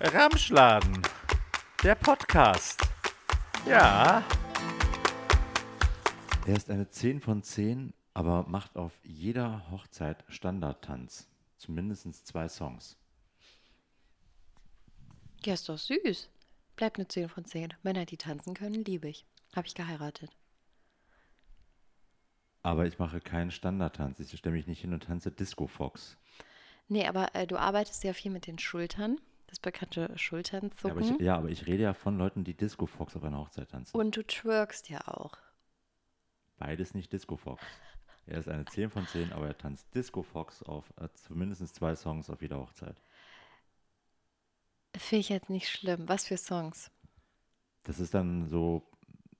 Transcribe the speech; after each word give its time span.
Ramschladen, 0.00 1.02
der 1.82 1.96
Podcast. 1.96 2.80
Ja. 3.66 4.22
Er 6.46 6.56
ist 6.56 6.70
eine 6.70 6.88
10 6.88 7.20
von 7.20 7.42
10, 7.42 7.92
aber 8.14 8.44
macht 8.46 8.76
auf 8.76 8.92
jeder 9.02 9.68
Hochzeit 9.72 10.24
Standardtanz. 10.28 11.28
Zumindest 11.56 12.24
zwei 12.28 12.48
Songs. 12.48 12.96
Ja, 15.44 15.54
ist 15.54 15.68
doch 15.68 15.78
süß. 15.78 16.30
Bleibt 16.76 16.98
eine 16.98 17.08
10 17.08 17.28
von 17.28 17.44
10. 17.44 17.74
Männer, 17.82 18.04
die 18.04 18.18
tanzen 18.18 18.54
können, 18.54 18.84
liebe 18.84 19.08
ich. 19.08 19.26
Habe 19.56 19.66
ich 19.66 19.74
geheiratet. 19.74 20.30
Aber 22.62 22.86
ich 22.86 23.00
mache 23.00 23.20
keinen 23.20 23.50
Standardtanz. 23.50 24.20
Ich 24.20 24.30
stelle 24.38 24.54
mich 24.54 24.68
nicht 24.68 24.80
hin 24.80 24.92
und 24.92 25.02
tanze 25.02 25.32
Disco 25.32 25.66
Fox. 25.66 26.16
Nee, 26.86 27.08
aber 27.08 27.34
äh, 27.34 27.48
du 27.48 27.56
arbeitest 27.56 28.04
ja 28.04 28.12
viel 28.12 28.30
mit 28.30 28.46
den 28.46 28.60
Schultern. 28.60 29.20
Das 29.48 29.58
bekannte 29.60 30.00
Ja 30.00 30.06
aber, 30.06 30.18
Schulternzucken. 30.18 31.16
ich, 31.16 31.20
ja, 31.20 31.36
aber 31.36 31.48
ich 31.48 31.66
rede 31.66 31.82
ja 31.82 31.94
von 31.94 32.18
Leuten, 32.18 32.44
die 32.44 32.54
Disco 32.54 32.86
Fox 32.86 33.16
auf 33.16 33.24
einer 33.24 33.38
Hochzeit 33.38 33.70
tanzen. 33.70 33.96
Und 33.96 34.16
du 34.16 34.22
twerkst 34.22 34.88
ja 34.88 35.08
auch. 35.08 35.36
Beides 36.58 36.94
nicht 36.94 37.12
Disco 37.12 37.36
Fox. 37.36 37.62
Er 38.26 38.38
ist 38.40 38.48
eine 38.48 38.66
10 38.66 38.90
von 38.90 39.06
10, 39.06 39.32
aber 39.32 39.46
er 39.46 39.56
tanzt 39.56 39.86
Disco 39.94 40.22
Fox 40.22 40.62
auf 40.62 40.92
äh, 41.00 41.08
zumindest 41.14 41.74
zwei 41.74 41.96
Songs 41.96 42.28
auf 42.28 42.42
jeder 42.42 42.58
Hochzeit. 42.58 43.00
Finde 44.94 45.20
ich 45.20 45.28
jetzt 45.30 45.48
nicht 45.48 45.68
schlimm. 45.68 46.08
Was 46.08 46.26
für 46.26 46.36
Songs? 46.36 46.90
Das 47.84 48.00
ist 48.00 48.12
dann 48.12 48.46
so, 48.48 48.86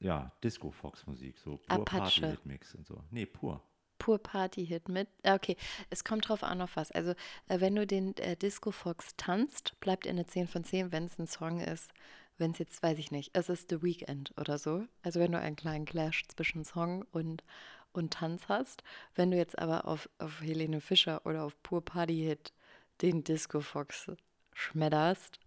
ja, 0.00 0.32
Disco 0.42 0.70
Fox 0.70 1.06
Musik, 1.06 1.38
so 1.38 1.58
pur 1.58 1.80
Apache. 1.82 2.20
Party-Hit-Mix 2.22 2.74
und 2.76 2.86
so. 2.86 3.04
Nee, 3.10 3.26
pur. 3.26 3.62
Pur 3.98 4.18
Party-Hit 4.18 4.88
mit. 4.88 5.08
Ah, 5.24 5.34
Okay, 5.34 5.56
es 5.90 6.04
kommt 6.04 6.28
drauf 6.28 6.42
an 6.42 6.60
auf 6.62 6.76
was. 6.76 6.90
Also, 6.92 7.12
äh, 7.48 7.60
wenn 7.60 7.74
du 7.74 7.86
den 7.86 8.16
äh, 8.18 8.36
Disco 8.36 8.70
Fox 8.70 9.14
tanzt, 9.16 9.78
bleibt 9.80 10.06
er 10.06 10.12
eine 10.12 10.26
10 10.26 10.48
von 10.48 10.64
10, 10.64 10.92
wenn 10.92 11.06
es 11.06 11.18
ein 11.18 11.26
Song 11.26 11.60
ist. 11.60 11.90
Wenn 12.38 12.52
es 12.52 12.58
jetzt, 12.58 12.82
weiß 12.82 12.98
ich 12.98 13.10
nicht, 13.10 13.30
es 13.34 13.48
ist 13.48 13.70
The 13.70 13.82
Weeknd 13.82 14.32
oder 14.38 14.58
so. 14.58 14.84
Also, 15.02 15.20
wenn 15.20 15.32
du 15.32 15.38
einen 15.40 15.56
kleinen 15.56 15.84
Clash 15.84 16.26
zwischen 16.28 16.64
Song 16.64 17.04
und, 17.12 17.42
und 17.92 18.12
Tanz 18.14 18.48
hast. 18.48 18.82
Wenn 19.14 19.30
du 19.30 19.36
jetzt 19.36 19.58
aber 19.58 19.86
auf, 19.86 20.08
auf 20.18 20.40
Helene 20.40 20.80
Fischer 20.80 21.24
oder 21.26 21.44
auf 21.44 21.60
Pur 21.62 21.84
Party-Hit 21.84 22.52
den 23.02 23.24
Disco 23.24 23.60
Fox 23.60 24.10
schmedderst, 24.52 25.40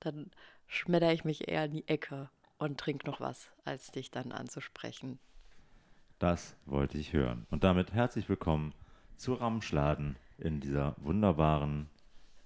dann 0.00 0.30
schmedder 0.66 1.12
ich 1.12 1.24
mich 1.24 1.48
eher 1.48 1.64
in 1.64 1.72
die 1.72 1.88
Ecke 1.88 2.30
und 2.58 2.78
trink 2.78 3.04
noch 3.06 3.20
was, 3.20 3.50
als 3.64 3.90
dich 3.90 4.10
dann 4.10 4.32
anzusprechen. 4.32 5.18
Das 6.24 6.56
wollte 6.64 6.96
ich 6.96 7.12
hören. 7.12 7.46
Und 7.50 7.64
damit 7.64 7.92
herzlich 7.92 8.30
willkommen 8.30 8.72
zu 9.14 9.34
Ramschladen 9.34 10.16
in 10.38 10.58
dieser 10.58 10.96
wunderbaren 10.96 11.90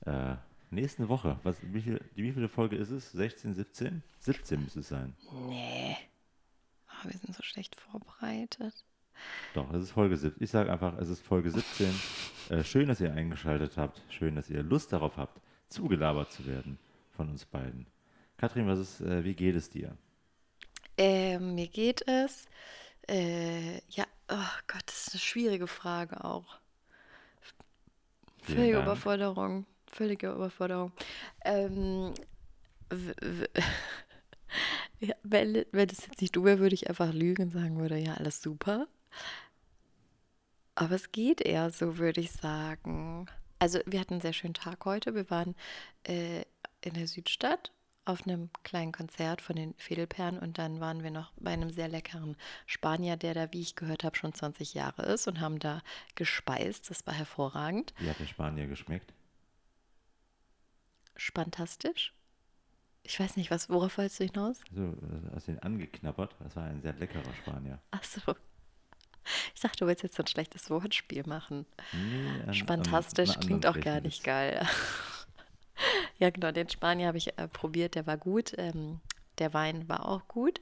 äh, 0.04 0.34
nächsten 0.72 1.08
Woche. 1.08 1.38
Was, 1.44 1.58
wie, 1.62 1.82
viel, 1.82 2.00
die, 2.16 2.24
wie 2.24 2.32
viele 2.32 2.48
Folge 2.48 2.74
ist 2.74 2.90
es? 2.90 3.12
16, 3.12 3.54
17? 3.54 4.02
17 4.18 4.64
müsste 4.64 4.80
es 4.80 4.88
sein. 4.88 5.14
Nee. 5.46 5.96
Ah, 6.88 7.04
wir 7.04 7.16
sind 7.18 7.36
so 7.36 7.44
schlecht 7.44 7.76
vorbereitet. 7.76 8.84
Doch, 9.54 9.72
es 9.72 9.84
ist 9.84 9.92
Folge 9.92 10.16
17. 10.16 10.42
Ich 10.42 10.50
sage 10.50 10.72
einfach, 10.72 10.98
es 10.98 11.08
ist 11.08 11.24
Folge 11.24 11.52
17. 11.52 11.88
Äh, 12.50 12.64
schön, 12.64 12.88
dass 12.88 13.00
ihr 13.00 13.12
eingeschaltet 13.12 13.76
habt. 13.76 14.02
Schön, 14.08 14.34
dass 14.34 14.50
ihr 14.50 14.64
Lust 14.64 14.92
darauf 14.92 15.18
habt, 15.18 15.40
zugelabert 15.68 16.32
zu 16.32 16.46
werden 16.46 16.78
von 17.12 17.28
uns 17.28 17.44
beiden. 17.44 17.86
Katrin, 18.38 18.66
was 18.66 18.80
ist, 18.80 19.00
äh, 19.02 19.22
wie 19.22 19.34
geht 19.34 19.54
es 19.54 19.70
dir? 19.70 19.96
Ähm, 20.96 21.54
mir 21.54 21.68
geht 21.68 22.08
es. 22.08 22.48
Äh, 23.08 23.80
ja, 23.88 24.04
oh 24.28 24.36
Gott, 24.66 24.82
das 24.86 25.06
ist 25.06 25.14
eine 25.14 25.20
schwierige 25.20 25.66
Frage 25.66 26.24
auch. 26.24 26.58
Völlige. 28.42 28.80
Überforderung. 28.80 29.66
Völlige 29.86 30.30
Überforderung. 30.30 30.92
Ähm, 31.44 32.12
ja, 35.00 35.14
wenn, 35.22 35.64
wenn 35.72 35.88
es 35.88 36.06
jetzt 36.06 36.20
nicht 36.20 36.36
du 36.36 36.44
wäre, 36.44 36.58
würde 36.58 36.74
ich 36.74 36.88
einfach 36.88 37.12
lügen 37.12 37.44
und 37.44 37.50
sagen 37.50 37.78
würde, 37.78 37.96
ja, 37.96 38.14
alles 38.14 38.42
super. 38.42 38.86
Aber 40.74 40.94
es 40.94 41.10
geht 41.10 41.40
eher 41.40 41.70
so, 41.70 41.98
würde 41.98 42.20
ich 42.20 42.30
sagen. 42.32 43.26
Also 43.58 43.80
wir 43.86 44.00
hatten 44.00 44.14
einen 44.14 44.20
sehr 44.20 44.32
schönen 44.32 44.54
Tag 44.54 44.84
heute. 44.84 45.14
Wir 45.14 45.28
waren 45.30 45.56
äh, 46.04 46.42
in 46.82 46.94
der 46.94 47.08
Südstadt 47.08 47.72
auf 48.08 48.26
einem 48.26 48.50
kleinen 48.64 48.92
Konzert 48.92 49.40
von 49.42 49.54
den 49.56 49.74
Fädelperlen 49.76 50.38
und 50.38 50.58
dann 50.58 50.80
waren 50.80 51.02
wir 51.02 51.10
noch 51.10 51.32
bei 51.36 51.50
einem 51.52 51.70
sehr 51.70 51.88
leckeren 51.88 52.36
Spanier, 52.66 53.16
der 53.16 53.34
da, 53.34 53.52
wie 53.52 53.60
ich 53.60 53.74
gehört 53.76 54.02
habe, 54.04 54.16
schon 54.16 54.32
20 54.32 54.74
Jahre 54.74 55.02
ist 55.02 55.28
und 55.28 55.40
haben 55.40 55.58
da 55.58 55.82
gespeist. 56.14 56.90
Das 56.90 57.06
war 57.06 57.14
hervorragend. 57.14 57.92
Wie 57.98 58.08
hat 58.08 58.18
der 58.18 58.26
Spanier 58.26 58.66
geschmeckt? 58.66 59.12
Spantastisch. 61.16 62.14
Ich 63.02 63.18
weiß 63.18 63.36
nicht, 63.36 63.50
was, 63.50 63.70
worauf 63.70 63.96
wolltest 63.98 64.20
du 64.20 64.24
hinaus? 64.24 64.60
So, 64.74 64.82
äh, 64.82 65.34
hast 65.34 65.48
ihn 65.48 65.58
angeknabbert? 65.58 66.34
Das 66.40 66.56
war 66.56 66.64
ein 66.64 66.82
sehr 66.82 66.92
leckerer 66.94 67.32
Spanier. 67.42 67.78
Ach 67.90 68.04
so. 68.04 68.20
Ich 69.54 69.60
dachte, 69.60 69.78
du 69.80 69.86
willst 69.86 70.02
jetzt 70.02 70.16
so 70.16 70.22
ein 70.22 70.26
schlechtes 70.26 70.70
Wortspiel 70.70 71.22
machen. 71.26 71.66
Nee, 71.92 72.28
an- 72.42 72.48
an- 72.48 72.54
Spantastisch 72.54 73.30
an 73.36 73.40
klingt 73.40 73.66
anderen 73.66 73.82
auch 73.82 73.84
gar 73.84 74.00
nicht 74.00 74.24
geil. 74.24 74.66
Ja, 76.18 76.30
genau, 76.30 76.50
den 76.52 76.68
Spanier 76.68 77.06
habe 77.06 77.18
ich 77.18 77.38
äh, 77.38 77.48
probiert, 77.48 77.94
der 77.94 78.06
war 78.06 78.16
gut. 78.16 78.52
Ähm, 78.58 79.00
der 79.38 79.54
Wein 79.54 79.88
war 79.88 80.08
auch 80.08 80.26
gut. 80.28 80.60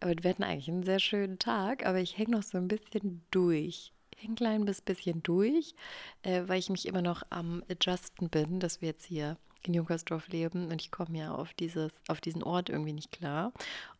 Aber 0.00 0.12
wir 0.22 0.30
hatten 0.30 0.42
eigentlich 0.44 0.68
einen 0.68 0.82
sehr 0.82 0.98
schönen 0.98 1.38
Tag, 1.38 1.84
aber 1.86 2.00
ich 2.00 2.16
hänge 2.16 2.32
noch 2.32 2.42
so 2.42 2.58
ein 2.58 2.68
bisschen 2.68 3.22
durch. 3.30 3.92
Ich 4.16 4.34
klein 4.36 4.64
bis- 4.64 4.80
bisschen 4.80 5.22
durch, 5.22 5.74
äh, 6.22 6.42
weil 6.46 6.58
ich 6.58 6.70
mich 6.70 6.86
immer 6.86 7.02
noch 7.02 7.22
am 7.28 7.62
Adjusten 7.68 8.30
bin, 8.30 8.60
dass 8.60 8.80
wir 8.80 8.88
jetzt 8.88 9.04
hier 9.04 9.36
in 9.62 9.74
Junkersdorf 9.74 10.28
leben 10.28 10.70
und 10.70 10.80
ich 10.80 10.90
komme 10.90 11.18
ja 11.18 11.34
auf, 11.34 11.52
dieses, 11.54 11.92
auf 12.08 12.20
diesen 12.20 12.42
Ort 12.42 12.70
irgendwie 12.70 12.92
nicht 12.92 13.12
klar 13.12 13.52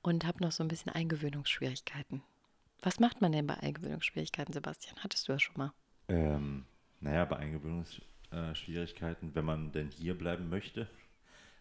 und 0.03 0.25
habe 0.25 0.43
noch 0.43 0.53
so 0.53 0.63
ein 0.63 0.69
bisschen 0.69 0.93
Eingewöhnungsschwierigkeiten. 0.93 2.23
Was 2.81 3.01
macht 3.01 3.21
man 3.21 3.33
denn 3.33 3.47
bei 3.47 3.55
Eingewöhnungsschwierigkeiten, 3.55 4.53
Sebastian? 4.55 4.97
Hattest 5.03 5.29
du 5.29 5.33
das 5.33 5.43
schon 5.43 5.57
mal? 5.57 5.73
Ähm, 6.09 6.65
naja, 7.01 7.25
bei 7.25 7.37
Eingewöhnungsschwierigkeiten, 7.37 8.14
wenn 9.35 9.45
man 9.45 9.73
denn 9.73 9.91
hier 9.91 10.17
bleiben 10.17 10.49
möchte, 10.49 10.89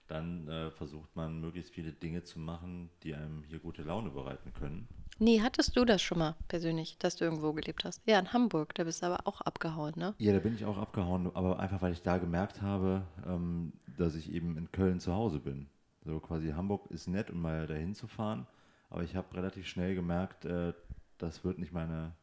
dann 0.07 0.47
äh, 0.47 0.71
versucht 0.71 1.15
man 1.15 1.39
möglichst 1.39 1.73
viele 1.73 1.91
Dinge 1.91 2.23
zu 2.23 2.39
machen, 2.39 2.89
die 3.03 3.15
einem 3.15 3.43
hier 3.43 3.59
gute 3.59 3.83
Laune 3.83 4.09
bereiten 4.09 4.53
können. 4.53 4.87
Nee, 5.19 5.41
hattest 5.41 5.75
du 5.77 5.85
das 5.85 6.01
schon 6.01 6.19
mal 6.19 6.35
persönlich, 6.47 6.97
dass 6.97 7.15
du 7.15 7.25
irgendwo 7.25 7.53
gelebt 7.53 7.85
hast? 7.85 8.01
Ja, 8.05 8.19
in 8.19 8.33
Hamburg, 8.33 8.73
da 8.75 8.83
bist 8.83 9.01
du 9.01 9.07
aber 9.07 9.27
auch 9.27 9.41
abgehauen, 9.41 9.93
ne? 9.95 10.15
Ja, 10.17 10.33
da 10.33 10.39
bin 10.39 10.55
ich 10.55 10.65
auch 10.65 10.77
abgehauen, 10.77 11.33
aber 11.35 11.59
einfach 11.59 11.81
weil 11.81 11.93
ich 11.93 12.01
da 12.01 12.17
gemerkt 12.17 12.61
habe, 12.61 13.03
ähm, 13.25 13.73
dass 13.97 14.15
ich 14.15 14.31
eben 14.31 14.57
in 14.57 14.71
Köln 14.71 14.99
zu 14.99 15.13
Hause 15.13 15.39
bin. 15.39 15.67
So 16.03 16.19
quasi 16.19 16.49
Hamburg 16.49 16.89
ist 16.91 17.07
nett, 17.07 17.29
um 17.29 17.41
mal 17.41 17.67
dahin 17.67 17.93
zu 17.93 18.07
fahren, 18.07 18.47
aber 18.89 19.03
ich 19.03 19.15
habe 19.15 19.35
relativ 19.35 19.67
schnell 19.67 19.95
gemerkt, 19.95 20.45
äh, 20.45 20.73
das 21.17 21.45
wird 21.45 21.59
nicht 21.59 21.71
meine, 21.71 22.13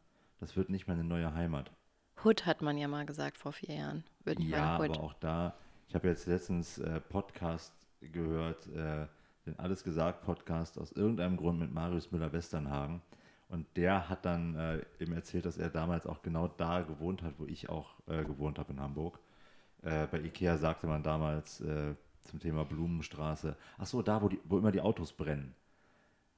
das 0.40 0.56
wird 0.56 0.68
nicht 0.68 0.86
meine 0.86 1.04
neue 1.04 1.34
Heimat. 1.34 1.70
Hood 2.24 2.46
hat 2.46 2.62
man 2.62 2.76
ja 2.76 2.88
mal 2.88 3.06
gesagt 3.06 3.38
vor 3.38 3.52
vier 3.52 3.74
Jahren. 3.74 4.04
Wird 4.24 4.40
Ja, 4.40 4.76
aber 4.76 4.90
auch 5.00 5.14
da, 5.14 5.54
ich 5.88 5.94
habe 5.94 6.08
jetzt 6.08 6.26
letztens 6.26 6.78
äh, 6.78 7.00
Podcast 7.00 7.72
gehört, 8.00 8.66
äh, 8.68 9.06
den 9.46 9.58
Alles 9.58 9.84
gesagt 9.84 10.22
Podcast 10.22 10.78
aus 10.78 10.92
irgendeinem 10.92 11.36
Grund 11.36 11.58
mit 11.58 11.72
Marius 11.72 12.12
Müller-Westernhagen. 12.12 13.00
Und 13.48 13.66
der 13.76 14.08
hat 14.08 14.24
dann 14.24 14.54
äh, 14.54 14.82
eben 15.00 15.12
erzählt, 15.12 15.44
dass 15.44 15.58
er 15.58 15.70
damals 15.70 16.06
auch 16.06 16.22
genau 16.22 16.46
da 16.46 16.82
gewohnt 16.82 17.22
hat, 17.22 17.34
wo 17.38 17.46
ich 17.46 17.68
auch 17.68 17.94
äh, 18.06 18.22
gewohnt 18.24 18.58
habe 18.58 18.72
in 18.72 18.80
Hamburg. 18.80 19.18
Äh, 19.82 20.06
bei 20.06 20.20
Ikea 20.20 20.56
sagte 20.56 20.86
man 20.86 21.02
damals 21.02 21.60
äh, 21.62 21.94
zum 22.20 22.38
Thema 22.38 22.64
Blumenstraße, 22.64 23.56
ach 23.78 23.86
so, 23.86 24.02
da, 24.02 24.22
wo, 24.22 24.28
die, 24.28 24.40
wo 24.44 24.58
immer 24.58 24.70
die 24.70 24.80
Autos 24.80 25.12
brennen. 25.12 25.54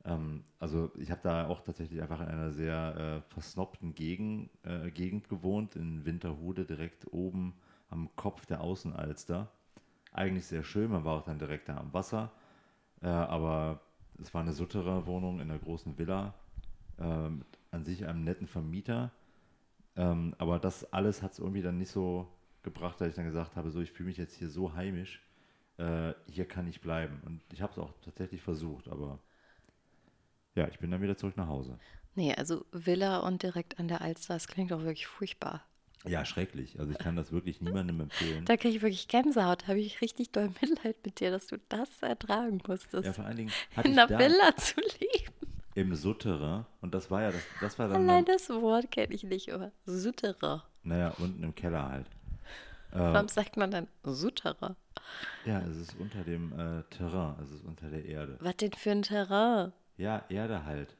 Ähm, 0.04 0.44
also 0.58 0.90
ich 0.96 1.10
habe 1.10 1.20
da 1.22 1.46
auch 1.46 1.60
tatsächlich 1.60 2.02
einfach 2.02 2.20
in 2.20 2.28
einer 2.28 2.50
sehr 2.52 3.22
äh, 3.28 3.32
versnobten 3.32 3.94
Gegend, 3.94 4.50
äh, 4.64 4.90
Gegend 4.90 5.28
gewohnt, 5.28 5.76
in 5.76 6.04
Winterhude, 6.04 6.64
direkt 6.64 7.12
oben 7.12 7.54
am 7.90 8.08
Kopf 8.16 8.46
der 8.46 8.60
Außenalster. 8.60 9.48
Eigentlich 10.12 10.46
sehr 10.46 10.64
schön, 10.64 10.90
man 10.90 11.04
war 11.04 11.18
auch 11.18 11.24
dann 11.24 11.38
direkt 11.38 11.68
da 11.68 11.76
am 11.78 11.92
Wasser, 11.92 12.32
äh, 13.00 13.06
aber 13.06 13.80
es 14.20 14.32
war 14.34 14.42
eine 14.42 14.52
Sutterer-Wohnung 14.52 15.40
in 15.40 15.50
einer 15.50 15.58
großen 15.58 15.98
Villa, 15.98 16.34
äh, 16.98 17.28
mit 17.28 17.46
an 17.70 17.84
sich 17.84 18.06
einem 18.06 18.24
netten 18.24 18.46
Vermieter. 18.46 19.10
Ähm, 19.96 20.34
aber 20.38 20.58
das 20.58 20.92
alles 20.92 21.22
hat 21.22 21.32
es 21.32 21.38
irgendwie 21.38 21.62
dann 21.62 21.78
nicht 21.78 21.90
so 21.90 22.28
gebracht, 22.62 23.00
dass 23.00 23.08
ich 23.08 23.14
dann 23.14 23.24
gesagt 23.24 23.56
habe, 23.56 23.70
so 23.70 23.80
ich 23.80 23.92
fühle 23.92 24.08
mich 24.08 24.18
jetzt 24.18 24.34
hier 24.34 24.48
so 24.48 24.74
heimisch, 24.74 25.22
äh, 25.78 26.12
hier 26.26 26.46
kann 26.46 26.66
ich 26.66 26.80
bleiben. 26.80 27.20
Und 27.24 27.40
ich 27.52 27.62
habe 27.62 27.72
es 27.72 27.78
auch 27.78 27.92
tatsächlich 28.02 28.42
versucht, 28.42 28.88
aber 28.88 29.18
ja, 30.54 30.68
ich 30.68 30.78
bin 30.78 30.90
dann 30.90 31.02
wieder 31.02 31.16
zurück 31.16 31.36
nach 31.36 31.48
Hause. 31.48 31.78
Nee, 32.14 32.34
also 32.34 32.64
Villa 32.72 33.18
und 33.20 33.42
direkt 33.42 33.78
an 33.78 33.88
der 33.88 34.02
Alster, 34.02 34.34
das 34.34 34.46
klingt 34.48 34.72
auch 34.72 34.80
wirklich 34.82 35.06
furchtbar. 35.06 35.64
Ja, 36.04 36.24
schrecklich. 36.24 36.80
Also 36.80 36.90
ich 36.92 36.98
kann 36.98 37.14
das 37.14 37.30
wirklich 37.30 37.60
niemandem 37.60 38.00
empfehlen. 38.00 38.44
Da 38.46 38.56
kriege 38.56 38.76
ich 38.76 38.82
wirklich 38.82 39.06
Gänsehaut. 39.06 39.62
Da 39.62 39.68
habe 39.68 39.78
ich 39.78 40.00
richtig 40.00 40.30
doll 40.32 40.50
Mitleid 40.60 40.96
mit 41.04 41.20
dir, 41.20 41.30
dass 41.30 41.46
du 41.46 41.58
das 41.68 41.88
ertragen 42.02 42.60
musstest. 42.66 43.04
Ja, 43.06 43.12
vor 43.12 43.24
allen 43.24 43.36
Dingen 43.36 43.52
in 43.84 43.98
einer 43.98 44.08
Villa 44.08 44.56
zu 44.56 44.80
leben. 44.80 45.32
im 45.74 45.94
Sutterer 45.94 46.66
und 46.80 46.92
das 46.92 47.10
war 47.10 47.22
ja, 47.22 47.30
das, 47.30 47.42
das 47.60 47.78
war 47.78 47.88
dann, 47.88 48.02
Allein 48.02 48.24
das 48.24 48.50
Wort 48.50 48.90
kenne 48.90 49.14
ich 49.14 49.22
nicht, 49.22 49.52
aber 49.52 49.70
Sutterer. 49.86 50.64
naja, 50.82 51.14
unten 51.18 51.42
im 51.44 51.54
Keller 51.54 51.88
halt. 51.88 52.06
Äh, 52.90 52.98
Warum 52.98 53.28
sagt 53.28 53.56
man 53.56 53.70
dann 53.70 53.88
Sutterer? 54.02 54.76
Ja, 55.46 55.60
es 55.60 55.76
ist 55.76 55.96
unter 55.98 56.24
dem 56.24 56.52
äh, 56.58 56.82
Terrain, 56.90 57.36
es 57.42 57.50
ist 57.52 57.64
unter 57.64 57.88
der 57.88 58.04
Erde. 58.04 58.36
Was 58.40 58.56
denn 58.56 58.72
für 58.72 58.90
ein 58.90 59.02
Terrain? 59.02 59.72
Ja, 60.02 60.24
Erde 60.30 60.64
halt. 60.64 60.96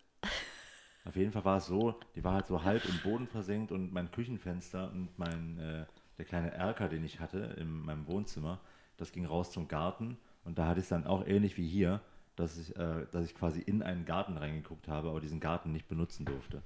Auf 1.04 1.16
jeden 1.16 1.32
Fall 1.32 1.44
war 1.44 1.56
es 1.56 1.66
so, 1.66 1.99
die 2.14 2.22
war 2.22 2.34
halt 2.34 2.46
so 2.46 2.62
halb 2.62 2.84
im 2.84 3.00
Boden 3.00 3.26
versenkt 3.26 3.72
und 3.72 3.93
mein 3.93 4.12
Küchenfenster 4.12 4.93
und 4.93 5.19
mein, 5.19 5.58
äh, 5.58 5.87
der 6.19 6.25
kleine 6.25 6.52
Erker, 6.52 6.88
den 6.88 7.02
ich 7.02 7.19
hatte 7.19 7.56
in 7.58 7.69
meinem 7.69 8.06
Wohnzimmer, 8.06 8.60
das 8.99 9.10
ging 9.10 9.26
raus 9.26 9.50
zum 9.50 9.66
Garten 9.66 10.19
und 10.44 10.56
da 10.56 10.69
hatte 10.69 10.78
ich 10.78 10.84
es 10.84 10.90
dann 10.90 11.04
auch 11.04 11.26
ähnlich 11.26 11.56
wie 11.56 11.66
hier, 11.66 12.00
dass 12.37 12.56
ich, 12.56 12.76
äh, 12.76 13.06
dass 13.10 13.25
ich 13.25 13.34
quasi 13.34 13.60
in 13.60 13.82
einen 13.82 14.04
Garten 14.04 14.37
reingeguckt 14.37 14.87
habe, 14.87 15.08
aber 15.08 15.20
diesen 15.20 15.40
Garten 15.40 15.72
nicht 15.72 15.88
benutzen 15.88 16.25
durfte. 16.25 16.62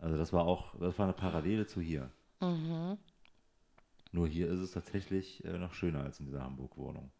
Also 0.00 0.18
das 0.18 0.34
war 0.34 0.44
auch, 0.44 0.78
das 0.78 0.98
war 0.98 1.06
eine 1.06 1.14
Parallele 1.14 1.66
zu 1.66 1.80
hier. 1.80 2.10
Mhm. 2.42 2.98
Nur 4.12 4.28
hier 4.28 4.50
ist 4.50 4.60
es 4.60 4.72
tatsächlich 4.72 5.42
äh, 5.46 5.56
noch 5.56 5.72
schöner 5.72 6.02
als 6.02 6.20
in 6.20 6.26
dieser 6.26 6.42
Hamburg-Wohnung. 6.42 7.10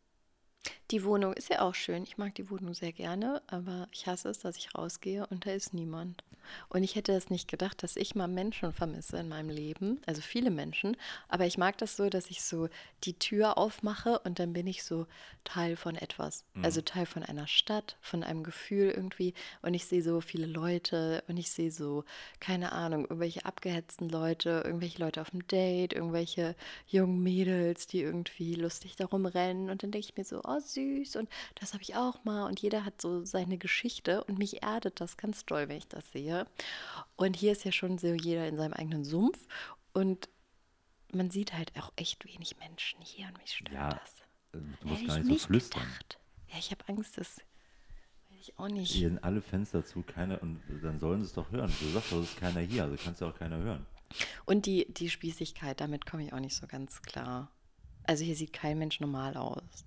Die 0.91 1.05
Wohnung 1.05 1.35
ist 1.35 1.51
ja 1.51 1.61
auch 1.61 1.75
schön. 1.75 2.03
Ich 2.03 2.19
mag 2.19 2.35
die 2.35 2.51
Wohnung 2.51 2.75
sehr 2.75 2.93
gerne, 2.93 3.43
aber 3.47 3.87
ich 3.93 4.09
hasse 4.09 4.29
es, 4.29 4.41
dass 4.41 4.57
ich 4.57 4.75
rausgehe 4.75 5.25
und 5.29 5.47
da 5.47 5.53
ist 5.53 5.73
niemand. 5.73 6.25
Und 6.69 6.83
ich 6.83 6.97
hätte 6.97 7.13
es 7.13 7.31
nicht 7.31 7.49
gedacht, 7.49 7.83
dass 7.83 7.95
ich 7.95 8.17
mal 8.17 8.27
Menschen 8.27 8.73
vermisse 8.73 9.19
in 9.19 9.29
meinem 9.29 9.51
Leben, 9.51 10.01
also 10.07 10.21
viele 10.21 10.51
Menschen. 10.51 10.97
Aber 11.29 11.47
ich 11.47 11.59
mag 11.59 11.79
das 11.79 11.97
so, 11.97 12.09
dass 12.09 12.29
ich 12.29 12.43
so 12.43 12.69
die 13.05 13.19
Tür 13.19 13.57
aufmache 13.57 14.19
und 14.21 14.41
dann 14.41 14.53
bin 14.53 14.67
ich 14.67 14.83
so 14.83 15.07
Teil 15.45 15.77
von 15.77 15.95
etwas. 15.95 16.45
Also 16.63 16.81
Teil 16.81 17.07
von 17.07 17.23
einer 17.23 17.47
Stadt, 17.47 17.97
von 18.01 18.25
einem 18.25 18.43
Gefühl 18.43 18.91
irgendwie. 18.91 19.35
Und 19.63 19.75
ich 19.75 19.87
sehe 19.87 20.03
so 20.03 20.21
viele 20.21 20.47
Leute 20.47 21.23
und 21.29 21.37
ich 21.37 21.51
sehe 21.51 21.71
so, 21.71 22.05
keine 22.41 22.73
Ahnung, 22.73 23.03
irgendwelche 23.03 23.45
abgehetzten 23.45 24.09
Leute, 24.09 24.63
irgendwelche 24.65 24.99
Leute 24.99 25.21
auf 25.21 25.31
dem 25.31 25.47
Date, 25.47 25.93
irgendwelche 25.93 26.57
jungen 26.89 27.23
Mädels, 27.23 27.87
die 27.87 28.01
irgendwie 28.01 28.55
lustig 28.55 28.97
darum 28.97 29.27
rennen. 29.27 29.71
Und 29.71 29.83
dann 29.83 29.93
denke 29.93 30.09
ich 30.09 30.17
mir 30.17 30.25
so, 30.25 30.41
oh 30.45 30.59
süß 30.59 30.80
und 31.17 31.29
das 31.57 31.73
habe 31.73 31.83
ich 31.83 31.97
auch 31.97 32.25
mal. 32.25 32.47
Und 32.47 32.61
jeder 32.61 32.85
hat 32.85 33.01
so 33.01 33.25
seine 33.25 33.59
Geschichte 33.59 34.25
und 34.25 34.39
mich 34.39 34.63
erdet 34.63 35.01
das 35.01 35.17
ganz 35.17 35.45
doll, 35.45 35.69
wenn 35.69 35.77
ich 35.79 35.89
das 35.89 36.11
sehe. 36.13 36.47
Und 37.17 37.37
hier 37.37 37.53
ist 37.53 37.65
ja 37.65 37.73
schon 37.73 37.99
so 37.99 38.09
jeder 38.09 38.47
in 38.49 38.57
seinem 38.57 38.73
eigenen 38.75 39.05
Sumpf 39.05 39.47
und 39.93 40.29
man 41.13 41.31
sieht 41.31 41.53
halt 41.55 41.73
auch 41.79 41.93
echt 41.97 42.25
wenig 42.25 42.57
Menschen 42.59 43.01
hier 43.03 43.27
und 43.29 43.39
mich 43.39 43.53
stört 43.53 43.73
Ja, 43.73 43.89
das. 43.91 44.11
äh, 44.53 44.65
du 44.81 44.89
musst 44.89 45.01
Hätte 45.03 45.07
gar 45.09 45.19
ich 45.19 45.25
nicht 45.25 45.41
so 45.43 45.47
flüstern. 45.49 45.83
gedacht. 45.83 46.19
Ja, 46.49 46.59
ich 46.59 46.71
habe 46.71 46.85
Angst, 46.89 47.19
das 47.19 47.37
will 48.29 48.39
ich 48.41 48.59
auch 48.59 48.69
nicht. 48.69 48.93
Hier 48.93 49.09
sind 49.09 49.23
alle 49.25 49.43
Fenster 49.43 49.85
zu, 49.85 50.03
keiner, 50.03 50.41
und 50.43 50.61
dann 50.83 51.01
sollen 51.01 51.21
sie 51.21 51.27
es 51.27 51.33
doch 51.35 51.51
hören. 51.51 51.73
Du 51.81 51.87
sagst 51.91 52.13
doch, 52.13 52.19
es 52.23 52.31
ist 52.31 52.39
keiner 52.41 52.61
hier, 52.61 52.85
also 52.85 52.97
kannst 53.03 53.21
ja 53.21 53.29
auch 53.29 53.37
keiner 53.39 53.59
hören. 53.59 53.87
Und 54.45 54.67
die, 54.67 54.87
die 54.93 55.11
Spießigkeit, 55.11 55.81
damit 55.81 56.07
komme 56.07 56.25
ich 56.25 56.33
auch 56.33 56.41
nicht 56.41 56.57
so 56.57 56.67
ganz 56.67 57.03
klar. 57.03 57.51
Also 58.05 58.25
hier 58.25 58.35
sieht 58.35 58.53
kein 58.53 58.79
Mensch 58.79 58.99
normal 59.01 59.37
aus. 59.37 59.85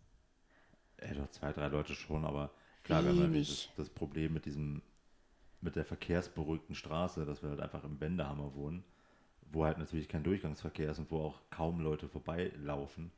Ja, 1.05 1.13
doch 1.13 1.29
zwei, 1.31 1.51
drei 1.51 1.67
Leute 1.67 1.93
schon, 1.95 2.25
aber 2.25 2.51
klar, 2.83 3.03
wir 3.03 3.09
haben 3.11 3.33
Wenig. 3.33 3.47
dieses, 3.47 3.69
das 3.77 3.89
Problem 3.89 4.33
mit 4.33 4.45
diesem, 4.45 4.81
mit 5.61 5.75
der 5.75 5.85
verkehrsberuhigten 5.85 6.75
Straße, 6.75 7.25
dass 7.25 7.41
wir 7.43 7.49
halt 7.49 7.59
einfach 7.59 7.83
im 7.83 7.99
Wendehammer 7.99 8.53
wohnen, 8.55 8.83
wo 9.51 9.65
halt 9.65 9.77
natürlich 9.77 10.07
kein 10.09 10.23
Durchgangsverkehr 10.23 10.91
ist 10.91 10.99
und 10.99 11.11
wo 11.11 11.19
auch 11.21 11.41
kaum 11.49 11.79
Leute 11.81 12.07
vorbeilaufen. 12.07 13.11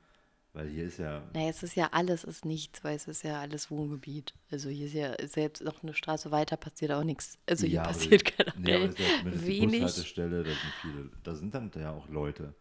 Weil 0.53 0.69
hier 0.69 0.85
ist 0.85 0.99
ja, 0.99 1.21
Naja, 1.33 1.49
es 1.49 1.63
ist 1.63 1.75
ja 1.75 1.89
alles 1.91 2.23
ist 2.23 2.45
nichts, 2.45 2.81
weil 2.83 2.95
es 2.95 3.07
ist 3.09 3.23
ja 3.23 3.41
alles 3.41 3.69
Wohngebiet. 3.69 4.33
Also 4.51 4.69
hier 4.69 4.85
ist 4.87 4.93
ja 4.93 5.27
selbst 5.27 5.61
noch 5.63 5.83
eine 5.83 5.93
Straße 5.93 6.31
weiter 6.31 6.55
passiert 6.55 6.91
auch 6.93 7.03
nichts. 7.03 7.37
Also 7.45 7.65
hier 7.67 7.75
ja, 7.75 7.83
passiert 7.83 8.25
die- 8.25 8.31
generell 8.55 8.61
nee, 8.61 8.73
aber 8.75 8.85
das 8.87 8.95
ist 8.95 8.99
ja 9.01 9.17
zumindest 9.17 9.43
die 9.43 9.47
wenig. 9.61 9.81
Bushaltestelle, 9.81 10.43
da 10.43 10.49
sind 10.49 10.73
viele, 10.81 11.09
da 11.23 11.35
sind 11.35 11.53
dann 11.55 11.71
ja 11.75 11.91
auch 11.91 12.07
Leute. 12.07 12.53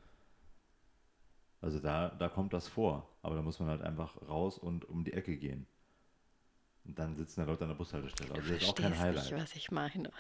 Also 1.64 1.78
da, 1.78 2.10
da 2.10 2.28
kommt 2.28 2.52
das 2.52 2.68
vor. 2.68 3.08
Aber 3.22 3.36
da 3.36 3.42
muss 3.42 3.58
man 3.58 3.70
halt 3.70 3.80
einfach 3.80 4.20
raus 4.28 4.58
und 4.58 4.86
um 4.86 5.02
die 5.02 5.14
Ecke 5.14 5.34
gehen. 5.34 5.66
Und 6.84 6.98
dann 6.98 7.16
sitzen 7.16 7.40
da 7.40 7.46
Leute 7.46 7.64
an 7.64 7.70
der 7.70 7.76
Bushaltestelle. 7.76 8.34
Also 8.34 8.52
das 8.52 8.62
ist 8.62 8.68
auch 8.68 8.74
kein 8.74 8.98
Highlight. 8.98 9.32
nicht, 9.32 9.42
was 9.42 9.56
ich 9.56 9.70
meine. 9.70 10.10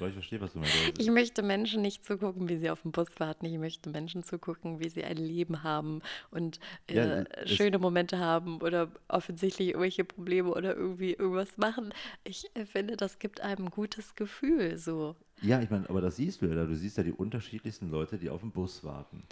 Doch, 0.00 0.08
ich 0.08 0.14
verstehe, 0.14 0.40
was 0.40 0.54
du 0.54 0.58
meinst. 0.58 0.98
Ich 0.98 1.08
möchte 1.08 1.44
Menschen 1.44 1.80
nicht 1.80 2.04
zugucken, 2.04 2.48
wie 2.48 2.56
sie 2.56 2.70
auf 2.70 2.82
dem 2.82 2.90
Bus 2.90 3.06
warten. 3.18 3.46
Ich 3.46 3.56
möchte 3.56 3.88
Menschen 3.88 4.24
zugucken, 4.24 4.80
wie 4.80 4.88
sie 4.88 5.04
ein 5.04 5.16
Leben 5.16 5.62
haben 5.62 6.02
und 6.32 6.58
äh, 6.88 7.18
Ja, 7.18 7.46
schöne 7.46 7.78
Momente 7.78 8.18
haben 8.18 8.60
oder 8.60 8.90
offensichtlich 9.06 9.68
irgendwelche 9.68 10.02
Probleme 10.02 10.50
oder 10.50 10.74
irgendwie 10.74 11.12
irgendwas 11.12 11.56
machen. 11.56 11.94
Ich 12.24 12.50
äh, 12.54 12.66
finde, 12.66 12.96
das 12.96 13.20
gibt 13.20 13.40
einem 13.40 13.66
ein 13.66 13.70
gutes 13.70 14.16
Gefühl. 14.16 14.76
So. 14.76 15.14
Ja, 15.40 15.62
ich 15.62 15.70
meine, 15.70 15.88
aber 15.88 16.00
das 16.00 16.16
siehst 16.16 16.42
du 16.42 16.46
ja. 16.46 16.64
Du 16.64 16.74
siehst 16.74 16.96
ja 16.96 17.04
die 17.04 17.12
unterschiedlichsten 17.12 17.88
Leute, 17.92 18.18
die 18.18 18.28
auf 18.28 18.40
den 18.40 18.50
Bus 18.50 18.82
warten. 18.82 19.22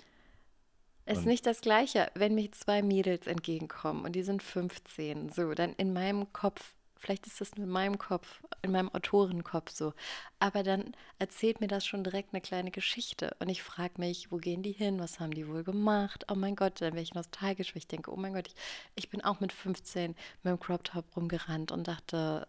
Es 1.04 1.18
ist 1.18 1.24
Und- 1.24 1.30
nicht 1.30 1.46
das 1.46 1.60
Gleiche, 1.60 2.10
wenn 2.14 2.34
mich 2.34 2.52
zwei 2.52 2.82
Mädels 2.82 3.26
entgegenkommen 3.26 4.04
und 4.04 4.12
die 4.12 4.22
sind 4.22 4.42
15, 4.42 5.30
so, 5.30 5.52
dann 5.54 5.72
in 5.74 5.92
meinem 5.92 6.32
Kopf, 6.32 6.74
vielleicht 6.96 7.26
ist 7.26 7.40
das 7.40 7.56
nur 7.56 7.66
in 7.66 7.72
meinem 7.72 7.98
Kopf, 7.98 8.42
in 8.62 8.70
meinem 8.70 8.88
Autorenkopf 8.94 9.70
so, 9.72 9.92
aber 10.38 10.62
dann 10.62 10.94
erzählt 11.18 11.60
mir 11.60 11.66
das 11.66 11.84
schon 11.84 12.04
direkt 12.04 12.32
eine 12.32 12.40
kleine 12.40 12.70
Geschichte. 12.70 13.34
Und 13.40 13.48
ich 13.48 13.62
frage 13.64 13.94
mich, 13.98 14.30
wo 14.30 14.36
gehen 14.36 14.62
die 14.62 14.70
hin, 14.72 15.00
was 15.00 15.18
haben 15.18 15.32
die 15.34 15.48
wohl 15.48 15.64
gemacht? 15.64 16.24
Oh 16.30 16.36
mein 16.36 16.54
Gott, 16.54 16.80
dann 16.80 16.92
wäre 16.92 17.02
ich 17.02 17.14
nostalgisch, 17.14 17.74
weil 17.74 17.78
ich 17.78 17.88
denke, 17.88 18.12
oh 18.12 18.16
mein 18.16 18.34
Gott, 18.34 18.46
ich, 18.46 18.54
ich 18.94 19.08
bin 19.10 19.20
auch 19.24 19.40
mit 19.40 19.52
15 19.52 20.14
mit 20.44 20.50
dem 20.52 20.60
Crop 20.60 20.84
Top 20.84 21.04
rumgerannt 21.16 21.72
und 21.72 21.88
dachte, 21.88 22.46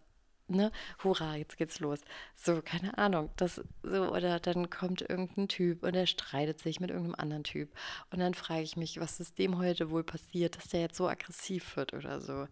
ne, 0.48 0.72
hurra, 1.04 1.36
jetzt 1.36 1.58
geht's 1.58 1.80
los. 1.80 2.00
So, 2.36 2.62
keine 2.62 2.98
Ahnung, 2.98 3.30
das 3.36 3.62
so 3.84 4.12
oder 4.12 4.40
dann 4.40 4.70
kommt 4.70 5.02
irgendein 5.02 5.48
Typ 5.48 5.84
und 5.84 5.96
er 5.96 6.08
streitet 6.08 6.60
sich 6.60 6.80
mit 6.80 6.90
irgendeinem 6.90 7.16
anderen 7.16 7.44
Typ 7.44 7.74
und 8.12 8.20
dann 8.20 8.34
frage 8.34 8.64
ich 8.64 8.78
mich, 8.78 9.00
was 9.00 9.20
ist 9.20 9.38
dem 9.40 9.58
heute 9.58 9.90
wohl 9.90 10.04
passiert, 10.04 10.58
dass 10.58 10.70
der 10.70 10.82
jetzt 10.82 10.98
so 10.98 11.08
aggressiv 11.08 11.76
wird 11.76 11.94
oder 11.94 12.22
so. 12.22 12.48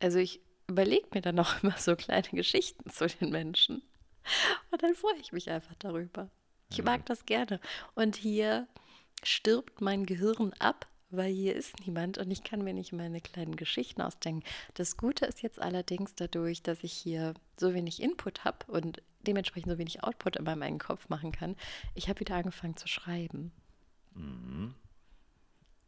Also 0.00 0.18
ich 0.18 0.40
überlege 0.68 1.08
mir 1.12 1.20
dann 1.20 1.38
auch 1.38 1.54
immer 1.62 1.76
so 1.78 1.96
kleine 1.96 2.28
Geschichten 2.30 2.90
zu 2.90 3.06
den 3.06 3.30
Menschen 3.30 3.82
und 4.70 4.82
dann 4.82 4.94
freue 4.94 5.18
ich 5.20 5.32
mich 5.32 5.50
einfach 5.50 5.74
darüber. 5.78 6.30
Ich 6.70 6.82
mag 6.82 7.06
das 7.06 7.26
gerne 7.26 7.60
und 7.94 8.16
hier 8.16 8.66
stirbt 9.22 9.80
mein 9.80 10.04
Gehirn 10.04 10.52
ab, 10.58 10.88
weil 11.16 11.32
hier 11.32 11.54
ist 11.54 11.86
niemand 11.86 12.18
und 12.18 12.30
ich 12.30 12.42
kann 12.42 12.62
mir 12.62 12.74
nicht 12.74 12.92
meine 12.92 13.20
kleinen 13.20 13.56
Geschichten 13.56 14.02
ausdenken. 14.02 14.44
Das 14.74 14.96
Gute 14.96 15.26
ist 15.26 15.42
jetzt 15.42 15.60
allerdings 15.60 16.14
dadurch, 16.14 16.62
dass 16.62 16.82
ich 16.84 16.92
hier 16.92 17.34
so 17.56 17.74
wenig 17.74 18.02
Input 18.02 18.44
habe 18.44 18.66
und 18.68 19.02
dementsprechend 19.26 19.72
so 19.72 19.78
wenig 19.78 20.04
Output 20.04 20.36
in 20.36 20.44
meinem 20.44 20.78
Kopf 20.78 21.08
machen 21.08 21.32
kann. 21.32 21.56
Ich 21.94 22.08
habe 22.08 22.20
wieder 22.20 22.36
angefangen 22.36 22.76
zu 22.76 22.88
schreiben. 22.88 23.52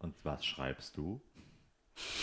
Und 0.00 0.14
was 0.22 0.44
schreibst 0.44 0.96
du? 0.96 1.20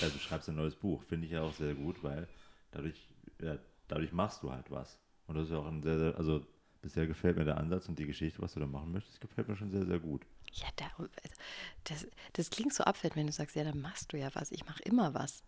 Ja, 0.02 0.10
du 0.10 0.18
schreibst 0.18 0.50
ein 0.50 0.56
neues 0.56 0.76
Buch. 0.76 1.04
Finde 1.04 1.26
ich 1.26 1.34
ja 1.34 1.42
auch 1.42 1.54
sehr 1.54 1.74
gut, 1.76 2.04
weil 2.04 2.28
dadurch, 2.72 3.08
ja, 3.42 3.58
dadurch 3.88 4.12
machst 4.12 4.44
du 4.44 4.52
halt 4.52 4.72
was. 4.72 5.00
Und 5.28 5.36
das 5.36 5.46
ist 5.46 5.52
ja 5.52 5.58
auch 5.58 5.68
ein 5.68 5.82
sehr, 5.84 5.98
sehr, 5.98 6.18
also 6.18 6.46
bisher 6.82 7.08
gefällt 7.08 7.38
mir 7.38 7.46
der 7.46 7.58
Ansatz 7.58 7.90
und 7.90 7.98
die 7.98 8.06
Geschichte, 8.06 8.42
was 8.42 8.54
du 8.54 8.60
da 8.60 8.68
machen 8.68 8.92
möchtest, 8.92 9.20
gefällt 9.20 9.48
mir 9.48 9.56
schon 9.56 9.72
sehr, 9.72 9.86
sehr 9.86 10.00
gut. 10.00 10.26
Ja, 10.54 10.68
da, 10.78 10.86
das, 11.86 12.08
das 12.34 12.50
klingt 12.50 12.74
so 12.74 12.84
abwertend, 12.84 13.18
wenn 13.18 13.28
du 13.28 13.34
sagst, 13.34 13.56
ja, 13.56 13.64
dann 13.64 13.82
machst 13.82 14.14
du 14.14 14.18
ja 14.18 14.30
was. 14.34 14.52
Ich 14.52 14.66
mache 14.66 14.84
immer 14.84 15.14
was. 15.14 15.44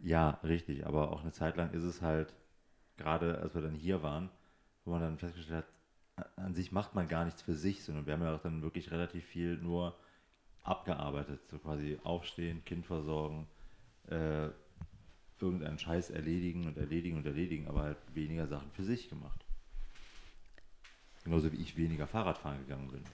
Ja, 0.00 0.38
richtig, 0.42 0.86
aber 0.86 1.12
auch 1.12 1.22
eine 1.22 1.32
Zeit 1.32 1.56
lang 1.56 1.72
ist 1.72 1.82
es 1.82 2.02
halt, 2.02 2.34
gerade 2.96 3.38
als 3.38 3.54
wir 3.54 3.62
dann 3.62 3.74
hier 3.74 4.02
waren, 4.02 4.30
wo 4.84 4.92
man 4.92 5.00
dann 5.00 5.18
festgestellt 5.18 5.64
hat, 6.16 6.28
an 6.36 6.54
sich 6.54 6.72
macht 6.72 6.94
man 6.94 7.08
gar 7.08 7.24
nichts 7.24 7.42
für 7.42 7.54
sich, 7.54 7.84
sondern 7.84 8.06
wir 8.06 8.14
haben 8.14 8.22
ja 8.22 8.34
auch 8.34 8.42
dann 8.42 8.62
wirklich 8.62 8.90
relativ 8.90 9.24
viel 9.24 9.56
nur 9.56 9.96
abgearbeitet, 10.62 11.40
so 11.48 11.58
quasi 11.58 11.98
aufstehen, 12.02 12.64
Kind 12.64 12.86
versorgen, 12.86 13.46
äh, 14.08 14.48
irgendeinen 15.40 15.78
Scheiß 15.78 16.10
erledigen 16.10 16.66
und 16.66 16.76
erledigen 16.76 17.16
und 17.16 17.26
erledigen, 17.26 17.68
aber 17.68 17.82
halt 17.82 17.98
weniger 18.14 18.46
Sachen 18.46 18.70
für 18.72 18.84
sich 18.84 19.08
gemacht. 19.08 19.44
Genauso 21.24 21.52
wie 21.52 21.56
ich 21.56 21.76
weniger 21.76 22.06
Fahrradfahren 22.06 22.58
gegangen 22.58 22.90
bin. 22.90 23.04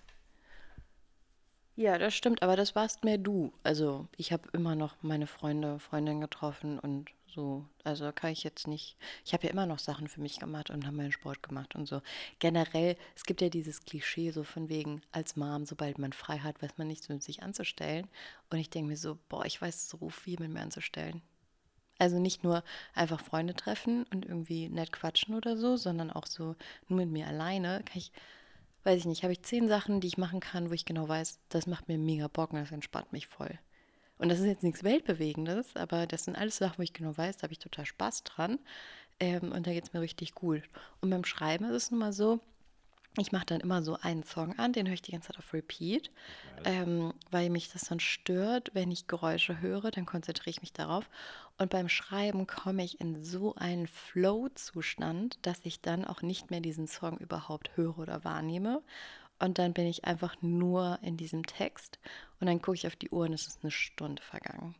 Ja, 1.76 1.98
das 1.98 2.14
stimmt, 2.14 2.42
aber 2.42 2.56
das 2.56 2.74
warst 2.76 3.04
mehr 3.04 3.18
du. 3.18 3.52
Also 3.64 4.06
ich 4.16 4.32
habe 4.32 4.48
immer 4.52 4.74
noch 4.76 4.94
meine 5.02 5.26
Freunde, 5.26 5.78
Freundinnen 5.80 6.20
getroffen 6.20 6.78
und 6.78 7.10
so. 7.26 7.64
Also 7.82 8.12
kann 8.12 8.30
ich 8.30 8.44
jetzt 8.44 8.68
nicht. 8.68 8.96
Ich 9.24 9.32
habe 9.32 9.44
ja 9.46 9.52
immer 9.52 9.66
noch 9.66 9.80
Sachen 9.80 10.06
für 10.08 10.20
mich 10.20 10.38
gemacht 10.38 10.70
und 10.70 10.86
habe 10.86 10.96
meinen 10.96 11.10
Sport 11.12 11.42
gemacht 11.42 11.74
und 11.74 11.86
so. 11.86 12.00
Generell, 12.38 12.96
es 13.16 13.24
gibt 13.24 13.40
ja 13.40 13.48
dieses 13.48 13.84
Klischee 13.84 14.30
so 14.30 14.44
von 14.44 14.68
wegen, 14.68 15.02
als 15.10 15.34
Mom, 15.36 15.66
sobald 15.66 15.98
man 15.98 16.12
frei 16.12 16.38
hat, 16.38 16.62
weiß 16.62 16.78
man 16.78 16.86
nichts 16.86 17.08
mit 17.08 17.22
sich 17.24 17.42
anzustellen. 17.42 18.06
Und 18.50 18.58
ich 18.58 18.70
denke 18.70 18.90
mir 18.90 18.96
so, 18.96 19.18
boah, 19.28 19.44
ich 19.44 19.60
weiß 19.60 19.88
so 19.88 20.08
viel 20.10 20.38
mit 20.38 20.50
mir 20.50 20.60
anzustellen. 20.60 21.22
Also 21.98 22.18
nicht 22.20 22.44
nur 22.44 22.62
einfach 22.94 23.20
Freunde 23.20 23.54
treffen 23.54 24.04
und 24.12 24.24
irgendwie 24.26 24.68
nett 24.68 24.92
quatschen 24.92 25.34
oder 25.34 25.56
so, 25.56 25.76
sondern 25.76 26.10
auch 26.12 26.26
so 26.26 26.56
nur 26.88 27.00
mit 27.00 27.10
mir 27.10 27.26
alleine 27.26 27.82
kann 27.84 27.98
ich 27.98 28.12
weiß 28.84 28.98
ich 28.98 29.06
nicht, 29.06 29.22
habe 29.22 29.32
ich 29.32 29.42
zehn 29.42 29.68
Sachen, 29.68 30.00
die 30.00 30.06
ich 30.08 30.18
machen 30.18 30.40
kann, 30.40 30.70
wo 30.70 30.74
ich 30.74 30.84
genau 30.84 31.08
weiß, 31.08 31.38
das 31.48 31.66
macht 31.66 31.88
mir 31.88 31.98
mega 31.98 32.28
Bock 32.28 32.52
und 32.52 32.60
das 32.60 32.72
entspannt 32.72 33.12
mich 33.12 33.26
voll. 33.26 33.58
Und 34.18 34.28
das 34.28 34.38
ist 34.38 34.46
jetzt 34.46 34.62
nichts 34.62 34.84
Weltbewegendes, 34.84 35.74
aber 35.76 36.06
das 36.06 36.24
sind 36.24 36.36
alles 36.36 36.58
Sachen, 36.58 36.78
wo 36.78 36.82
ich 36.82 36.92
genau 36.92 37.16
weiß, 37.16 37.38
da 37.38 37.42
habe 37.44 37.52
ich 37.52 37.58
total 37.58 37.86
Spaß 37.86 38.24
dran. 38.24 38.58
Ähm, 39.20 39.52
und 39.52 39.66
da 39.66 39.72
geht 39.72 39.84
es 39.84 39.92
mir 39.92 40.00
richtig 40.00 40.34
gut. 40.34 40.62
Und 41.00 41.10
beim 41.10 41.24
Schreiben 41.24 41.64
ist 41.66 41.74
es 41.74 41.90
nun 41.90 42.00
mal 42.00 42.12
so, 42.12 42.40
ich 43.16 43.30
mache 43.30 43.46
dann 43.46 43.60
immer 43.60 43.82
so 43.82 43.96
einen 44.00 44.24
Song 44.24 44.58
an, 44.58 44.72
den 44.72 44.86
höre 44.86 44.94
ich 44.94 45.02
die 45.02 45.12
ganze 45.12 45.28
Zeit 45.28 45.38
auf 45.38 45.52
Repeat, 45.52 46.10
ähm, 46.64 47.14
weil 47.30 47.48
mich 47.48 47.70
das 47.70 47.82
dann 47.82 48.00
stört, 48.00 48.70
wenn 48.74 48.90
ich 48.90 49.06
Geräusche 49.06 49.60
höre, 49.60 49.90
dann 49.90 50.04
konzentriere 50.04 50.50
ich 50.50 50.62
mich 50.62 50.72
darauf. 50.72 51.08
Und 51.56 51.70
beim 51.70 51.88
Schreiben 51.88 52.46
komme 52.48 52.84
ich 52.84 53.00
in 53.00 53.22
so 53.22 53.54
einen 53.54 53.86
Flow-Zustand, 53.86 55.38
dass 55.42 55.60
ich 55.62 55.80
dann 55.80 56.04
auch 56.04 56.22
nicht 56.22 56.50
mehr 56.50 56.60
diesen 56.60 56.88
Song 56.88 57.18
überhaupt 57.18 57.76
höre 57.76 57.98
oder 57.98 58.24
wahrnehme. 58.24 58.82
Und 59.38 59.58
dann 59.58 59.74
bin 59.74 59.86
ich 59.86 60.04
einfach 60.04 60.36
nur 60.42 60.98
in 61.02 61.16
diesem 61.16 61.44
Text 61.44 61.98
und 62.40 62.46
dann 62.48 62.62
gucke 62.62 62.76
ich 62.76 62.86
auf 62.86 62.96
die 62.96 63.10
Uhr 63.10 63.26
und 63.26 63.32
es 63.32 63.46
ist 63.46 63.60
eine 63.62 63.70
Stunde 63.70 64.22
vergangen. 64.22 64.74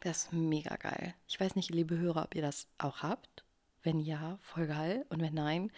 Das 0.00 0.24
ist 0.24 0.32
mega 0.32 0.76
geil. 0.76 1.14
Ich 1.26 1.40
weiß 1.40 1.56
nicht, 1.56 1.70
liebe 1.70 1.98
Hörer, 1.98 2.24
ob 2.24 2.34
ihr 2.34 2.42
das 2.42 2.68
auch 2.78 3.02
habt. 3.02 3.44
Wenn 3.82 4.00
ja, 4.00 4.38
voll 4.40 4.66
geil. 4.66 5.04
Und 5.08 5.20
wenn 5.20 5.34
nein, 5.34 5.72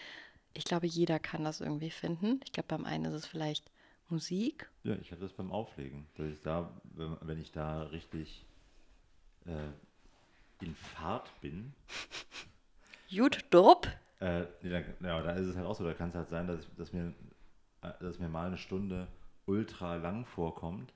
ich 0.58 0.64
glaube, 0.64 0.86
jeder 0.86 1.18
kann 1.18 1.44
das 1.44 1.60
irgendwie 1.60 1.90
finden. 1.90 2.40
Ich 2.44 2.52
glaube, 2.52 2.68
beim 2.68 2.84
einen 2.84 3.06
ist 3.06 3.14
es 3.14 3.26
vielleicht 3.26 3.70
Musik. 4.08 4.68
Ja, 4.84 4.96
ich 4.96 5.10
habe 5.12 5.20
das 5.20 5.32
beim 5.32 5.52
Auflegen, 5.52 6.06
dass 6.16 6.26
ich 6.28 6.40
da, 6.40 6.70
wenn, 6.94 7.38
ich 7.40 7.52
da 7.52 7.82
richtig 7.84 8.44
äh, 9.46 9.68
in 10.64 10.74
Fahrt 10.74 11.30
bin, 11.40 11.72
Gut, 13.14 13.44
Drupp. 13.50 13.86
äh, 14.20 14.40
nee, 14.62 14.70
dann, 14.70 14.84
ja, 15.00 15.22
da 15.22 15.32
ist 15.32 15.46
es 15.46 15.56
halt 15.56 15.66
auch 15.66 15.74
so, 15.74 15.84
da 15.84 15.94
kann 15.94 16.10
es 16.10 16.14
halt 16.14 16.28
sein, 16.28 16.46
dass, 16.46 16.60
ich, 16.60 16.68
dass, 16.76 16.92
mir, 16.92 17.14
äh, 17.82 17.92
dass 18.00 18.18
mir 18.18 18.28
mal 18.28 18.48
eine 18.48 18.58
Stunde 18.58 19.08
ultra 19.46 19.96
lang 19.96 20.26
vorkommt. 20.26 20.92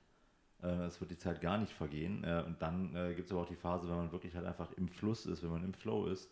Äh, 0.61 0.67
Es 0.85 0.99
wird 1.01 1.11
die 1.11 1.17
Zeit 1.17 1.41
gar 1.41 1.57
nicht 1.57 1.71
vergehen. 1.73 2.23
Äh, 2.23 2.43
und 2.45 2.61
dann 2.61 2.95
äh, 2.95 3.13
gibt 3.15 3.25
es 3.27 3.31
aber 3.31 3.41
auch 3.41 3.47
die 3.47 3.55
Phase, 3.55 3.87
wenn 3.89 3.95
man 3.95 4.11
wirklich 4.11 4.35
halt 4.35 4.45
einfach 4.45 4.71
im 4.73 4.87
Fluss 4.89 5.25
ist, 5.25 5.41
wenn 5.41 5.49
man 5.49 5.63
im 5.63 5.73
Flow 5.73 6.05
ist, 6.05 6.29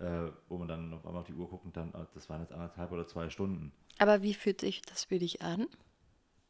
äh, 0.00 0.30
wo 0.48 0.58
man 0.58 0.68
dann 0.68 0.92
auf 0.94 1.06
einmal 1.06 1.20
auf 1.22 1.26
die 1.28 1.34
Uhr 1.34 1.48
guckt 1.48 1.66
und 1.66 1.76
dann, 1.76 1.94
äh, 1.94 2.06
das 2.14 2.28
waren 2.30 2.40
jetzt 2.42 2.52
anderthalb 2.52 2.92
oder 2.92 3.06
zwei 3.06 3.30
Stunden. 3.30 3.72
Aber 3.98 4.22
wie 4.22 4.34
fühlt 4.34 4.60
sich 4.60 4.82
das 4.82 5.04
für 5.04 5.20
dich 5.20 5.42
an? 5.42 5.68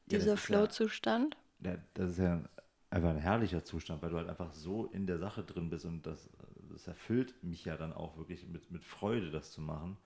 Dieser 0.06 0.32
ja- 0.32 0.36
Flow-Zustand? 0.36 1.36
Ja, 1.60 1.76
das 1.94 2.12
ist 2.12 2.18
ja 2.18 2.42
einfach 2.90 3.10
ein 3.10 3.18
herrlicher 3.18 3.64
Zustand, 3.64 4.02
weil 4.02 4.10
du 4.10 4.16
halt 4.16 4.28
einfach 4.28 4.52
so 4.52 4.86
in 4.86 5.06
der 5.06 5.18
Sache 5.18 5.44
drin 5.44 5.70
bist 5.70 5.84
und 5.84 6.06
das, 6.06 6.30
das 6.70 6.86
erfüllt 6.86 7.42
mich 7.44 7.64
ja 7.64 7.76
dann 7.76 7.92
auch 7.92 8.16
wirklich 8.16 8.46
mit, 8.48 8.70
mit 8.70 8.84
Freude, 8.84 9.30
das 9.30 9.52
zu 9.52 9.60
machen. 9.60 9.96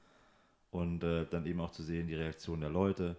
Und 0.71 1.05
äh, 1.05 1.27
dann 1.27 1.47
eben 1.47 1.61
auch 1.61 1.71
zu 1.73 1.83
sehen, 1.83 2.09
die 2.09 2.15
Reaktion 2.15 2.61
der 2.61 2.71
Leute 2.71 3.17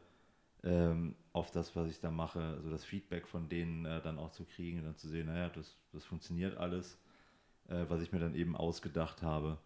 ähm, 0.63 1.15
auf 1.33 1.51
das, 1.51 1.75
was 1.75 1.89
ich 1.89 1.99
da 2.01 2.11
mache, 2.11 2.41
also 2.41 2.69
das 2.71 2.85
Feedback 2.85 3.27
von 3.27 3.49
denen 3.49 3.85
äh, 3.85 4.01
dann 4.01 4.19
auch 4.19 4.31
zu 4.31 4.45
kriegen 4.45 4.79
und 4.79 4.85
dann 4.85 4.97
zu 4.97 5.09
sehen, 5.09 5.27
naja, 5.27 5.49
das, 5.49 5.75
das 5.93 6.05
funktioniert 6.05 6.57
alles, 6.57 6.99
äh, 7.69 7.85
was 7.89 8.01
ich 8.01 8.11
mir 8.11 8.19
dann 8.19 8.35
eben 8.35 8.55
ausgedacht 8.57 9.21
habe. 9.23 9.59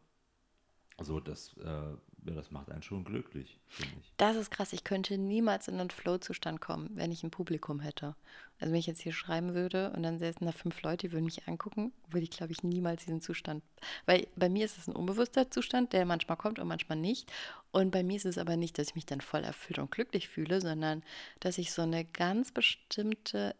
Also 0.99 1.19
das, 1.21 1.55
äh, 1.63 1.65
ja, 1.65 2.35
das 2.35 2.51
macht 2.51 2.69
einen 2.69 2.83
schon 2.83 3.05
glücklich, 3.05 3.57
finde 3.67 3.95
ich. 4.01 4.11
Das 4.17 4.35
ist 4.35 4.51
krass. 4.51 4.73
Ich 4.73 4.83
könnte 4.83 5.17
niemals 5.17 5.67
in 5.69 5.79
einen 5.79 5.89
Flow-Zustand 5.89 6.59
kommen, 6.59 6.89
wenn 6.93 7.11
ich 7.11 7.23
ein 7.23 7.31
Publikum 7.31 7.79
hätte. 7.79 8.15
Also 8.59 8.73
wenn 8.73 8.79
ich 8.79 8.87
jetzt 8.87 9.01
hier 9.01 9.13
schreiben 9.13 9.53
würde 9.53 9.91
und 9.91 10.03
dann 10.03 10.19
säßen 10.19 10.45
da 10.45 10.51
fünf 10.51 10.81
Leute, 10.81 11.07
die 11.07 11.13
würden 11.13 11.23
mich 11.23 11.47
angucken, 11.47 11.93
würde 12.09 12.25
ich, 12.25 12.31
glaube 12.31 12.51
ich, 12.51 12.61
niemals 12.63 13.05
diesen 13.05 13.21
Zustand. 13.21 13.63
Weil 14.05 14.27
bei 14.35 14.49
mir 14.49 14.65
ist 14.65 14.77
es 14.77 14.87
ein 14.87 14.95
unbewusster 14.95 15.49
Zustand, 15.49 15.93
der 15.93 16.05
manchmal 16.05 16.37
kommt 16.37 16.59
und 16.59 16.67
manchmal 16.67 16.97
nicht. 16.97 17.31
Und 17.71 17.91
bei 17.91 18.03
mir 18.03 18.17
ist 18.17 18.25
es 18.25 18.37
aber 18.37 18.57
nicht, 18.57 18.77
dass 18.77 18.89
ich 18.89 18.95
mich 18.95 19.05
dann 19.05 19.21
voll 19.21 19.43
erfüllt 19.45 19.79
und 19.79 19.91
glücklich 19.91 20.27
fühle, 20.27 20.59
sondern 20.59 21.03
dass 21.39 21.57
ich 21.57 21.71
so 21.71 21.83
eine 21.83 22.03
ganz 22.03 22.51
bestimmte 22.51 23.55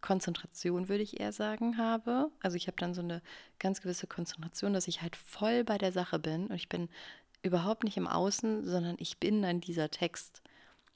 Konzentration, 0.00 0.88
würde 0.88 1.02
ich 1.02 1.20
eher 1.20 1.32
sagen, 1.32 1.78
habe. 1.78 2.30
Also 2.42 2.56
ich 2.56 2.66
habe 2.66 2.76
dann 2.76 2.94
so 2.94 3.02
eine 3.02 3.22
ganz 3.58 3.80
gewisse 3.80 4.06
Konzentration, 4.06 4.72
dass 4.72 4.88
ich 4.88 5.02
halt 5.02 5.16
voll 5.16 5.64
bei 5.64 5.78
der 5.78 5.92
Sache 5.92 6.18
bin 6.18 6.46
und 6.46 6.56
ich 6.56 6.68
bin 6.68 6.88
überhaupt 7.42 7.84
nicht 7.84 7.96
im 7.96 8.08
Außen, 8.08 8.64
sondern 8.66 8.96
ich 8.98 9.18
bin 9.18 9.42
dann 9.42 9.60
dieser 9.60 9.90
Text. 9.90 10.42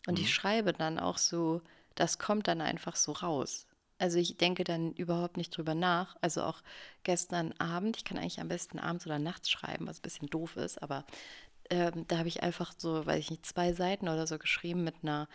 Und 0.06 0.18
ich 0.18 0.34
schreibe 0.34 0.72
dann 0.72 0.98
auch 0.98 1.18
so, 1.18 1.62
das 1.94 2.18
kommt 2.18 2.48
dann 2.48 2.60
einfach 2.60 2.96
so 2.96 3.12
raus. 3.12 3.66
Also 3.98 4.18
ich 4.18 4.36
denke 4.36 4.64
dann 4.64 4.92
überhaupt 4.94 5.36
nicht 5.36 5.56
drüber 5.56 5.76
nach. 5.76 6.16
Also 6.20 6.42
auch 6.42 6.62
gestern 7.04 7.52
Abend, 7.58 7.96
ich 7.96 8.04
kann 8.04 8.18
eigentlich 8.18 8.40
am 8.40 8.48
besten 8.48 8.80
abends 8.80 9.06
oder 9.06 9.20
nachts 9.20 9.48
schreiben, 9.50 9.86
was 9.86 9.98
ein 9.98 10.02
bisschen 10.02 10.28
doof 10.28 10.56
ist, 10.56 10.82
aber 10.82 11.04
ähm, 11.70 12.04
da 12.08 12.18
habe 12.18 12.28
ich 12.28 12.42
einfach 12.42 12.72
so, 12.76 13.06
weiß 13.06 13.18
ich 13.18 13.30
nicht, 13.30 13.46
zwei 13.46 13.72
Seiten 13.72 14.08
oder 14.08 14.26
so 14.26 14.38
geschrieben 14.38 14.82
mit 14.82 14.96
einer, 15.02 15.28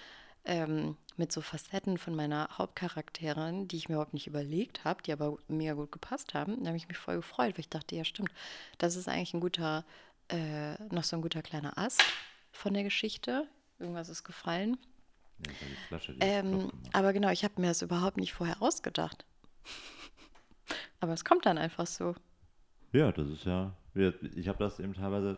ähm, 0.47 0.95
mit 1.17 1.31
so 1.31 1.41
Facetten 1.41 1.97
von 1.97 2.15
meiner 2.15 2.47
Hauptcharakterin, 2.57 3.67
die 3.67 3.77
ich 3.77 3.89
mir 3.89 3.95
überhaupt 3.95 4.13
nicht 4.13 4.27
überlegt 4.27 4.85
habe, 4.85 5.03
die 5.03 5.11
aber 5.11 5.37
mega 5.47 5.73
gut 5.73 5.91
gepasst 5.91 6.33
haben. 6.33 6.63
Da 6.63 6.67
habe 6.67 6.77
ich 6.77 6.87
mich 6.87 6.97
voll 6.97 7.17
gefreut, 7.17 7.53
weil 7.53 7.59
ich 7.59 7.69
dachte, 7.69 7.95
ja 7.95 8.05
stimmt, 8.05 8.31
das 8.77 8.95
ist 8.95 9.07
eigentlich 9.07 9.33
ein 9.33 9.41
guter, 9.41 9.85
äh, 10.29 10.81
noch 10.85 11.03
so 11.03 11.15
ein 11.15 11.21
guter 11.21 11.41
kleiner 11.41 11.77
Ast 11.77 12.01
von 12.51 12.73
der 12.73 12.83
Geschichte. 12.83 13.47
Irgendwas 13.77 14.09
ist 14.09 14.23
gefallen. 14.23 14.77
Ja, 15.45 15.53
Flasche, 15.87 16.15
Ähm, 16.19 16.71
aber 16.93 17.13
genau, 17.13 17.29
ich 17.29 17.43
habe 17.43 17.61
mir 17.61 17.67
das 17.67 17.81
überhaupt 17.81 18.17
nicht 18.17 18.33
vorher 18.33 18.61
ausgedacht. 18.61 19.25
aber 20.99 21.13
es 21.13 21.25
kommt 21.25 21.45
dann 21.45 21.57
einfach 21.57 21.85
so. 21.85 22.15
Ja, 22.93 23.11
das 23.11 23.27
ist 23.27 23.45
ja. 23.45 23.75
Ich 24.35 24.47
habe 24.47 24.59
das 24.59 24.79
eben 24.79 24.93
teilweise. 24.93 25.37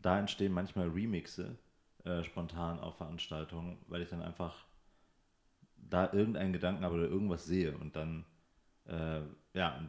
Da 0.00 0.18
entstehen 0.18 0.52
manchmal 0.52 0.88
Remixe 0.88 1.56
äh, 2.04 2.22
spontan 2.24 2.80
auf 2.80 2.96
Veranstaltungen, 2.96 3.78
weil 3.88 4.02
ich 4.02 4.08
dann 4.10 4.22
einfach 4.22 4.54
da 5.76 6.12
irgendeinen 6.12 6.52
Gedanken 6.52 6.84
habe 6.84 6.96
oder 6.96 7.08
irgendwas 7.08 7.44
sehe 7.46 7.76
und 7.76 7.96
dann, 7.96 8.24
äh, 8.86 9.20
ja, 9.54 9.80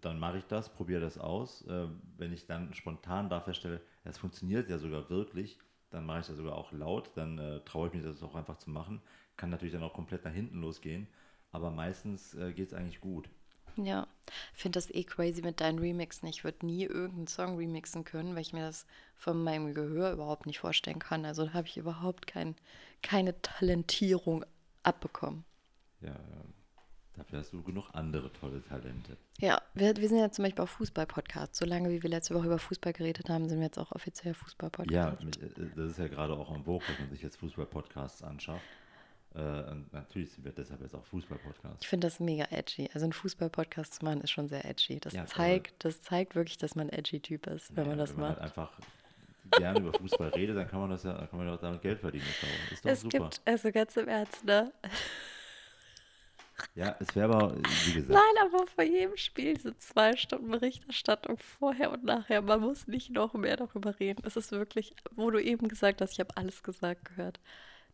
dann 0.00 0.18
mache 0.18 0.38
ich 0.38 0.44
das, 0.46 0.72
probiere 0.72 1.00
das 1.00 1.18
aus. 1.18 1.62
Äh, 1.66 1.88
wenn 2.16 2.32
ich 2.32 2.46
dann 2.46 2.72
spontan 2.74 3.28
da 3.28 3.40
feststelle, 3.40 3.80
es 4.04 4.18
funktioniert 4.18 4.68
ja 4.70 4.78
sogar 4.78 5.08
wirklich, 5.10 5.58
dann 5.90 6.06
mache 6.06 6.20
ich 6.20 6.26
das 6.26 6.36
sogar 6.36 6.54
auch 6.56 6.72
laut, 6.72 7.10
dann 7.16 7.38
äh, 7.38 7.60
traue 7.60 7.88
ich 7.88 7.94
mich 7.94 8.04
das 8.04 8.22
auch 8.22 8.34
einfach 8.34 8.58
zu 8.58 8.70
machen. 8.70 9.00
Kann 9.36 9.50
natürlich 9.50 9.72
dann 9.72 9.82
auch 9.82 9.94
komplett 9.94 10.24
nach 10.24 10.32
hinten 10.32 10.60
losgehen, 10.60 11.08
aber 11.52 11.70
meistens 11.70 12.34
äh, 12.34 12.52
geht 12.52 12.68
es 12.68 12.74
eigentlich 12.74 13.00
gut. 13.00 13.28
Ja, 13.84 14.06
ich 14.54 14.60
finde 14.60 14.76
das 14.78 14.90
eh 14.90 15.04
crazy 15.04 15.42
mit 15.42 15.60
deinen 15.60 15.78
Remixen. 15.78 16.28
Ich 16.28 16.44
würde 16.44 16.66
nie 16.66 16.84
irgendeinen 16.84 17.26
Song 17.26 17.56
remixen 17.56 18.04
können, 18.04 18.34
weil 18.34 18.42
ich 18.42 18.52
mir 18.52 18.62
das 18.62 18.86
von 19.16 19.42
meinem 19.42 19.74
Gehör 19.74 20.12
überhaupt 20.12 20.46
nicht 20.46 20.58
vorstellen 20.58 20.98
kann. 20.98 21.24
Also 21.24 21.46
da 21.46 21.52
habe 21.52 21.66
ich 21.66 21.76
überhaupt 21.76 22.26
kein, 22.26 22.56
keine 23.02 23.40
Talentierung 23.42 24.44
abbekommen. 24.82 25.44
Ja. 26.00 26.16
Dafür 27.20 27.40
hast 27.40 27.52
du 27.52 27.62
genug 27.62 27.90
andere 27.92 28.32
tolle 28.32 28.62
Talente. 28.62 29.18
Ja, 29.38 29.60
wir, 29.74 29.94
wir 29.94 30.08
sind 30.08 30.18
ja 30.18 30.30
zum 30.30 30.44
Beispiel 30.44 30.62
auf 30.62 30.70
Fußball-Podcast. 30.70 31.54
Solange 31.54 31.90
wie 31.90 32.02
wir 32.02 32.08
letzte 32.08 32.34
Woche 32.34 32.46
über 32.46 32.58
Fußball 32.58 32.94
geredet 32.94 33.28
haben, 33.28 33.46
sind 33.46 33.58
wir 33.58 33.66
jetzt 33.66 33.78
auch 33.78 33.92
offiziell 33.92 34.32
Fußball-Podcast. 34.32 34.90
Ja, 34.90 35.42
äh, 35.42 35.68
das 35.76 35.90
ist 35.90 35.98
ja 35.98 36.08
gerade 36.08 36.32
auch 36.32 36.50
am 36.50 36.64
Vogue, 36.64 36.86
dass 36.88 36.98
man 36.98 37.10
sich 37.10 37.20
jetzt 37.20 37.36
Fußball-Podcasts 37.36 38.22
anschafft. 38.22 38.64
Äh, 39.34 39.38
und 39.70 39.92
natürlich 39.92 40.32
sind 40.32 40.44
wir 40.44 40.52
deshalb 40.52 40.80
jetzt 40.80 40.94
auch 40.94 41.04
Fußball-Podcasts. 41.04 41.78
Ich 41.82 41.88
finde 41.88 42.06
das 42.08 42.18
mega 42.20 42.46
edgy. 42.50 42.88
Also 42.92 43.04
einen 43.04 43.12
Fußball-Podcast 43.12 43.94
zu 43.94 44.04
machen 44.04 44.20
ist 44.22 44.30
schon 44.30 44.48
sehr 44.48 44.64
edgy. 44.64 44.98
Das 44.98 45.12
Ja, 45.12 45.24
zeigt, 45.26 45.84
das 45.84 46.02
zeigt 46.02 46.34
wirklich, 46.34 46.58
dass 46.58 46.74
man 46.74 46.88
ein 46.90 46.98
edgy 46.98 47.20
Typ 47.20 47.46
ist, 47.46 47.74
wenn 47.76 47.86
man 47.86 47.96
Naja, 47.96 48.06
das 48.06 48.10
wenn 48.10 48.20
man 48.20 48.28
macht. 48.30 48.40
halt 48.40 48.50
einfach 48.50 48.72
gerne 49.52 49.80
über 49.80 49.92
Fußball 49.98 50.28
redet, 50.30 50.56
dann 50.56 50.68
kann 50.68 50.80
man 50.80 50.90
das 50.90 51.02
ja, 51.04 51.12
dann 51.12 51.28
kann 51.30 51.38
man 51.38 51.46
ja 51.48 51.54
auch 51.54 51.60
damit 51.60 51.82
Geld 51.82 52.00
verdienen. 52.00 52.24
Doch, 52.40 52.72
ist 52.72 52.84
doch 52.84 52.90
es 52.90 53.00
super. 53.02 53.18
gibt, 53.18 53.40
also 53.44 53.70
ganz 53.72 53.96
im 53.96 54.08
Ernst, 54.08 54.44
ne? 54.44 54.72
Ja, 56.74 56.94
es 57.00 57.16
wäre 57.16 57.32
aber, 57.34 57.56
wie 57.56 57.94
gesagt, 57.94 58.10
Nein, 58.10 58.44
aber 58.46 58.66
vor 58.66 58.84
jedem 58.84 59.16
Spiel 59.16 59.54
diese 59.54 59.76
zwei 59.78 60.14
Stunden 60.16 60.50
Berichterstattung 60.50 61.38
vorher 61.38 61.90
und 61.90 62.04
nachher. 62.04 62.42
Man 62.42 62.60
muss 62.60 62.86
nicht 62.86 63.10
noch 63.10 63.32
mehr 63.34 63.56
darüber 63.56 63.98
reden. 63.98 64.22
Es 64.26 64.36
ist 64.36 64.52
wirklich, 64.52 64.94
wo 65.12 65.30
du 65.30 65.42
eben 65.42 65.68
gesagt 65.68 66.02
hast, 66.02 66.12
ich 66.12 66.20
habe 66.20 66.36
alles 66.36 66.62
gesagt 66.62 67.06
gehört. 67.06 67.40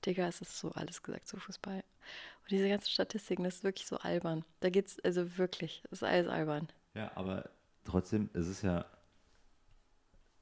Digga, 0.06 0.28
es 0.28 0.40
ist 0.40 0.58
so 0.58 0.70
alles 0.72 1.02
gesagt 1.02 1.28
zu 1.28 1.38
Fußball. 1.38 1.78
Und 1.78 2.50
diese 2.50 2.68
ganzen 2.68 2.88
Statistiken, 2.88 3.44
das 3.44 3.56
ist 3.56 3.64
wirklich 3.64 3.86
so 3.86 3.98
albern. 3.98 4.44
Da 4.60 4.70
geht's, 4.70 4.98
also 5.04 5.36
wirklich, 5.36 5.82
das 5.90 6.02
ist 6.02 6.08
alles 6.08 6.28
albern. 6.28 6.68
ja, 6.94 7.10
aber 7.14 7.50
trotzdem, 7.84 8.30
es 8.32 8.46
ist 8.46 8.62
ja 8.62 8.86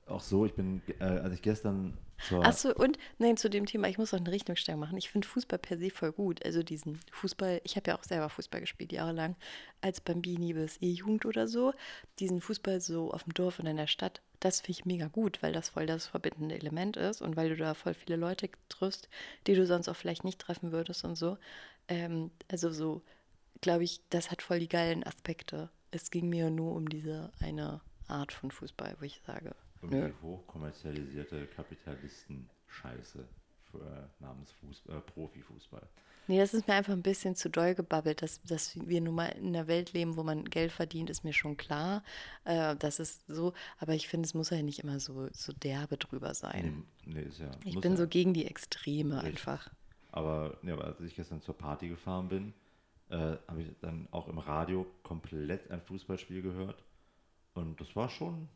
auch 0.07 0.21
so, 0.21 0.45
ich 0.45 0.55
bin, 0.55 0.83
äh, 1.01 1.05
als 1.05 1.35
ich 1.35 1.43
gestern 1.43 1.97
zur, 2.29 2.45
Achso, 2.45 2.73
und 2.73 2.99
nein, 3.19 3.37
zu 3.37 3.51
dem 3.51 3.67
Thema, 3.67 3.89
ich 3.89 3.99
muss 3.99 4.13
noch 4.13 4.21
eine 4.21 4.31
Richtungsstellung 4.31 4.81
machen. 4.81 4.97
Ich 4.97 5.11
finde 5.11 5.27
Fußball 5.27 5.59
per 5.59 5.79
se 5.79 5.91
voll 5.91 6.13
gut. 6.13 6.45
Also 6.45 6.63
diesen 6.63 7.01
Fußball, 7.11 7.61
ich 7.65 7.77
habe 7.77 7.91
ja 7.91 7.99
auch 7.99 8.05
selber 8.05 8.29
Fußball 8.29 8.61
gespielt, 8.61 8.93
jahrelang, 8.93 9.37
als 9.81 10.01
Bambini 10.01 10.53
bis 10.55 10.81
E-Jugend 10.81 11.27
oder 11.27 11.49
so. 11.49 11.75
Diesen 12.21 12.41
Fußball 12.41 12.81
so 12.81 13.11
auf 13.11 13.25
dem 13.25 13.35
Dorf 13.35 13.59
und 13.59 13.67
in 13.67 13.77
der 13.77 13.89
Stadt, 13.89 14.23
das 14.45 14.61
finde 14.61 14.73
ich 14.73 14.85
mega 14.85 15.07
gut, 15.07 15.43
weil 15.43 15.55
das 15.55 15.71
voll 15.71 15.87
das 15.87 16.07
verbindende 16.07 16.55
Element 16.55 16.99
ist 16.99 17.23
und 17.23 17.35
weil 17.35 17.49
du 17.49 17.57
da 17.57 17.73
voll 17.73 17.95
viele 17.95 18.17
Leute 18.17 18.51
triffst, 18.69 19.09
die 19.47 19.55
du 19.55 19.65
sonst 19.65 19.89
auch 19.89 19.97
vielleicht 19.97 20.23
nicht 20.23 20.39
treffen 20.39 20.71
würdest 20.71 21.03
und 21.05 21.17
so. 21.17 21.39
Ähm, 21.89 22.31
also 22.51 22.71
so, 22.71 23.01
glaube 23.63 23.85
ich, 23.85 24.03
das 24.11 24.31
hat 24.31 24.43
voll 24.43 24.59
die 24.59 24.69
geilen 24.69 25.03
Aspekte. 25.03 25.71
Es 25.93 26.11
ging 26.11 26.29
mir 26.29 26.51
nur 26.51 26.75
um 26.77 26.91
diese 26.91 27.33
eine 27.41 27.81
Art 28.07 28.33
von 28.33 28.51
Fußball, 28.51 28.97
wo 29.01 29.05
ich 29.07 29.23
sage, 29.27 29.55
um 29.81 29.89
nö. 29.89 30.09
die 30.09 30.23
hochkommerzialisierte 30.23 31.47
Kapitalisten-Scheiße 31.47 33.21
äh, 33.21 34.23
namens 34.23 34.53
Fußball, 34.53 34.99
äh, 34.99 35.01
Profifußball. 35.01 35.89
Nee, 36.27 36.39
das 36.39 36.55
ist 36.55 36.67
mir 36.67 36.75
einfach 36.75 36.93
ein 36.93 37.03
bisschen 37.03 37.35
zu 37.37 37.51
doll 37.51 37.75
gebabbelt, 37.75 38.23
dass, 38.23 38.43
dass 38.43 38.79
wir 38.89 39.01
nun 39.01 39.15
mal 39.15 39.27
in 39.27 39.49
einer 39.49 39.67
Welt 39.67 39.93
leben, 39.93 40.17
wo 40.17 40.23
man 40.23 40.45
Geld 40.45 40.73
verdient, 40.73 41.11
ist 41.11 41.25
mir 41.25 41.33
schon 41.33 41.57
klar. 41.57 42.03
Äh, 42.45 42.77
das 42.77 42.99
ist 42.99 43.27
so, 43.27 43.53
aber 43.79 43.95
ich 43.95 44.09
finde, 44.09 44.27
es 44.27 44.35
muss 44.35 44.51
ja 44.51 44.63
nicht 44.63 44.79
immer 44.79 45.01
so, 45.01 45.29
so 45.33 45.53
derbe 45.53 45.97
drüber 45.99 46.35
sein. 46.35 46.85
Nee, 47.05 47.15
nee, 47.15 47.23
ist 47.23 47.41
ja, 47.41 47.51
Ich 47.65 47.79
bin 47.81 47.93
ja. 47.93 47.99
so 47.99 48.07
gegen 48.09 48.33
die 48.33 48.47
Extreme 48.47 49.17
Richtig. 49.17 49.31
einfach. 49.31 49.71
Aber, 50.13 50.57
ja, 50.63 50.75
aber 50.75 50.85
als 50.85 51.01
ich 51.01 51.15
gestern 51.15 51.43
zur 51.43 51.59
Party 51.59 51.89
gefahren 51.89 52.29
bin, 52.29 52.55
äh, 53.11 53.37
habe 53.49 53.63
ich 53.63 53.69
dann 53.81 54.09
auch 54.11 54.29
im 54.29 54.39
Radio 54.39 54.87
komplett 55.03 55.71
ein 55.71 55.83
Fußballspiel 55.83 56.41
gehört. 56.41 56.83
Und 57.55 57.81
das 57.81 57.95
war 57.95 58.09
schon 58.09 58.49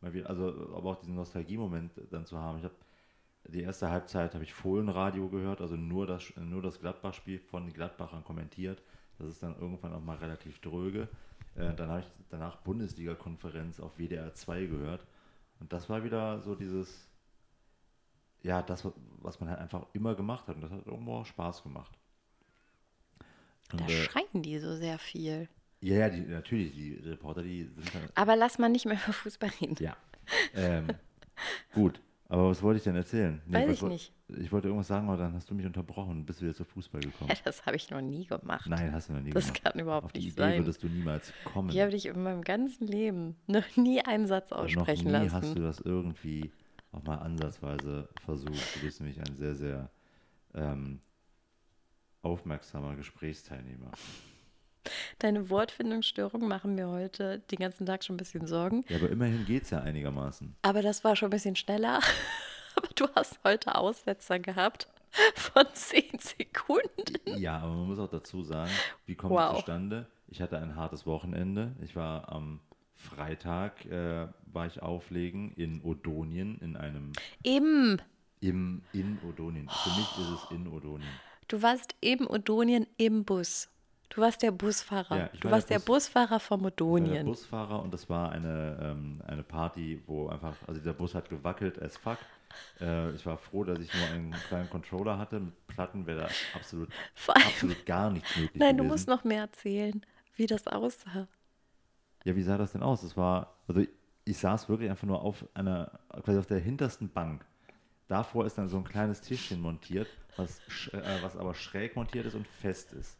mal 0.00 0.12
wieder, 0.12 0.28
also 0.28 0.48
aber 0.74 0.90
auch 0.90 1.00
diesen 1.00 1.14
Nostalgie-Moment 1.14 1.92
dann 2.10 2.26
zu 2.26 2.38
haben. 2.38 2.58
Ich 2.58 2.64
habe 2.64 2.74
die 3.48 3.62
erste 3.62 3.90
Halbzeit 3.90 4.34
habe 4.34 4.44
ich 4.44 4.52
Fohlenradio 4.54 5.28
gehört, 5.28 5.60
also 5.60 5.76
nur 5.76 6.06
das, 6.06 6.32
nur 6.36 6.62
das 6.62 6.80
Gladbach-Spiel 6.80 7.38
von 7.38 7.64
den 7.66 7.72
Gladbachern 7.72 8.24
kommentiert. 8.24 8.82
Das 9.18 9.28
ist 9.28 9.42
dann 9.42 9.54
irgendwann 9.58 9.92
auch 9.94 10.00
mal 10.02 10.16
relativ 10.16 10.60
dröge. 10.60 11.08
Äh, 11.54 11.72
dann 11.74 11.88
habe 11.88 12.00
ich 12.00 12.06
danach 12.28 12.56
Bundesliga-Konferenz 12.56 13.80
auf 13.80 13.96
WDR 13.98 14.34
2 14.34 14.66
gehört. 14.66 15.06
Und 15.60 15.72
das 15.72 15.88
war 15.88 16.04
wieder 16.04 16.40
so 16.42 16.54
dieses, 16.54 17.08
ja, 18.42 18.60
das, 18.62 18.84
wa- 18.84 18.92
was 19.20 19.40
man 19.40 19.48
halt 19.48 19.60
einfach 19.60 19.86
immer 19.94 20.14
gemacht 20.14 20.46
hat. 20.48 20.56
Und 20.56 20.62
das 20.62 20.70
hat 20.70 20.86
irgendwo 20.86 21.14
auch 21.14 21.26
Spaß 21.26 21.62
gemacht. 21.62 21.92
Und, 23.72 23.80
Da 23.80 23.86
äh, 23.86 24.04
schreien 24.04 24.42
die 24.42 24.58
so 24.58 24.76
sehr 24.76 24.98
viel. 24.98 25.48
ja, 25.80 25.96
ja, 25.96 26.08
die, 26.10 26.20
natürlich, 26.20 26.72
die 26.74 26.94
Reporter, 26.94 27.42
die 27.42 27.64
sind 27.64 27.94
dann. 27.94 28.02
Aber 28.14 28.36
lass 28.36 28.58
mal 28.58 28.68
nicht 28.68 28.84
mehr 28.84 28.98
über 29.02 29.12
Fußball 29.12 29.50
reden. 29.60 29.76
Ja. 29.82 29.96
ähm, 30.54 30.88
gut, 31.72 32.00
aber 32.28 32.50
was 32.50 32.62
wollte 32.62 32.78
ich 32.78 32.84
denn 32.84 32.96
erzählen? 32.96 33.40
Nee, 33.46 33.54
Weiß 33.54 33.68
was 33.68 33.76
ich 33.76 33.82
nicht. 33.82 34.12
Ich 34.40 34.50
wollte 34.52 34.66
irgendwas 34.68 34.88
sagen, 34.88 35.08
aber 35.08 35.16
dann 35.18 35.34
hast 35.34 35.48
du 35.48 35.54
mich 35.54 35.64
unterbrochen 35.66 36.10
und 36.10 36.26
bist 36.26 36.42
wieder 36.42 36.54
zu 36.54 36.64
Fußball 36.64 37.00
gekommen. 37.00 37.30
Das 37.44 37.64
habe 37.64 37.76
ich 37.76 37.88
noch 37.90 38.00
nie 38.00 38.26
gemacht. 38.26 38.66
Nein, 38.68 38.92
hast 38.92 39.08
du 39.08 39.12
noch 39.12 39.20
nie 39.20 39.30
Das 39.30 39.46
gemacht. 39.52 39.62
kann 39.64 39.80
überhaupt 39.80 40.06
Auf 40.06 40.12
die 40.12 40.18
nicht 40.20 40.28
Idee 40.32 40.42
sein. 40.42 40.60
würdest 40.62 40.82
du 40.82 40.88
niemals 40.88 41.32
kommen. 41.44 41.68
Ich 41.70 41.78
habe 41.80 41.90
dich 41.92 42.06
in 42.06 42.22
meinem 42.22 42.42
ganzen 42.42 42.86
Leben 42.88 43.36
noch 43.46 43.76
nie 43.76 44.00
einen 44.04 44.26
Satz 44.26 44.50
aussprechen 44.52 45.12
noch 45.12 45.20
nie 45.20 45.30
hast 45.30 45.54
du 45.54 45.60
lassen. 45.60 45.62
das 45.62 45.80
irgendwie 45.80 46.50
auch 46.92 47.02
mal 47.04 47.16
ansatzweise 47.18 48.08
versucht. 48.24 48.76
Du 48.76 48.80
bist 48.80 49.00
nämlich 49.00 49.20
ein 49.20 49.36
sehr, 49.36 49.54
sehr 49.54 49.90
ähm, 50.54 51.00
aufmerksamer 52.22 52.96
Gesprächsteilnehmer. 52.96 53.92
Deine 55.18 55.50
Wortfindungsstörungen 55.50 56.48
machen 56.48 56.74
mir 56.74 56.88
heute 56.88 57.40
den 57.50 57.58
ganzen 57.58 57.86
Tag 57.86 58.04
schon 58.04 58.14
ein 58.14 58.18
bisschen 58.18 58.46
Sorgen. 58.46 58.84
Ja, 58.88 58.96
aber 58.96 59.10
immerhin 59.10 59.44
geht 59.46 59.64
es 59.64 59.70
ja 59.70 59.80
einigermaßen. 59.80 60.54
Aber 60.62 60.82
das 60.82 61.04
war 61.04 61.16
schon 61.16 61.28
ein 61.28 61.30
bisschen 61.30 61.56
schneller. 61.56 62.00
Aber 62.76 62.88
du 62.94 63.06
hast 63.14 63.38
heute 63.42 63.74
Aussetzer 63.74 64.38
gehabt 64.38 64.86
von 65.34 65.64
10 65.72 66.18
Sekunden. 66.18 67.38
Ja, 67.38 67.56
aber 67.60 67.72
man 67.72 67.86
muss 67.86 67.98
auch 67.98 68.10
dazu 68.10 68.42
sagen, 68.42 68.70
wie 69.06 69.14
kommt 69.14 69.32
Wow. 69.32 69.52
es 69.52 69.56
zustande? 69.60 70.06
Ich 70.28 70.42
hatte 70.42 70.58
ein 70.58 70.76
hartes 70.76 71.06
Wochenende. 71.06 71.74
Ich 71.82 71.96
war 71.96 72.28
am 72.30 72.60
Freitag, 72.94 73.86
äh, 73.86 74.28
war 74.52 74.66
ich 74.66 74.82
auflegen 74.82 75.52
in 75.52 75.80
Odonien, 75.82 76.58
in 76.58 76.76
einem, 76.76 77.12
Eben, 77.44 78.02
im, 78.40 78.82
in 78.92 79.18
Odonien. 79.26 79.68
Für 79.70 79.90
mich 79.90 80.18
ist 80.18 80.42
es 80.44 80.50
in 80.50 80.66
Odonien. 80.68 81.08
du 81.48 81.62
warst 81.62 81.94
eben 82.02 82.26
Odonien 82.26 82.86
im 82.98 83.24
Bus. 83.24 83.70
Du 84.08 84.20
warst 84.20 84.42
der 84.42 84.50
Busfahrer. 84.50 85.16
Ja, 85.16 85.28
du 85.40 85.50
war 85.50 85.52
warst 85.52 85.70
der 85.70 85.78
der, 85.78 85.84
Bus- 85.84 86.06
Busfahrer 86.06 86.40
vom 86.40 86.66
Ich 86.66 87.00
war 87.00 87.16
der. 87.16 87.24
Busfahrer 87.24 87.82
und 87.82 87.92
das 87.92 88.08
war 88.08 88.30
eine, 88.32 88.78
ähm, 88.80 89.20
eine 89.26 89.42
Party, 89.42 90.02
wo 90.06 90.28
einfach, 90.28 90.56
also 90.66 90.80
der 90.80 90.92
Bus 90.92 91.14
hat 91.14 91.28
gewackelt 91.28 91.80
as 91.82 91.96
fuck. 91.96 92.18
Äh, 92.80 93.10
ich 93.14 93.26
war 93.26 93.38
froh, 93.38 93.64
dass 93.64 93.80
ich 93.80 93.92
nur 93.94 94.08
einen 94.08 94.32
kleinen 94.44 94.70
Controller 94.70 95.18
hatte. 95.18 95.40
Mit 95.40 95.66
Platten 95.66 96.06
wäre 96.06 96.20
da 96.20 96.26
absolut, 96.52 96.88
allem, 97.28 97.46
absolut 97.46 97.84
gar 97.86 98.10
nichts 98.10 98.34
möglich 98.36 98.52
nein, 98.58 98.76
du 98.76 98.84
gewesen. 98.84 98.88
musst 98.92 99.08
noch 99.08 99.24
mehr 99.24 99.42
erzählen, 99.42 100.04
wie 100.36 100.46
das 100.46 100.66
aussah. 100.66 101.28
Ja, 102.24 102.34
wie 102.36 102.42
sah 102.42 102.58
das 102.58 102.72
denn 102.72 102.82
aus? 102.82 103.02
Das 103.02 103.16
war, 103.16 103.56
also 103.68 103.80
ich, 103.80 103.88
ich 104.24 104.38
saß 104.38 104.68
wirklich 104.68 104.90
einfach 104.90 105.06
nur 105.06 105.22
auf 105.22 105.44
einer, 105.54 105.98
quasi 106.22 106.38
auf 106.38 106.46
der 106.46 106.58
hintersten 106.58 107.08
Bank. 107.10 107.44
Davor 108.08 108.46
ist 108.46 108.58
dann 108.58 108.68
so 108.68 108.78
ein 108.78 108.84
kleines 108.84 109.20
Tischchen 109.22 109.60
montiert, 109.60 110.08
was, 110.36 110.62
äh, 110.92 111.22
was 111.22 111.36
aber 111.36 111.54
schräg 111.54 111.96
montiert 111.96 112.26
ist 112.26 112.34
und 112.34 112.46
fest 112.48 112.92
ist. 112.92 113.18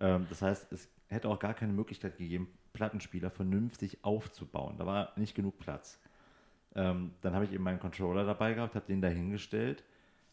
Ähm, 0.00 0.26
das 0.28 0.42
heißt, 0.42 0.72
es 0.72 0.88
hätte 1.08 1.28
auch 1.28 1.38
gar 1.38 1.54
keine 1.54 1.72
Möglichkeit 1.72 2.18
gegeben, 2.18 2.48
Plattenspieler 2.72 3.30
vernünftig 3.30 3.98
aufzubauen. 4.04 4.76
Da 4.78 4.86
war 4.86 5.12
nicht 5.16 5.34
genug 5.34 5.58
Platz. 5.58 5.98
Ähm, 6.74 7.12
dann 7.20 7.34
habe 7.34 7.44
ich 7.44 7.52
eben 7.52 7.64
meinen 7.64 7.80
Controller 7.80 8.24
dabei 8.24 8.54
gehabt, 8.54 8.74
habe 8.76 8.86
den 8.86 9.02
dahingestellt, 9.02 9.82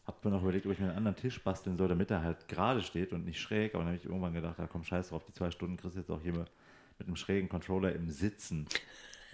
habe 0.06 0.16
mir 0.22 0.30
noch 0.36 0.42
überlegt, 0.42 0.66
ob 0.66 0.72
ich 0.72 0.78
mir 0.78 0.86
einen 0.88 0.96
anderen 0.96 1.16
Tisch 1.16 1.42
basteln 1.42 1.76
soll, 1.76 1.88
damit 1.88 2.10
er 2.10 2.22
halt 2.22 2.46
gerade 2.48 2.80
steht 2.82 3.12
und 3.12 3.24
nicht 3.24 3.40
schräg. 3.40 3.74
Aber 3.74 3.82
dann 3.84 3.92
habe 3.94 3.98
ich 3.98 4.04
irgendwann 4.06 4.34
gedacht, 4.34 4.58
da 4.58 4.66
komm, 4.66 4.84
scheiß 4.84 5.08
drauf, 5.08 5.24
die 5.24 5.32
zwei 5.32 5.50
Stunden 5.50 5.76
kriegst 5.76 5.96
du 5.96 6.00
jetzt 6.00 6.10
auch 6.10 6.20
hier 6.22 6.32
mit 6.32 6.50
mit 6.98 7.06
einem 7.06 7.16
schrägen 7.16 7.48
Controller 7.48 7.92
im 7.94 8.10
Sitzen 8.10 8.66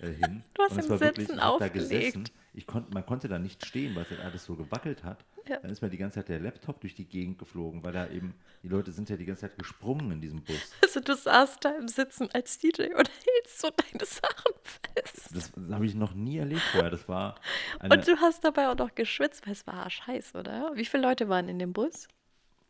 äh, 0.03 0.09
hin. 0.11 0.45
Du 0.55 0.63
hast 0.63 0.73
Und 0.73 0.79
es 0.81 0.85
im 0.85 0.91
war 0.91 1.01
wirklich, 1.01 1.27
Sitzen 1.29 1.39
ich 1.39 1.45
hab 1.45 1.59
da 1.59 1.67
aufgelegt. 1.67 1.75
gesessen. 1.75 2.25
Ich 2.53 2.67
konnt, 2.67 2.93
man 2.95 3.05
konnte 3.07 3.27
da 3.29 3.39
nicht 3.39 3.65
stehen, 3.65 3.95
weil 3.95 4.03
es 4.03 4.11
halt 4.11 4.21
alles 4.21 4.45
so 4.45 4.55
gewackelt 4.55 5.03
hat. 5.03 5.25
Ja. 5.49 5.59
Dann 5.59 5.71
ist 5.71 5.83
mir 5.83 5.91
die 5.91 5.99
ganze 5.99 6.17
Zeit 6.21 6.29
der 6.29 6.41
Laptop 6.41 6.81
durch 6.81 6.95
die 6.95 7.05
Gegend 7.05 7.39
geflogen, 7.39 7.83
weil 7.85 7.93
da 7.93 8.09
eben, 8.09 8.35
die 8.63 8.69
Leute 8.69 8.93
sind 8.93 9.11
ja 9.11 9.17
die 9.17 9.25
ganze 9.27 9.43
Zeit 9.43 9.59
gesprungen 9.59 10.11
in 10.13 10.21
diesem 10.21 10.43
Bus. 10.43 10.73
Also 10.83 11.01
du 11.01 11.15
saßt 11.15 11.65
da 11.65 11.71
im 11.77 11.89
Sitzen 11.89 12.29
als 12.33 12.59
DJ 12.59 12.83
und 12.97 13.11
hältst 13.27 13.61
so 13.61 13.69
deine 13.71 14.05
Sachen 14.05 14.53
fest. 14.63 15.31
Das 15.35 15.53
habe 15.73 15.87
ich 15.87 15.95
noch 15.95 16.15
nie 16.15 16.39
erlebt 16.39 16.63
vorher. 16.73 16.91
Das 16.91 17.09
war 17.09 17.35
Und 17.83 18.07
du 18.07 18.17
hast 18.19 18.45
dabei 18.45 18.69
auch 18.69 18.77
noch 18.77 18.95
geschwitzt, 18.95 19.47
weil 19.47 19.53
es 19.53 19.67
war 19.67 19.75
arschheiß, 19.75 20.35
oder? 20.35 20.73
Wie 20.75 20.85
viele 20.85 21.03
Leute 21.03 21.29
waren 21.29 21.49
in 21.49 21.59
dem 21.59 21.73
Bus? 21.73 22.09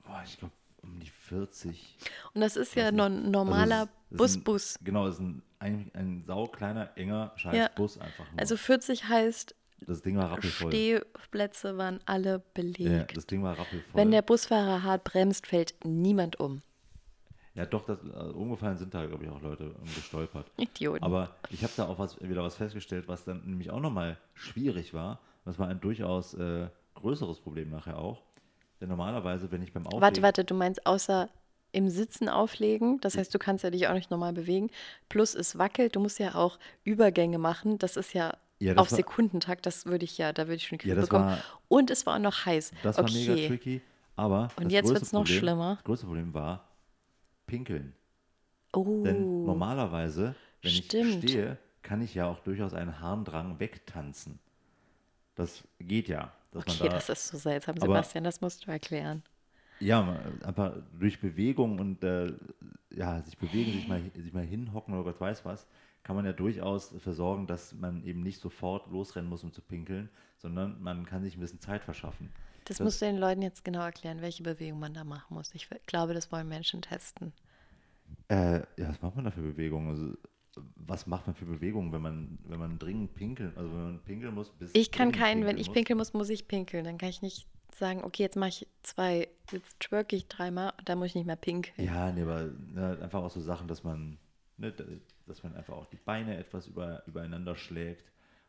boah, 0.07 0.23
ich 0.27 0.39
glaube, 0.39 0.53
um 0.83 1.01
die 1.01 1.09
40. 1.11 1.97
Und 2.35 2.41
das 2.43 2.57
ist 2.57 2.75
ja 2.75 2.93
no 2.93 3.09
nicht. 3.09 3.31
normaler 3.31 3.81
Also 3.81 3.91
ein- 4.11 4.17
Bus-Bus. 4.19 4.79
Genau, 4.85 5.07
es 5.09 5.15
ist 5.15 5.21
ein, 5.21 5.43
ein, 5.59 5.91
ein 5.95 6.23
saukleiner, 6.23 6.91
enger, 6.97 7.33
scheiß 7.37 7.57
Ja. 7.57 7.69
Bus 7.75 7.97
einfach 7.99 8.31
nur. 8.31 8.39
Also 8.39 8.57
40 8.59 9.09
heißt, 9.09 9.55
das 9.87 10.03
Ding 10.03 10.17
war 10.17 10.31
rappelvoll. 10.31 10.71
Stehplätze 10.71 11.77
waren 11.79 12.01
alle 12.07 12.33
Ja, 12.35 12.43
belegt. 12.55 13.17
das 13.17 13.27
Ding 13.27 13.43
war 13.43 13.59
rappelvoll. 13.59 13.95
Wenn 13.95 14.11
der 14.11 14.23
Busfahrer 14.23 14.83
hart 14.83 15.05
bremst, 15.05 15.47
fällt 15.47 15.75
niemand 15.85 16.41
um. 16.41 16.63
ja, 17.55 17.67
doch, 17.67 17.85
das, 17.87 17.99
äh, 18.03 18.33
umgefallen 18.33 18.77
sind 18.77 18.93
da, 18.95 19.07
glaube 19.07 19.25
ich, 19.25 19.31
auch 19.31 19.41
Leute 19.41 19.65
ähm, 19.65 19.95
gestolpert. 19.95 20.51
Idioten. 20.57 21.05
Aber 21.05 21.37
ich 21.51 21.63
habe 21.63 21.73
da 21.77 21.87
auch 21.87 21.99
was, 21.99 22.21
wieder 22.21 22.43
was 22.43 22.57
festgestellt, 22.57 23.07
was 23.09 23.25
dann 23.25 23.43
nämlich 23.45 23.71
auch 23.71 23.81
nochmal 23.81 24.17
schwierig 24.35 24.93
war. 24.95 25.21
Das 25.45 25.59
war 25.59 25.69
ein 25.69 25.81
durchaus 25.81 26.35
äh, 26.35 26.69
größeres 26.95 27.41
Problem 27.41 27.71
nachher 27.71 27.99
auch. 27.99 28.23
Denn 28.81 28.89
normalerweise, 28.89 29.51
wenn 29.53 29.63
ich 29.63 29.73
beim 29.73 29.87
Auflegen... 29.87 30.03
warte, 30.03 30.23
warte, 30.23 30.45
du 30.45 30.55
meinst 30.55 30.85
außer 30.87 31.29
im 31.71 31.89
Sitzen 31.89 32.29
auflegen, 32.29 33.01
das 33.01 33.17
heißt, 33.17 33.35
du 33.35 33.39
kannst 33.39 33.65
ja 33.65 33.71
dich 33.71 33.89
auch 33.89 33.95
nicht 33.95 34.11
normal 34.11 34.33
bewegen, 34.33 34.71
plus 35.09 35.35
es 35.35 35.59
wackelt, 35.59 35.97
du 35.97 36.01
musst 36.01 36.21
ja 36.21 36.35
auch 36.37 36.59
Übergänge 36.85 37.39
machen, 37.39 37.79
das 37.79 37.97
ist 37.97 38.15
ja, 38.15 38.37
Ja, 38.65 38.77
auf 38.77 38.91
war- 38.91 38.97
Sekundentakt, 38.97 39.67
das 39.67 39.87
würde 39.87 40.05
ich 40.05 40.17
ja, 40.19 40.33
da 40.33 40.45
würde 40.47 40.57
ich 40.57 40.67
schon 40.67 40.79
Ja, 40.79 40.83
Krise 40.83 40.97
das 40.97 41.05
bekommen. 41.09 41.27
war, 41.27 41.39
Und 41.69 41.91
es 41.91 42.07
war 42.07 42.17
auch 42.17 42.21
noch 42.21 42.47
heiß. 42.47 42.73
das 42.83 42.97
war 42.99 43.05
okay. 43.05 43.29
mega 43.29 43.49
tricky. 43.49 43.81
Aber 44.17 44.49
Und 44.57 44.71
jetzt 44.71 44.85
größte 44.87 45.01
wird's 45.01 45.13
noch 45.13 45.25
Problem- 45.25 45.39
schlimmer. 45.39 45.75
Das 45.77 45.85
größte 45.85 46.07
Problem 46.07 46.35
war 46.35 46.69
Pinkeln. 47.47 47.95
Oh, 48.73 49.03
Denn 49.05 49.45
normalerweise, 49.45 50.35
wenn 50.63 50.71
Stimmt. 50.73 51.25
ich 51.25 51.31
stehe, 51.31 51.59
kann 51.83 52.01
ich 52.03 52.15
ja 52.15 52.27
auch 52.27 52.41
durchaus 52.41 52.75
einen 52.75 53.01
Harndrang 53.01 53.59
wegtanzen. 53.61 54.39
Das 55.35 55.63
geht 55.79 56.09
ja. 56.09 56.33
Okay, 56.55 56.73
da, 56.81 56.89
das 56.89 57.09
ist 57.09 57.29
so 57.29 57.39
seltsam, 57.39 57.75
Aber- 57.77 57.87
Sebastian, 57.87 58.25
das 58.25 58.41
musst 58.41 58.67
du 58.67 58.71
erklären. 58.71 59.23
Ja, 59.81 60.17
einfach 60.45 60.73
durch 60.99 61.21
Bewegung 61.21 61.81
und 61.81 62.03
äh, 62.05 62.33
ja, 62.91 63.21
sich 63.23 63.37
bewegen, 63.37 63.73
sich 63.73 63.89
mal, 63.89 64.01
sich 64.15 64.33
mal 64.33 64.45
hinhocken 64.45 64.95
oder 64.95 65.03
Gott 65.11 65.21
weiß 65.21 65.45
was, 65.45 65.67
kann 66.05 66.15
man 66.17 66.25
ja 66.25 66.33
durchaus 66.33 66.91
dafür 66.91 67.15
sorgen, 67.15 67.47
dass 67.47 67.73
man 67.75 68.05
eben 68.05 68.23
nicht 68.23 68.41
sofort 68.41 68.89
losrennen 68.91 69.29
muss, 69.29 69.43
um 69.43 69.53
zu 69.53 69.63
pinkeln, 69.63 70.09
sondern 70.37 70.81
man 70.83 71.05
kann 71.07 71.23
sich 71.23 71.37
ein 71.37 71.41
bisschen 71.41 71.61
Zeit 71.61 71.83
verschaffen. 71.83 72.31
Das, 72.67 72.77
Das- 72.79 72.85
musst 72.85 73.03
du 73.03 73.07
den 73.07 73.19
Leuten 73.19 73.43
jetzt 73.43 73.65
genau 73.65 73.81
erklären, 73.83 74.21
welche 74.21 74.43
Bewegung 74.43 74.79
man 74.79 74.95
da 74.95 75.03
machen 75.05 75.35
muss. 75.35 75.55
Ich 75.55 75.69
glaube, 75.87 76.15
das 76.15 76.31
wollen 76.31 76.49
Menschen 76.49 76.83
testen. 76.83 77.33
Äh, 78.29 78.59
ja, 78.77 78.89
was 78.89 79.03
macht 79.03 79.17
man 79.17 79.25
da 79.25 79.31
für 79.31 79.43
Bewegungen? 79.43 79.89
Also, 79.89 80.15
was 80.77 81.07
macht 81.07 81.27
man 81.27 81.35
für 81.35 81.47
Bewegungen, 81.47 81.93
wenn 81.93 82.03
man, 82.03 82.39
wenn 82.47 82.59
man 82.61 82.79
dringend 82.79 83.15
pinkeln, 83.15 83.53
also 83.57 83.71
wenn 83.71 83.83
man 83.85 84.01
pinkeln 84.05 84.35
muss? 84.35 84.51
Bis 84.51 84.71
Ich 84.75 84.93
kann 84.93 85.11
keinen, 85.13 85.45
wenn 85.45 85.59
ich 85.59 85.67
muss? 85.69 85.75
pinkeln 85.75 85.99
muss, 85.99 86.13
muss 86.13 86.29
ich 86.31 86.47
pinkeln. 86.47 86.85
Dann 86.85 86.97
kann 86.97 87.09
ich 87.09 87.23
nicht 87.23 87.47
sagen, 87.75 88.05
okay, 88.05 88.23
jetzt 88.23 88.37
mache 88.37 88.51
ich 88.51 88.69
zwei, 88.83 89.29
jetzt 89.51 89.81
twerke 89.81 90.15
ich 90.17 90.29
dreimal, 90.29 90.73
dann 90.85 90.99
muss 90.99 91.09
ich 91.09 91.15
nicht 91.17 91.27
mehr 91.27 91.37
pinkeln. 91.37 91.87
Ja, 91.87 92.13
nee, 92.13 92.23
aber 92.23 92.51
ne, 92.73 92.99
einfach 93.03 93.23
auch 93.23 93.31
so 93.31 93.41
Sachen, 93.41 93.67
dass 93.69 93.83
man, 93.83 94.17
ne, 94.59 94.73
da- 94.73 94.85
dass 95.27 95.43
man 95.43 95.55
einfach 95.57 95.75
auch 95.75 95.87
die 95.87 95.97
Beine 95.97 96.37
etwas 96.37 96.67
über, 96.67 97.03
übereinander 97.07 97.57
schlägt 97.57 98.05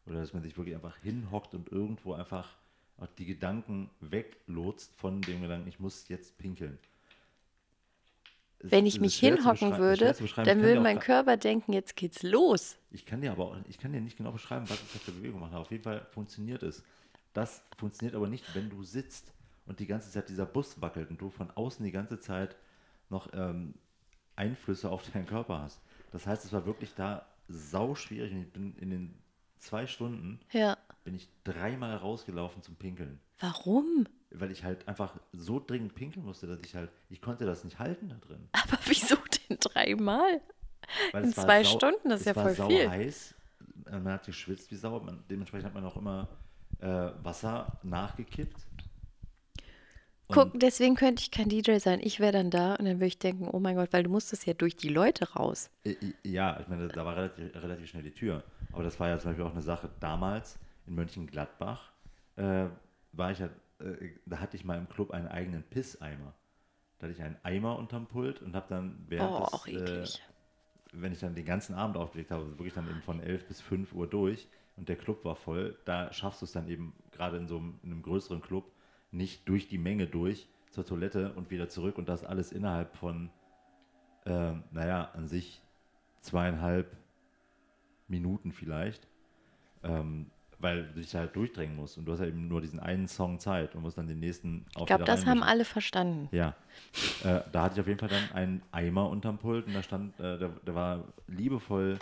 oder 0.06 0.20
dass 0.20 0.34
man 0.34 0.44
sich 0.44 0.58
wirklich 0.58 0.76
einfach 0.76 0.98
hinhockt 0.98 1.54
und 1.54 1.72
irgendwo 1.72 2.14
einfach 2.14 2.56
auch 2.98 3.08
die 3.18 3.26
Gedanken 3.26 3.90
weglotst 4.00 4.96
von 4.96 5.22
dem 5.22 5.42
Gedanken, 5.42 5.68
ich 5.68 5.80
muss 5.80 6.08
jetzt 6.08 6.38
pinkeln. 6.38 6.78
Es- 8.60 8.72
Wenn 8.72 8.86
ich 8.86 9.00
mich 9.00 9.20
hinhocken 9.20 9.78
würde, 9.78 10.16
dann 10.46 10.62
würde 10.62 10.80
mein 10.80 11.00
Körper 11.00 11.38
denken, 11.38 11.74
jetzt 11.74 11.96
geht's 11.96 12.24
los. 12.24 12.78
Ich 12.92 13.06
kann 13.06 13.22
dir 13.22 13.32
aber 13.32 13.46
auch, 13.46 13.58
ich 13.68 13.78
kann 13.78 13.92
dir 13.92 14.02
nicht 14.02 14.18
genau 14.18 14.32
beschreiben, 14.32 14.70
was 14.70 14.82
ich 14.82 15.02
für 15.02 15.12
Bewegung 15.12 15.42
mache. 15.42 15.58
Auf 15.58 15.72
jeden 15.72 15.84
Fall 15.84 16.06
funktioniert 16.12 16.64
es. 16.64 16.84
Das 17.34 17.62
funktioniert 17.78 18.16
aber 18.16 18.28
nicht, 18.28 18.44
wenn 18.56 18.70
du 18.70 18.84
sitzt. 18.84 19.32
und 19.68 19.80
die 19.80 19.88
ganze 19.88 20.12
Zeit 20.12 20.30
dieser 20.30 20.46
Bus 20.46 20.80
wackelt 20.80 21.10
und 21.10 21.20
du 21.20 21.32
von 21.32 21.50
außen 21.50 21.84
die 21.84 21.92
ganze 21.92 22.20
Zeit 22.20 22.56
noch 23.10 23.28
ähm, 23.34 23.74
Einflüsse 24.36 24.92
auf 24.92 25.10
deinen 25.12 25.26
Körper 25.26 25.60
hast. 25.60 25.82
Das 26.12 26.26
heißt, 26.28 26.46
es 26.46 26.54
war 26.54 26.66
wirklich 26.66 26.94
da 26.96 27.26
sau 27.48 27.96
schwierig 27.96 28.32
und 28.34 28.42
ich 28.42 28.52
bin 28.52 28.76
in 28.78 28.90
den 28.90 29.16
zwei 29.60 29.88
Stunden 29.88 30.40
Ja. 30.52 30.78
bin 31.04 31.16
ich 31.16 31.28
dreimal 31.44 31.96
rausgelaufen 31.98 32.62
zum 32.62 32.76
Pinkeln. 32.76 33.20
Warum? 33.40 34.06
Weil 34.32 34.52
ich 34.52 34.64
halt 34.64 34.88
einfach 34.88 35.16
so 35.34 35.60
dringend 35.66 35.96
pinkeln 35.96 36.26
musste, 36.26 36.48
dass 36.48 36.60
ich 36.62 36.76
halt, 36.76 36.90
ich 37.10 37.22
konnte 37.22 37.46
das 37.46 37.64
nicht 37.64 37.80
halten 37.80 38.10
da 38.10 38.16
drin. 38.16 38.48
Aber 38.54 38.78
wieso 38.86 39.16
denn 39.50 39.58
dreimal? 39.60 40.42
In 41.14 41.34
zwei 41.34 41.64
sau- 41.64 41.78
Stunden, 41.78 42.10
das 42.10 42.22
ist 42.22 42.28
es 42.28 42.36
ja 42.36 42.36
war 42.36 42.44
voll 42.46 42.56
sau 42.56 42.68
viel. 42.70 42.90
heiß, 42.90 43.34
man 43.90 44.08
hat 44.10 44.26
geschwitzt 44.26 44.70
wie 44.72 44.76
Sau, 44.76 45.00
man, 45.00 45.24
dementsprechend 45.30 45.66
hat 45.68 45.74
man 45.74 45.84
auch 45.86 45.96
immer 45.98 46.28
äh, 46.80 47.10
Wasser 47.24 47.80
nachgekippt. 47.84 48.58
Guck, 50.28 50.60
deswegen 50.60 50.96
könnte 50.96 51.22
ich 51.22 51.32
kein 51.32 51.50
DJ 51.50 51.78
sein. 51.78 52.00
Ich 52.02 52.20
wäre 52.20 52.32
dann 52.32 52.50
da 52.50 52.76
und 52.76 52.86
dann 52.86 52.96
würde 52.98 53.06
ich 53.08 53.20
denken, 53.20 53.48
oh 53.52 53.60
mein 53.60 53.76
Gott, 53.76 53.94
weil 53.94 54.04
du 54.04 54.10
musstest 54.10 54.46
ja 54.46 54.54
durch 54.54 54.76
die 54.76 54.90
Leute 54.90 55.34
raus. 55.34 55.70
Ja, 56.24 56.60
ich 56.60 56.68
meine, 56.68 56.88
da 56.88 57.06
war 57.06 57.16
relativ, 57.16 57.56
relativ 57.56 57.90
schnell 57.90 58.04
die 58.04 58.12
Tür. 58.12 58.44
Aber 58.72 58.84
das 58.84 59.00
war 59.00 59.08
ja 59.08 59.20
zum 59.20 59.32
Beispiel 59.32 59.46
auch 59.46 59.52
eine 59.52 59.62
Sache 59.62 59.90
damals 60.00 60.58
in 60.88 60.96
Mönchengladbach. 60.96 61.92
Äh, 62.38 62.66
war 63.12 63.32
ich 63.32 63.40
ja, 63.40 63.50
äh, 63.80 64.10
da 64.26 64.40
hatte 64.40 64.58
ich 64.58 64.66
mal 64.66 64.78
im 64.78 64.90
Club 64.90 65.12
einen 65.12 65.28
eigenen 65.28 65.64
Pisseimer. 65.64 66.34
Da 66.98 67.04
hatte 67.08 67.14
ich 67.14 67.22
einen 67.22 67.38
Eimer 67.44 67.78
unterm 67.78 68.08
Pult 68.08 68.42
und 68.42 68.56
habe 68.56 68.66
dann 68.70 69.06
während 69.08 69.32
Oh, 69.32 69.40
des, 69.44 69.54
auch 69.54 69.68
eklig. 69.68 70.22
Äh, 70.22 70.34
wenn 70.94 71.12
ich 71.12 71.20
dann 71.20 71.36
den 71.36 71.46
ganzen 71.46 71.76
Abend 71.76 71.98
aufgelegt 71.98 72.32
habe, 72.32 72.44
also 72.44 72.58
wirklich 72.58 72.74
dann 72.74 72.90
eben 72.90 73.02
von 73.02 73.20
11 73.22 73.48
bis 73.48 73.62
5 73.62 73.94
Uhr 73.94 74.08
durch 74.08 74.48
und 74.78 74.88
der 74.90 74.96
Club 74.96 75.24
war 75.26 75.36
voll, 75.36 75.78
da 75.86 76.12
schaffst 76.14 76.42
du 76.42 76.46
es 76.46 76.52
dann 76.54 76.68
eben 76.70 76.94
gerade 77.12 77.38
in 77.38 77.48
so 77.48 77.58
einem, 77.58 77.80
in 77.84 77.92
einem 77.92 78.02
größeren 78.02 78.42
Club 78.42 78.72
nicht 79.16 79.48
durch 79.48 79.68
die 79.68 79.78
Menge 79.78 80.08
durch 80.08 80.48
zur 80.72 80.86
Toilette 80.86 81.34
und 81.34 81.50
wieder 81.50 81.70
zurück 81.70 81.98
und 81.98 82.10
das 82.10 82.24
alles 82.24 82.52
innerhalb 82.52 82.96
von, 82.96 83.30
ähm, 84.26 84.64
naja, 84.72 85.10
an 85.14 85.28
sich 85.28 85.62
zweieinhalb 86.20 86.92
Minuten 88.08 88.52
vielleicht, 88.52 89.08
ähm, 89.84 90.28
weil 90.60 90.88
du 90.88 91.02
dich 91.02 91.16
halt 91.16 91.36
durchdrängen 91.36 91.76
musst 91.76 91.98
und 91.98 92.06
du 92.06 92.12
hast 92.12 92.20
ja 92.20 92.28
eben 92.28 92.48
nur 92.48 92.62
diesen 92.62 92.80
einen 92.80 93.08
Song 93.08 93.40
Zeit 93.40 93.76
und 93.76 93.82
musst 93.82 93.98
dann 93.98 94.08
den 94.08 94.20
nächsten 94.20 94.66
auch 94.76 94.82
Ich 94.82 94.88
glaube, 94.88 95.04
das 95.06 95.26
haben 95.26 95.44
alle 95.44 95.66
verstanden. 95.66 96.28
Ja, 96.32 96.56
äh, 97.24 97.42
da 97.52 97.64
hatte 97.64 97.76
ich 97.76 97.82
auf 97.82 97.88
jeden 97.88 98.00
Fall 98.00 98.10
dann 98.10 98.32
einen 98.34 98.62
Eimer 98.72 99.10
unterm 99.10 99.38
Pult 99.38 99.68
und 99.68 99.74
da 99.74 99.84
stand, 99.84 100.20
äh, 100.20 100.38
der, 100.38 100.50
der 100.50 100.76
war 100.76 101.04
liebevoll 101.28 102.00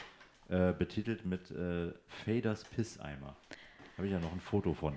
äh, 0.50 0.74
betitelt 0.74 1.26
mit 1.26 1.52
äh, 1.52 1.92
Faders 2.26 2.64
Pisseimer. 2.66 3.36
Habe 3.98 4.08
ich 4.08 4.14
ja 4.14 4.20
noch 4.20 4.32
ein 4.32 4.40
Foto 4.40 4.74
von. 4.74 4.96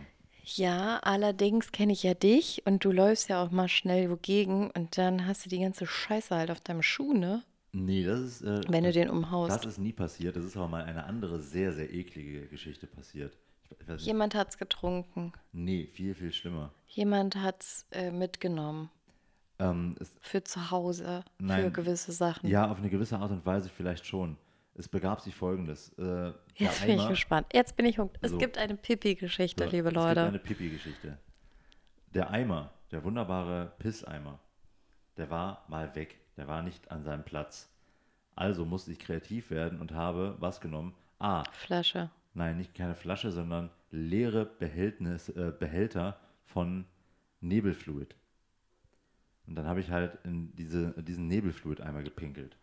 Ja, 0.49 0.99
allerdings 1.03 1.73
kenne 1.73 1.93
ich 1.93 2.05
ja 2.05 2.15
dich 2.15 2.63
und 2.67 2.85
du 2.85 2.93
läufst 2.93 3.29
ja 3.29 3.43
auch 3.43 3.51
mal 3.51 3.69
schnell 3.69 4.09
wogegen 4.11 4.71
und 4.71 4.97
dann 4.97 5.27
hast 5.27 5.45
du 5.45 5.49
die 5.51 5.59
ganze 5.59 5.87
Scheiße 5.87 6.35
halt 6.35 6.53
auf 6.53 6.61
deinem 6.61 6.83
Schuh, 6.83 7.13
ne? 7.15 7.43
Nee, 7.73 8.05
das 8.05 8.21
ist. 8.21 8.43
Äh, 8.43 8.61
Wenn 8.69 8.85
du 8.85 8.91
das, 8.91 8.95
den 8.95 9.11
umhaust. 9.11 9.51
das 9.65 9.67
ist 9.73 9.79
nie 9.79 9.93
passiert. 9.93 10.37
Das 10.37 10.45
ist 10.45 10.57
aber 10.57 10.69
mal 10.69 10.85
eine 10.85 11.05
andere, 11.05 11.41
sehr, 11.41 11.73
sehr 11.73 11.93
eklige 11.93 12.47
Geschichte 12.47 12.87
passiert. 12.87 13.37
Ich, 13.69 13.89
ich 13.97 14.07
Jemand 14.07 14.37
hat's 14.37 14.57
getrunken. 14.57 15.33
nee, 15.53 15.87
viel, 15.93 16.15
viel 16.15 16.33
schlimmer. 16.33 16.71
Jemand 16.87 17.35
hat's 17.35 17.85
äh, 17.91 18.13
mitgenommen 18.13 18.89
Ähm, 19.59 19.97
für 20.21 20.45
zu 20.45 20.71
Hause, 20.71 21.25
für 21.39 21.45
Nein. 21.45 21.73
gewisse 21.73 22.13
Sachen. 22.13 22.49
ja, 22.49 22.71
auf 22.71 22.79
eine 22.79 22.89
gewisse 22.89 23.19
Art 23.19 23.33
und 23.33 23.45
Weise 23.45 23.69
vielleicht 23.69 24.07
schon. 24.07 24.37
Es 24.79 24.89
begab 24.89 25.21
sich 25.23 25.35
folgendes. 25.35 25.91
Äh, 25.99 26.33
Jetzt 26.55 26.85
bin 26.85 26.99
ich 26.99 27.09
gespannt. 27.09 27.47
Jetzt 27.53 27.77
bin 27.77 27.87
ich 27.87 27.99
hooked. 27.99 28.19
Es 28.21 28.33
So. 28.33 28.39
gibt 28.39 28.59
eine 28.59 28.77
Pipi-Geschichte, 28.77 29.65
So, 29.65 29.71
liebe 29.71 29.89
Es 29.89 29.95
Leute. 29.95 30.15
gibt 30.21 30.27
eine 30.29 30.39
Pipi-Geschichte. 30.39 31.19
Der 32.15 32.31
Eimer, 32.31 32.73
der 32.91 33.03
wunderbare 33.05 33.73
Pisseimer, 33.79 34.39
der 35.17 35.31
war 35.31 35.65
mal 35.69 35.95
weg. 35.95 36.19
Der 36.37 36.47
war 36.47 36.63
nicht 36.63 36.91
an 36.91 37.03
seinem 37.03 37.25
Platz. 37.25 37.71
Also 38.35 38.67
musste 38.67 38.93
ich 38.93 38.99
kreativ 38.99 39.51
werden 39.51 39.81
und 39.81 39.93
habe 39.93 40.37
was 40.41 40.61
genommen? 40.61 40.95
Ah, 41.19 41.45
Flasche. 41.53 42.11
nein, 42.35 42.59
nicht 42.59 42.75
keine 42.75 42.95
Flasche, 42.95 43.33
sondern 43.33 43.71
leere 43.91 44.45
Behältnis, 44.45 45.31
äh, 45.31 45.53
Behälter 45.59 46.21
von 46.45 46.85
Nebelfluid. 47.41 48.15
Und 49.47 49.55
dann 49.55 49.67
habe 49.67 49.81
ich 49.81 49.91
halt 49.91 50.19
in 50.25 50.55
diese, 50.57 50.93
diesen 51.03 51.29
Nebelfluid 51.29 51.81
einmal 51.81 52.03
gepinkelt. 52.03 52.59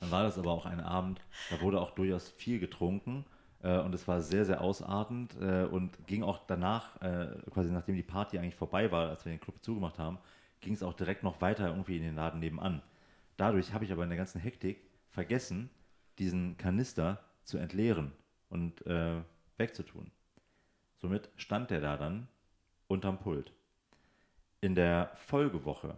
Dann 0.00 0.10
war 0.10 0.22
das 0.22 0.38
aber 0.38 0.52
auch 0.52 0.66
ein 0.66 0.80
Abend, 0.80 1.20
da 1.50 1.60
wurde 1.60 1.80
auch 1.80 1.90
durchaus 1.90 2.28
viel 2.28 2.60
getrunken 2.60 3.24
äh, 3.62 3.78
und 3.78 3.94
es 3.94 4.06
war 4.06 4.20
sehr, 4.20 4.44
sehr 4.44 4.60
ausartend 4.60 5.36
äh, 5.40 5.64
und 5.64 6.06
ging 6.06 6.22
auch 6.22 6.40
danach, 6.46 7.00
äh, 7.02 7.28
quasi 7.50 7.70
nachdem 7.70 7.96
die 7.96 8.02
Party 8.02 8.38
eigentlich 8.38 8.54
vorbei 8.54 8.92
war, 8.92 9.08
als 9.08 9.24
wir 9.24 9.32
den 9.32 9.40
Club 9.40 9.56
zugemacht 9.62 9.98
haben, 9.98 10.18
ging 10.60 10.72
es 10.74 10.82
auch 10.82 10.94
direkt 10.94 11.22
noch 11.22 11.40
weiter 11.40 11.68
irgendwie 11.68 11.96
in 11.96 12.02
den 12.02 12.14
Laden 12.14 12.40
nebenan. 12.40 12.82
Dadurch 13.36 13.72
habe 13.72 13.84
ich 13.84 13.92
aber 13.92 14.04
in 14.04 14.10
der 14.10 14.18
ganzen 14.18 14.40
Hektik 14.40 14.82
vergessen, 15.10 15.70
diesen 16.18 16.56
Kanister 16.56 17.20
zu 17.44 17.58
entleeren 17.58 18.12
und 18.50 18.84
äh, 18.86 19.22
wegzutun. 19.56 20.10
Somit 20.96 21.30
stand 21.36 21.70
der 21.70 21.80
da 21.80 21.96
dann 21.96 22.28
unterm 22.88 23.18
Pult. 23.18 23.52
In 24.60 24.74
der 24.74 25.12
Folgewoche, 25.14 25.96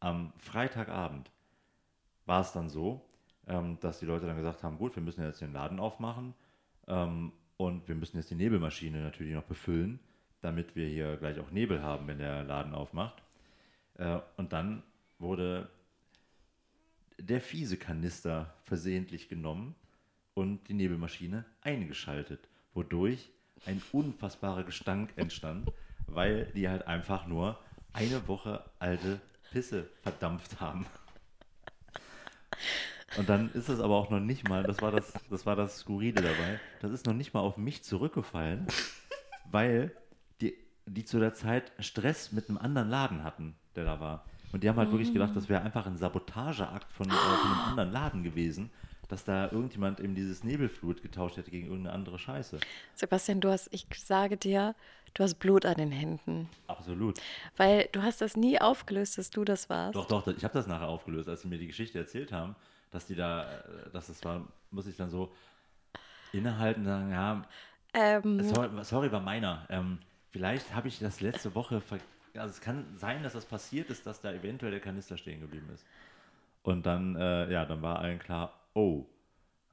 am 0.00 0.32
Freitagabend, 0.38 1.30
war 2.24 2.40
es 2.40 2.52
dann 2.52 2.70
so, 2.70 3.04
ähm, 3.48 3.78
dass 3.80 3.98
die 3.98 4.06
Leute 4.06 4.26
dann 4.26 4.36
gesagt 4.36 4.62
haben, 4.62 4.78
gut, 4.78 4.94
wir 4.94 5.02
müssen 5.02 5.24
jetzt 5.24 5.40
den 5.40 5.52
Laden 5.52 5.80
aufmachen 5.80 6.34
ähm, 6.86 7.32
und 7.56 7.88
wir 7.88 7.94
müssen 7.94 8.18
jetzt 8.18 8.30
die 8.30 8.34
Nebelmaschine 8.34 9.02
natürlich 9.02 9.34
noch 9.34 9.44
befüllen, 9.44 9.98
damit 10.42 10.76
wir 10.76 10.86
hier 10.86 11.16
gleich 11.16 11.40
auch 11.40 11.50
Nebel 11.50 11.82
haben, 11.82 12.06
wenn 12.06 12.18
der 12.18 12.44
Laden 12.44 12.74
aufmacht. 12.74 13.22
Äh, 13.94 14.20
und 14.36 14.52
dann 14.52 14.82
wurde 15.18 15.68
der 17.18 17.40
fiese 17.40 17.76
Kanister 17.76 18.54
versehentlich 18.64 19.28
genommen 19.28 19.74
und 20.34 20.68
die 20.68 20.74
Nebelmaschine 20.74 21.44
eingeschaltet, 21.62 22.48
wodurch 22.74 23.30
ein 23.66 23.82
unfassbarer 23.90 24.62
Gestank 24.62 25.10
entstand, 25.16 25.72
weil 26.06 26.46
die 26.54 26.68
halt 26.68 26.86
einfach 26.86 27.26
nur 27.26 27.58
eine 27.92 28.28
Woche 28.28 28.62
alte 28.78 29.20
Pisse 29.50 29.88
verdampft 30.02 30.60
haben. 30.60 30.86
Und 33.16 33.28
dann 33.28 33.50
ist 33.52 33.68
es 33.68 33.80
aber 33.80 33.96
auch 33.96 34.10
noch 34.10 34.20
nicht 34.20 34.48
mal, 34.48 34.62
das 34.62 34.82
war 34.82 34.92
das, 34.92 35.12
das 35.30 35.46
war 35.46 35.56
das 35.56 35.78
Skurrile 35.78 36.20
dabei, 36.20 36.60
das 36.80 36.92
ist 36.92 37.06
noch 37.06 37.14
nicht 37.14 37.32
mal 37.32 37.40
auf 37.40 37.56
mich 37.56 37.82
zurückgefallen, 37.82 38.66
weil 39.50 39.92
die, 40.40 40.54
die 40.86 41.04
zu 41.04 41.18
der 41.18 41.34
Zeit 41.34 41.72
Stress 41.78 42.32
mit 42.32 42.48
einem 42.48 42.58
anderen 42.58 42.88
Laden 42.88 43.24
hatten, 43.24 43.54
der 43.76 43.84
da 43.84 44.00
war. 44.00 44.24
Und 44.52 44.62
die 44.62 44.68
haben 44.68 44.76
halt 44.76 44.90
wirklich 44.90 45.12
gedacht, 45.12 45.34
das 45.34 45.48
wäre 45.48 45.62
einfach 45.62 45.86
ein 45.86 45.96
Sabotageakt 45.96 46.92
von, 46.92 47.08
äh, 47.08 47.12
von 47.12 47.50
einem 47.50 47.60
anderen 47.68 47.92
Laden 47.92 48.22
gewesen, 48.22 48.70
dass 49.08 49.24
da 49.24 49.50
irgendjemand 49.50 50.00
eben 50.00 50.14
dieses 50.14 50.44
Nebelflut 50.44 51.02
getauscht 51.02 51.36
hätte 51.36 51.50
gegen 51.50 51.66
irgendeine 51.66 51.94
andere 51.94 52.18
Scheiße. 52.18 52.60
Sebastian, 52.94 53.40
du 53.40 53.50
hast, 53.50 53.68
ich 53.72 53.86
sage 53.96 54.36
dir, 54.36 54.74
du 55.14 55.22
hast 55.22 55.36
Blut 55.36 55.64
an 55.64 55.76
den 55.76 55.90
Händen. 55.90 56.48
Absolut. 56.66 57.18
Weil 57.56 57.88
du 57.92 58.02
hast 58.02 58.20
das 58.20 58.36
nie 58.36 58.60
aufgelöst, 58.60 59.18
dass 59.18 59.30
du 59.30 59.44
das 59.44 59.70
warst. 59.70 59.96
Doch, 59.96 60.06
doch, 60.06 60.26
ich 60.26 60.44
habe 60.44 60.54
das 60.54 60.66
nachher 60.66 60.88
aufgelöst, 60.88 61.28
als 61.28 61.42
sie 61.42 61.48
mir 61.48 61.58
die 61.58 61.66
Geschichte 61.66 61.98
erzählt 61.98 62.32
haben, 62.32 62.54
dass 62.90 63.06
die 63.06 63.14
da, 63.14 63.46
dass 63.92 64.08
es 64.08 64.24
war, 64.24 64.46
muss 64.70 64.86
ich 64.86 64.96
dann 64.96 65.10
so 65.10 65.32
innehalten 66.32 66.82
und 66.82 66.86
sagen, 66.86 67.10
ja, 67.10 67.42
Ähm, 67.94 68.42
sorry, 68.42 68.84
sorry 68.84 69.12
war 69.12 69.20
meiner. 69.20 69.66
Ähm, 69.70 69.98
vielleicht 70.30 70.74
habe 70.74 70.88
ich 70.88 70.98
das 70.98 71.20
letzte 71.20 71.54
Woche, 71.54 71.80
ver 71.80 71.98
also 72.34 72.50
es 72.52 72.60
kann 72.60 72.84
sein, 72.96 73.22
dass 73.22 73.32
das 73.32 73.46
passiert 73.46 73.90
ist, 73.90 74.06
dass 74.06 74.20
da 74.20 74.32
eventuell 74.32 74.70
der 74.70 74.80
Kanister 74.80 75.16
stehen 75.16 75.40
geblieben 75.40 75.68
ist. 75.72 75.84
Und 76.62 76.86
dann, 76.86 77.16
äh, 77.16 77.50
ja, 77.50 77.64
dann 77.64 77.82
war 77.82 77.98
allen 77.98 78.18
klar, 78.18 78.52
oh, 78.74 79.06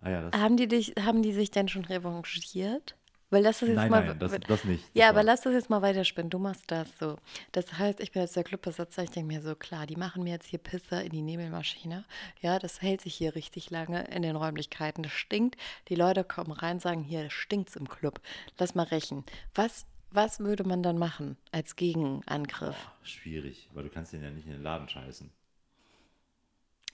ah 0.01 0.10
ja, 0.10 0.21
das, 0.30 0.41
haben, 0.41 0.58
die 0.58 0.67
dich, 0.67 0.93
haben 0.99 1.21
die 1.21 1.34
sich 1.34 1.51
denn 1.51 1.67
schon 1.67 1.86
revanchiert? 1.86 2.95
Weil 3.32 3.44
das 3.44 3.62
ist 3.62 3.70
jetzt 3.70 3.76
nein, 3.78 3.90
mal. 3.92 4.06
nein, 4.06 4.20
das, 4.20 4.32
das 4.48 4.64
nicht. 4.66 4.84
Das 4.84 4.92
ja, 4.94 5.10
aber 5.10 5.18
war- 5.18 5.24
lass 5.24 5.42
das 5.42 5.54
jetzt 5.54 5.70
mal 5.70 5.82
weiterspinnen. 5.82 6.30
Du 6.30 6.38
machst 6.40 6.64
das 6.68 6.88
so. 7.00 7.18
Das 7.52 7.74
heißt, 7.78 8.00
ich 8.00 8.12
bin 8.12 8.22
jetzt 8.22 8.36
der 8.36 8.44
Clubbesitzer. 8.44 9.04
Ich 9.04 9.10
denke 9.10 9.34
mir 9.34 9.42
so, 9.42 9.56
klar, 9.56 9.88
die 9.88 9.96
machen 9.96 10.24
mir 10.24 10.32
jetzt 10.34 10.48
hier 10.48 10.60
Pizza 10.60 11.02
in 11.04 11.10
die 11.10 11.22
Nebelmaschine. 11.22 12.06
Ja, 12.42 12.60
das 12.60 12.82
hält 12.82 13.02
sich 13.02 13.16
hier 13.16 13.36
richtig 13.36 13.70
lange 13.72 14.04
in 14.06 14.22
den 14.22 14.36
Räumlichkeiten. 14.36 15.04
Das 15.04 15.12
stinkt. 15.12 15.58
Die 15.90 15.96
Leute 15.96 16.24
kommen 16.24 16.52
rein, 16.52 16.80
sagen, 16.80 17.02
hier 17.04 17.30
stinkt's 17.30 17.76
im 17.76 17.90
Club. 17.90 18.22
Lass 18.60 18.76
mal 18.76 18.84
rächen. 18.84 19.24
Was, 19.56 19.86
was 20.12 20.40
würde 20.40 20.64
man 20.64 20.84
dann 20.84 20.98
machen 20.98 21.38
als 21.52 21.76
Gegenangriff? 21.76 22.76
schwierig, 23.04 23.70
weil 23.74 23.84
du 23.84 23.90
kannst 23.90 24.14
den 24.14 24.24
ja 24.24 24.30
nicht 24.30 24.46
in 24.46 24.52
den 24.54 24.64
Laden 24.64 24.88
scheißen. 24.88 25.32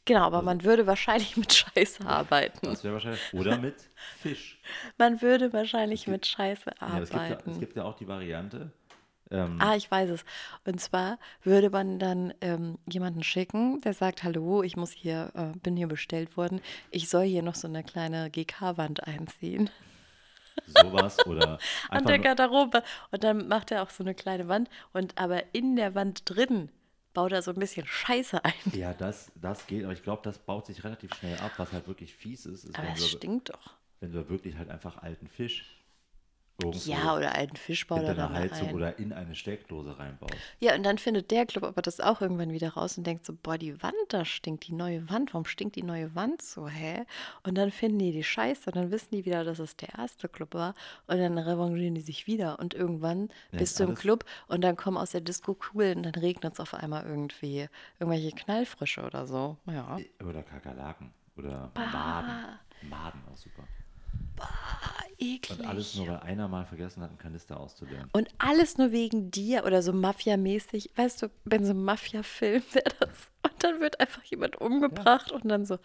Genau, 0.05 0.21
aber 0.21 0.41
man 0.41 0.63
würde 0.63 0.87
wahrscheinlich 0.87 1.37
mit 1.37 1.53
Scheiße 1.53 2.05
arbeiten. 2.05 2.59
Das 2.63 2.83
wäre 2.83 2.93
wahrscheinlich, 2.93 3.21
oder 3.33 3.57
mit 3.57 3.89
Fisch. 4.19 4.59
Man 4.97 5.21
würde 5.21 5.53
wahrscheinlich 5.53 6.07
mit 6.07 6.25
Scheiße 6.25 6.71
Ja, 6.81 6.99
es, 6.99 7.09
gibt 7.09 7.13
ja, 7.13 7.27
arbeiten. 7.27 7.51
es 7.51 7.59
gibt 7.59 7.75
ja 7.75 7.83
auch 7.83 7.95
die 7.95 8.07
Variante, 8.07 8.71
ähm, 9.31 9.57
Ah, 9.59 9.75
ich 9.75 9.89
weiß 9.89 10.09
es. 10.09 10.25
Und 10.65 10.79
zwar 10.81 11.17
würde 11.43 11.69
man 11.69 11.99
dann 11.99 12.33
ähm, 12.41 12.77
jemanden 12.89 13.23
schicken, 13.23 13.79
der 13.81 13.93
sagt, 13.93 14.23
hallo, 14.23 14.61
ich 14.61 14.75
muss 14.75 14.91
hier, 14.91 15.31
äh, 15.35 15.57
bin 15.59 15.77
hier 15.77 15.87
bestellt 15.87 16.35
worden, 16.37 16.61
ich 16.91 17.09
soll 17.09 17.23
hier 17.23 17.41
noch 17.41 17.55
so 17.55 17.67
eine 17.67 17.83
kleine 17.83 18.29
GK-Wand 18.29 19.07
einziehen. 19.07 19.69
Sowas 20.65 21.25
oder 21.25 21.59
An 21.89 22.05
der 22.05 22.19
Garderobe. 22.19 22.83
Und 23.11 23.23
dann 23.23 23.47
macht 23.47 23.71
er 23.71 23.83
auch 23.83 23.89
so 23.89 24.03
eine 24.03 24.13
kleine 24.13 24.47
Wand. 24.49 24.69
Und 24.91 25.17
aber 25.17 25.43
in 25.53 25.77
der 25.77 25.95
Wand 25.95 26.23
drin 26.25 26.69
baut 27.13 27.31
er 27.31 27.41
so 27.41 27.51
ein 27.51 27.59
bisschen 27.59 27.85
Scheiße 27.85 28.43
ein. 28.43 28.53
ja, 28.73 28.93
das, 28.93 29.31
das 29.35 29.67
geht, 29.67 29.83
aber 29.83 29.93
ich 29.93 30.03
glaube, 30.03 30.21
das 30.23 30.37
baut 30.39 30.65
sich 30.65 30.83
relativ 30.83 31.13
schnell 31.15 31.37
ab. 31.39 31.51
Was 31.57 31.71
halt 31.71 31.87
wirklich 31.87 32.13
fies 32.15 32.45
ist, 32.45 32.63
ist, 32.65 32.77
Aber 32.77 32.87
wenn 32.87 32.95
du, 32.95 33.01
stinkt 33.01 33.49
doch. 33.49 33.73
wenn 33.99 34.11
du 34.11 34.29
wirklich 34.29 34.57
halt 34.57 34.69
einfach 34.69 34.97
alten 34.97 35.27
Fisch 35.27 35.80
irgendwo 36.61 36.89
Ja, 36.89 37.15
oder 37.15 37.35
alten 37.35 37.55
Fisch 37.55 37.85
baut 37.87 37.99
hinter 37.99 38.17
er 38.17 38.25
einer 38.29 38.33
dann 38.39 38.43
Heizung 38.51 38.67
ein. 38.69 38.75
oder 38.75 38.99
in 38.99 39.13
eine 39.13 39.35
Steckdose 39.35 39.97
reinbaust. 39.99 40.33
Ja, 40.59 40.75
und 40.75 40.83
dann 40.83 40.97
findet 40.97 41.31
der 41.31 41.45
Club 41.45 41.63
aber 41.63 41.81
das 41.81 41.99
auch 41.99 42.21
irgendwann 42.21 42.51
wieder 42.51 42.69
raus 42.73 42.97
und 42.97 43.05
denkt 43.07 43.25
so, 43.25 43.33
boah, 43.41 43.57
die 43.57 43.81
Wand 43.83 43.95
da 44.09 44.25
stinkt, 44.25 44.67
die 44.67 44.73
neue 44.73 45.09
Wand, 45.09 45.33
warum 45.33 45.45
stinkt 45.45 45.75
die 45.75 45.83
neue 45.83 46.13
Wand 46.15 46.41
so, 46.41 46.67
hä? 46.67 47.05
Und 47.43 47.55
dann 47.57 47.71
finden 47.71 47.99
die 47.99 48.11
die 48.11 48.23
Scheiße 48.23 48.69
und 48.69 48.75
dann 48.75 48.91
wissen 48.91 49.09
die 49.11 49.25
wieder, 49.25 49.43
dass 49.43 49.59
es 49.59 49.75
der 49.75 49.89
erste 49.97 50.29
Club 50.29 50.53
war 50.53 50.73
und 51.07 51.17
dann 51.17 51.37
revanchieren 51.37 51.95
die 51.95 52.01
sich 52.01 52.27
wieder 52.27 52.59
und 52.59 52.73
irgendwann 52.73 53.29
Ja, 53.51 53.59
bist 53.59 53.73
ist 53.73 53.79
du 53.79 53.83
im 53.85 53.95
Club 53.95 54.25
und 54.47 54.61
dann 54.61 54.75
kommen 54.75 54.97
aus 54.97 55.11
der 55.11 55.21
Disco 55.21 55.57
cool 55.73 55.93
und 55.95 56.03
dann 56.03 56.15
regnet 56.15 56.53
es 56.53 56.59
auf 56.59 56.73
einmal 56.73 57.05
irgendwie 57.05 57.67
irgendwelche 57.99 58.31
Knallfrische 58.35 59.01
oder 59.03 59.25
so, 59.27 59.57
ja. 59.67 59.97
Oder 60.27 60.43
Kakerlaken 60.43 61.11
oder 61.37 61.71
Bah. 61.73 61.85
Maden. 61.91 62.59
Maden 62.89 63.21
auch 63.31 63.37
super. 63.37 63.63
Eklig. 65.21 65.59
Und 65.59 65.65
alles 65.65 65.95
nur, 65.95 66.07
weil 66.07 66.17
einer 66.19 66.47
mal 66.47 66.65
vergessen 66.65 67.01
hat, 67.03 67.09
einen 67.09 67.19
Kanister 67.19 67.59
auszuleeren. 67.59 68.09
Und 68.11 68.27
alles 68.39 68.77
nur 68.77 68.91
wegen 68.91 69.31
dir 69.31 69.63
oder 69.65 69.81
so 69.81 69.93
Mafia-mäßig. 69.93 70.91
Weißt 70.95 71.21
du, 71.21 71.29
wenn 71.45 71.63
so 71.63 71.71
ein 71.73 71.83
Mafia-Film 71.83 72.63
wäre 72.73 72.89
das. 72.99 73.31
Und 73.43 73.63
dann 73.63 73.79
wird 73.79 73.99
einfach 73.99 74.23
jemand 74.23 74.59
umgebracht 74.59 75.31
und 75.31 75.47
dann 75.47 75.65
so, 75.65 75.77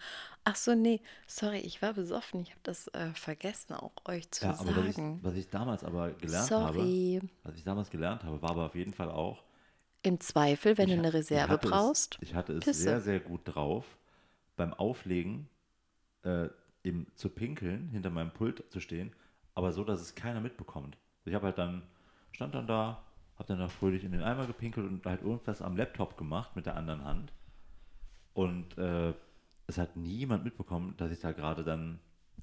ach 0.43 0.55
so, 0.55 0.75
nee, 0.75 1.01
sorry, 1.27 1.59
ich 1.59 1.81
war 1.81 1.93
besoffen. 1.93 2.41
Ich 2.41 2.49
habe 2.51 2.59
das 2.63 2.87
äh, 2.89 3.13
vergessen, 3.13 3.73
auch 3.73 3.91
euch 4.05 4.29
zu 4.31 4.45
Ja, 4.45 4.59
aber 4.59 4.75
was 4.75 4.85
ich, 4.87 4.95
sagen. 4.95 5.19
was 5.23 5.33
ich 5.35 5.49
damals 5.49 5.83
aber 5.83 6.11
gelernt 6.13 6.59
habe, 6.59 6.79
Sorry. 6.79 7.21
was 7.43 7.55
ich 7.55 7.63
damals 7.63 7.89
gelernt 7.89 8.23
habe, 8.23 8.41
war 8.41 8.51
aber 8.51 8.65
auf 8.65 8.75
jeden 8.75 8.93
Fall 8.93 9.09
auch, 9.11 9.43
Im 10.03 10.19
Zweifel, 10.19 10.77
wenn 10.77 10.89
ich 10.89 10.95
du 10.95 10.99
eine 10.99 11.09
ich 11.09 11.13
Reserve 11.13 11.47
hatte 11.49 11.67
brauchst. 11.69 12.17
Es, 12.21 12.29
ich 12.29 12.35
hatte 12.35 12.53
es 12.53 12.65
Pisse. 12.65 12.81
sehr, 12.83 13.01
sehr 13.01 13.19
gut 13.19 13.41
drauf, 13.45 13.85
beim 14.55 14.73
Auflegen 14.73 15.49
äh, 16.23 16.47
eben 16.83 17.07
zu 17.15 17.29
pinkeln, 17.29 17.89
hinter 17.89 18.09
meinem 18.09 18.31
Pult 18.31 18.63
zu 18.71 18.79
stehen, 18.79 19.13
aber 19.57 19.71
so, 19.71 19.83
dass 19.83 20.01
es 20.01 20.13
keiner 20.13 20.39
mitbekommt. 20.39 20.99
Ich 21.25 21.33
habe 21.33 21.47
halt 21.47 21.57
dann, 21.57 21.81
stand 22.31 22.53
dann 22.53 22.67
da, 22.67 23.01
habe 23.39 23.47
dann 23.47 23.57
da 23.57 23.67
fröhlich 23.67 24.03
in 24.03 24.11
den 24.11 24.21
Eimer 24.21 24.45
gepinkelt 24.45 24.87
und 24.87 25.03
halt 25.03 25.23
irgendwas 25.23 25.63
am 25.63 25.75
Laptop 25.75 26.15
gemacht 26.15 26.55
mit 26.55 26.67
der 26.67 26.75
anderen 26.75 27.03
Hand. 27.03 27.33
Und 28.35 28.77
äh, 28.77 29.15
es 29.65 29.79
hat 29.79 29.97
niemand 29.97 30.43
mitbekommen, 30.43 30.93
dass 30.97 31.09
ich 31.09 31.21
da 31.21 31.31
gerade 31.31 31.63
dann 31.63 31.99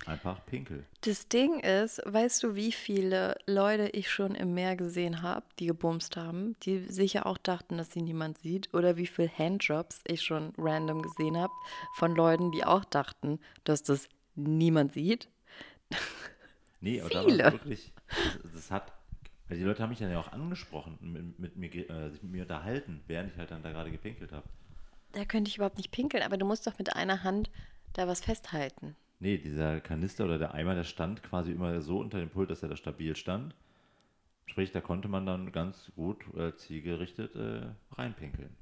einfach 0.07 0.45
pinkel. 0.45 0.87
Das 1.03 1.29
Ding 1.29 1.61
ist, 1.61 2.03
weißt 2.05 2.43
du, 2.43 2.57
wie 2.57 2.73
viele 2.73 3.37
Leute 3.47 3.91
ich 3.91 4.11
schon 4.11 4.35
im 4.35 4.53
Meer 4.53 4.75
gesehen 4.75 5.23
habe, 5.23 5.47
die 5.61 5.67
gebumst 5.67 6.17
haben, 6.17 6.57
die 6.65 6.81
sicher 6.81 7.27
auch 7.27 7.39
dachten, 7.39 7.79
dass 7.79 7.93
sie 7.93 8.03
niemand 8.03 8.39
sieht? 8.39 8.75
Oder 8.75 8.97
wie 8.97 9.07
viele 9.07 9.31
Handjobs 9.31 10.01
ich 10.09 10.23
schon 10.23 10.53
random 10.59 11.01
gesehen 11.01 11.37
habe 11.37 11.53
von 11.95 12.17
Leuten, 12.17 12.51
die 12.51 12.65
auch 12.65 12.85
dachten, 12.85 13.39
dass 13.63 13.85
das 13.85 14.09
niemand 14.35 14.95
sieht? 14.95 15.29
Nee, 16.85 17.01
aber 17.01 17.09
da 17.09 17.25
Viele. 17.25 17.45
war 17.45 17.53
wirklich, 17.53 17.95
das, 18.43 18.53
das 18.53 18.71
hat, 18.71 18.93
weil 19.49 19.57
die 19.57 19.65
Leute 19.65 19.83
haben 19.83 19.89
mich 19.89 20.01
dann 20.01 20.11
ja 20.11 20.21
auch 20.21 20.33
angesprochen, 20.33 20.99
und 21.01 21.13
mit, 21.15 21.39
mit 21.39 21.57
mir, 21.57 21.91
äh, 21.91 22.11
sich 22.11 22.23
mit 22.23 22.33
mir 22.33 22.43
unterhalten, 22.43 23.01
während 23.07 23.33
ich 23.33 23.39
halt 23.39 23.51
dann 23.51 23.63
da 23.63 23.73
gerade 23.73 23.91
gepinkelt 23.91 24.33
habe. 24.33 24.47
Da 25.13 25.25
könnte 25.25 25.49
ich 25.49 25.57
überhaupt 25.57 25.79
nicht 25.79 25.93
pinkeln, 25.93 26.23
aber 26.23 26.37
du 26.37 26.45
musst 26.45 26.67
doch 26.67 26.77
mit 26.79 26.95
einer 26.95 27.25
Hand 27.25 27.51
da 27.95 28.07
was 28.07 28.21
festhalten. 28.21 28.97
Nee, 29.19 29.39
dieser 29.39 29.81
Kanister 29.81 30.27
oder 30.27 30.37
der 30.37 30.53
Eimer, 30.53 30.75
der 30.75 30.85
stand 30.85 31.23
quasi 31.23 31.53
immer 31.53 31.81
so 31.81 32.01
unter 32.01 32.19
dem 32.19 32.29
Pult, 32.29 32.51
dass 32.51 32.63
er 32.63 32.69
da 32.69 32.77
stabil 32.77 33.17
stand. 33.17 33.55
Sprich, 34.45 34.71
da 34.71 34.83
konnte 34.83 35.09
man 35.09 35.25
dann 35.25 35.53
ganz 35.53 35.91
gut 35.97 36.23
äh, 36.37 36.55
zielgerichtet 36.55 37.35
äh, 37.35 37.63
reinpinkeln. 37.93 38.55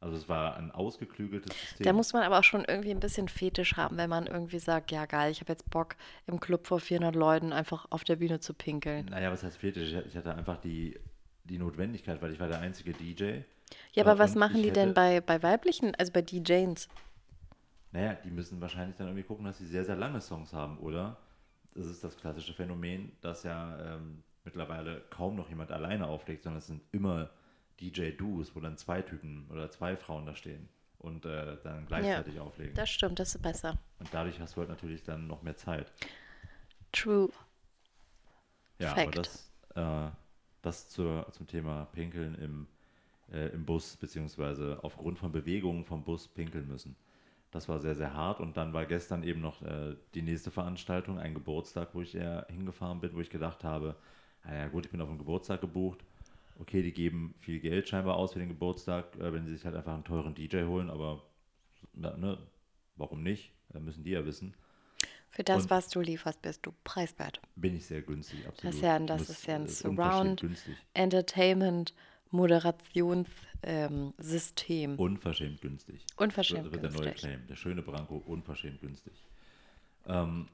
Also 0.00 0.16
es 0.16 0.28
war 0.28 0.56
ein 0.56 0.70
ausgeklügeltes 0.70 1.52
System. 1.58 1.84
Da 1.84 1.92
muss 1.92 2.12
man 2.12 2.22
aber 2.22 2.38
auch 2.38 2.44
schon 2.44 2.64
irgendwie 2.64 2.92
ein 2.92 3.00
bisschen 3.00 3.28
Fetisch 3.28 3.76
haben, 3.76 3.96
wenn 3.96 4.08
man 4.08 4.26
irgendwie 4.28 4.60
sagt, 4.60 4.92
ja 4.92 5.06
geil, 5.06 5.32
ich 5.32 5.40
habe 5.40 5.52
jetzt 5.52 5.68
Bock 5.70 5.96
im 6.28 6.38
Club 6.38 6.66
vor 6.68 6.78
400 6.78 7.16
Leuten 7.16 7.52
einfach 7.52 7.86
auf 7.90 8.04
der 8.04 8.16
Bühne 8.16 8.38
zu 8.38 8.54
pinkeln. 8.54 9.06
naja, 9.06 9.32
was 9.32 9.42
heißt 9.42 9.56
Fetisch? 9.58 9.92
Ich, 10.06 10.16
hatte 10.16 10.34
einfach 10.34 10.56
die, 10.58 10.98
die 11.44 11.58
Notwendigkeit, 11.58 12.22
weil 12.22 12.32
ich 12.32 12.38
war 12.38 12.46
der 12.48 12.60
einzige 12.60 12.92
DJ. 12.92 13.40
Ja, 13.92 14.04
aber 14.04 14.14
Äh, 14.14 14.18
was 14.20 14.34
machen 14.36 14.62
die 14.62 14.70
denn 14.70 14.90
hätte- 14.90 14.94
bei, 14.94 15.20
bei 15.20 15.42
weiblichen, 15.42 15.94
also 15.96 16.12
bei 16.12 16.22
DJs? 16.22 16.88
Naja, 17.90 18.14
die 18.24 18.30
müssen 18.30 18.60
wahrscheinlich 18.60 18.96
dann 18.96 19.08
irgendwie 19.08 19.24
gucken, 19.26 19.44
dass 19.46 19.58
sie 19.58 19.66
sehr, 19.66 19.84
sehr 19.84 19.96
lange 19.96 20.20
Songs 20.20 20.52
haben, 20.52 20.78
oder? 20.78 21.16
Das 21.74 21.86
ist 21.86 22.04
das 22.04 22.16
klassische 22.16 22.52
Phänomen, 22.52 23.12
dass 23.20 23.42
ja 23.44 23.94
ähm, 23.96 24.22
mittlerweile 24.44 25.02
kaum 25.10 25.36
noch 25.36 25.48
jemand 25.48 25.72
alleine 25.72 26.06
auflegt, 26.06 26.42
sondern 26.44 26.58
es 26.58 26.66
sind 26.66 26.82
immer 26.92 27.30
DJ-Duos, 27.80 28.54
wo 28.54 28.60
dann 28.60 28.76
zwei 28.76 29.02
Typen 29.02 29.46
oder 29.50 29.70
zwei 29.70 29.96
Frauen 29.96 30.26
da 30.26 30.34
stehen 30.34 30.68
und 30.98 31.24
äh, 31.24 31.56
dann 31.62 31.86
gleichzeitig 31.86 32.40
auflegen. 32.40 32.74
Das 32.74 32.90
stimmt, 32.90 33.18
das 33.18 33.34
ist 33.34 33.42
besser. 33.42 33.78
Und 33.98 34.08
dadurch 34.12 34.40
hast 34.40 34.56
du 34.56 34.60
halt 34.60 34.68
natürlich 34.68 35.02
dann 35.02 35.26
noch 35.26 35.42
mehr 35.42 35.56
Zeit. 35.56 35.92
True. 36.92 37.30
Ja, 38.78 38.94
Fact. 38.94 39.00
aber 39.00 39.10
das, 39.12 39.52
äh, 39.74 40.10
das 40.62 40.88
zur, 40.88 41.26
zum 41.32 41.46
Thema 41.46 41.86
Pinkeln 41.92 42.34
im, 42.36 42.66
äh, 43.32 43.48
im 43.48 43.64
Bus, 43.64 43.96
beziehungsweise 43.96 44.78
aufgrund 44.82 45.18
von 45.18 45.32
Bewegungen 45.32 45.84
vom 45.84 46.02
Bus 46.04 46.28
pinkeln 46.28 46.68
müssen. 46.68 46.96
Das 47.50 47.68
war 47.68 47.80
sehr, 47.80 47.94
sehr 47.94 48.12
hart. 48.12 48.40
Und 48.40 48.56
dann 48.56 48.72
war 48.72 48.84
gestern 48.86 49.22
eben 49.22 49.40
noch 49.40 49.62
äh, 49.62 49.96
die 50.14 50.22
nächste 50.22 50.50
Veranstaltung, 50.50 51.18
ein 51.18 51.34
Geburtstag, 51.34 51.94
wo 51.94 52.02
ich 52.02 52.14
eher 52.14 52.46
hingefahren 52.50 53.00
bin, 53.00 53.14
wo 53.14 53.20
ich 53.20 53.30
gedacht 53.30 53.64
habe, 53.64 53.96
naja 54.44 54.68
gut, 54.68 54.86
ich 54.86 54.92
bin 54.92 55.00
auf 55.00 55.08
einen 55.08 55.18
Geburtstag 55.18 55.60
gebucht. 55.60 56.04
Okay, 56.60 56.82
die 56.82 56.92
geben 56.92 57.34
viel 57.38 57.60
Geld 57.60 57.88
scheinbar 57.88 58.16
aus 58.16 58.32
für 58.32 58.40
den 58.40 58.48
Geburtstag, 58.48 59.14
äh, 59.16 59.32
wenn 59.32 59.46
sie 59.46 59.52
sich 59.54 59.64
halt 59.64 59.76
einfach 59.76 59.94
einen 59.94 60.04
teuren 60.04 60.34
DJ 60.34 60.64
holen, 60.64 60.90
aber 60.90 61.22
na, 61.94 62.16
ne, 62.16 62.38
warum 62.96 63.22
nicht? 63.22 63.52
Äh, 63.74 63.78
müssen 63.80 64.02
die 64.04 64.10
ja 64.10 64.24
wissen. 64.24 64.54
Für 65.30 65.44
das, 65.44 65.64
Und- 65.64 65.70
was 65.70 65.88
du 65.88 66.00
lieferst, 66.00 66.42
bist 66.42 66.64
du 66.66 66.72
preiswert. 66.84 67.40
Bin 67.54 67.76
ich 67.76 67.86
sehr 67.86 68.02
günstig, 68.02 68.46
absolut. 68.46 68.74
ist 68.74 68.80
ja 68.82 68.96
ein- 68.96 69.06
das 69.06 69.28
ist 69.28 69.46
ja 69.46 69.54
ein 69.56 69.62
äh, 69.62 69.64
unverschämt 69.66 69.96
Surround. 69.98 70.40
günstig. 70.40 70.76
Entertainment, 70.94 71.94
Moderationssystem. 73.62 74.90
Ähm. 74.92 74.98
Unverschämt 74.98 75.60
günstig. 75.60 76.04
Unverschämt 76.16 76.66
Das 76.66 76.72
wird 76.72 76.82
der 76.84 76.90
neue 76.90 77.00
günstig. 77.02 77.20
Claim. 77.20 77.46
Der 77.46 77.56
schöne 77.56 77.82
Branko, 77.82 78.16
unverschämt 78.26 78.80
günstig. 78.80 79.12
Ähm, 80.06 80.48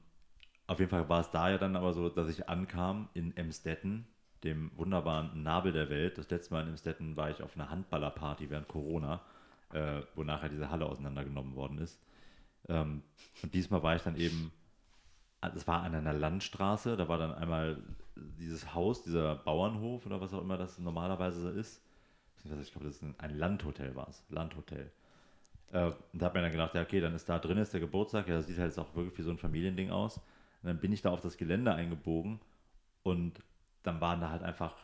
auf 0.67 0.79
jeden 0.79 0.89
Fall 0.89 1.07
war 1.09 1.21
es 1.21 1.29
da 1.31 1.49
ja 1.49 1.57
dann 1.57 1.75
aber 1.75 1.93
so, 1.93 2.09
dass 2.09 2.29
ich 2.29 2.49
ankam 2.49 3.09
in 3.13 3.35
Emstetten, 3.37 4.07
dem 4.45 4.71
wunderbaren 4.75 5.43
Nabel 5.43 5.71
der 5.73 5.89
Welt. 5.89 6.17
Das 6.17 6.29
letzte 6.29 6.53
Mal 6.53 6.61
in 6.63 6.69
Emstetten 6.69 7.17
war 7.17 7.29
ich 7.29 7.41
auf 7.41 7.55
einer 7.55 7.69
Handballerparty 7.69 8.49
während 8.49 8.67
Corona, 8.67 9.21
äh, 9.73 10.01
wo 10.15 10.23
nachher 10.23 10.49
diese 10.49 10.69
Halle 10.69 10.85
auseinandergenommen 10.85 11.55
worden 11.55 11.79
ist. 11.79 11.99
Ähm, 12.67 13.01
und 13.43 13.53
diesmal 13.53 13.83
war 13.83 13.95
ich 13.95 14.03
dann 14.03 14.15
eben, 14.15 14.51
es 15.55 15.67
war 15.67 15.83
an 15.83 15.95
einer 15.95 16.13
Landstraße, 16.13 16.97
da 16.97 17.07
war 17.07 17.17
dann 17.17 17.33
einmal 17.33 17.77
dieses 18.15 18.73
Haus, 18.73 19.03
dieser 19.03 19.35
Bauernhof 19.35 20.05
oder 20.05 20.21
was 20.21 20.33
auch 20.33 20.41
immer 20.41 20.57
das 20.57 20.79
normalerweise 20.79 21.41
so 21.41 21.49
ist. 21.49 21.81
Ich 22.37 22.71
glaube, 22.71 22.85
das 22.85 22.97
ist 22.97 23.03
ein, 23.03 23.37
Landhotel 23.37 23.95
war 23.95 24.07
es. 24.07 24.23
Landhotel. 24.29 24.91
Äh, 25.71 25.87
und 25.87 26.21
da 26.21 26.27
habe 26.27 26.37
mir 26.37 26.43
dann 26.43 26.51
gedacht, 26.51 26.75
ja, 26.75 26.83
okay, 26.83 27.01
dann 27.01 27.15
ist 27.15 27.27
da 27.27 27.39
drin 27.39 27.57
ist 27.57 27.73
der 27.73 27.79
Geburtstag. 27.79 28.27
Ja, 28.27 28.35
das 28.35 28.47
sieht 28.47 28.57
halt 28.57 28.69
jetzt 28.69 28.77
auch 28.77 28.95
wirklich 28.95 29.17
wie 29.17 29.23
so 29.23 29.31
ein 29.31 29.37
Familiending 29.37 29.89
aus. 29.89 30.17
Und 30.17 30.69
dann 30.69 30.79
bin 30.79 30.93
ich 30.93 31.01
da 31.01 31.09
auf 31.09 31.21
das 31.21 31.37
Gelände 31.37 31.73
eingebogen 31.73 32.39
und 33.03 33.39
dann 33.85 34.01
waren 34.01 34.21
da 34.21 34.29
halt 34.29 34.43
einfach 34.43 34.75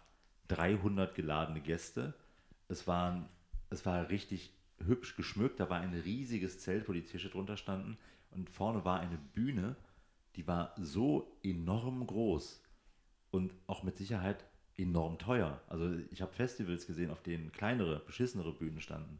300 0.49 1.15
geladene 1.15 1.61
Gäste. 1.61 2.13
Es, 2.67 2.87
waren, 2.87 3.27
es 3.69 3.85
war 3.85 4.09
richtig 4.09 4.53
hübsch 4.85 5.15
geschmückt. 5.15 5.59
Da 5.59 5.69
war 5.69 5.79
ein 5.79 5.93
riesiges 5.93 6.59
Zelt, 6.59 6.87
wo 6.87 6.93
die 6.93 7.05
Tische 7.05 7.29
drunter 7.29 7.57
standen. 7.57 7.97
Und 8.31 8.49
vorne 8.49 8.85
war 8.85 8.99
eine 8.99 9.17
Bühne, 9.17 9.75
die 10.35 10.47
war 10.47 10.73
so 10.77 11.37
enorm 11.43 12.07
groß 12.07 12.61
und 13.31 13.53
auch 13.67 13.83
mit 13.83 13.97
Sicherheit 13.97 14.45
enorm 14.77 15.17
teuer. 15.19 15.59
Also 15.67 15.91
ich 16.11 16.21
habe 16.21 16.31
Festivals 16.31 16.87
gesehen, 16.87 17.11
auf 17.11 17.21
denen 17.21 17.51
kleinere, 17.51 17.99
beschissenere 17.99 18.53
Bühnen 18.53 18.79
standen. 18.81 19.19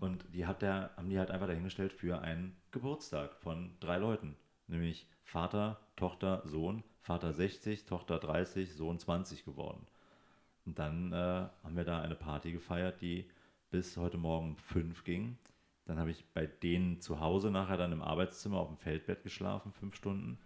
Und 0.00 0.24
die 0.32 0.46
hat 0.46 0.62
der, 0.62 0.90
haben 0.96 1.10
die 1.10 1.18
halt 1.18 1.30
einfach 1.30 1.46
dahingestellt 1.46 1.92
für 1.92 2.20
einen 2.20 2.56
Geburtstag 2.70 3.34
von 3.36 3.72
drei 3.80 3.98
Leuten. 3.98 4.36
Nämlich 4.68 5.06
Vater, 5.24 5.80
Tochter, 5.96 6.42
Sohn, 6.44 6.84
Vater 7.00 7.32
60, 7.32 7.84
Tochter 7.84 8.18
30, 8.18 8.74
Sohn 8.74 8.98
20 8.98 9.44
geworden. 9.44 9.86
Und 10.66 10.78
dann 10.78 11.12
äh, 11.12 11.16
haben 11.16 11.76
wir 11.76 11.84
da 11.84 12.00
eine 12.00 12.14
Party 12.14 12.52
gefeiert, 12.52 13.00
die 13.00 13.28
bis 13.70 13.96
heute 13.96 14.18
Morgen 14.18 14.50
um 14.50 14.56
fünf 14.56 15.04
ging. 15.04 15.38
Dann 15.86 15.98
habe 15.98 16.10
ich 16.10 16.24
bei 16.34 16.46
denen 16.46 17.00
zu 17.00 17.20
Hause 17.20 17.50
nachher 17.50 17.78
dann 17.78 17.92
im 17.92 18.02
Arbeitszimmer 18.02 18.58
auf 18.58 18.68
dem 18.68 18.76
Feldbett 18.76 19.22
geschlafen, 19.22 19.72
fünf 19.72 19.96
Stunden. 19.96 20.38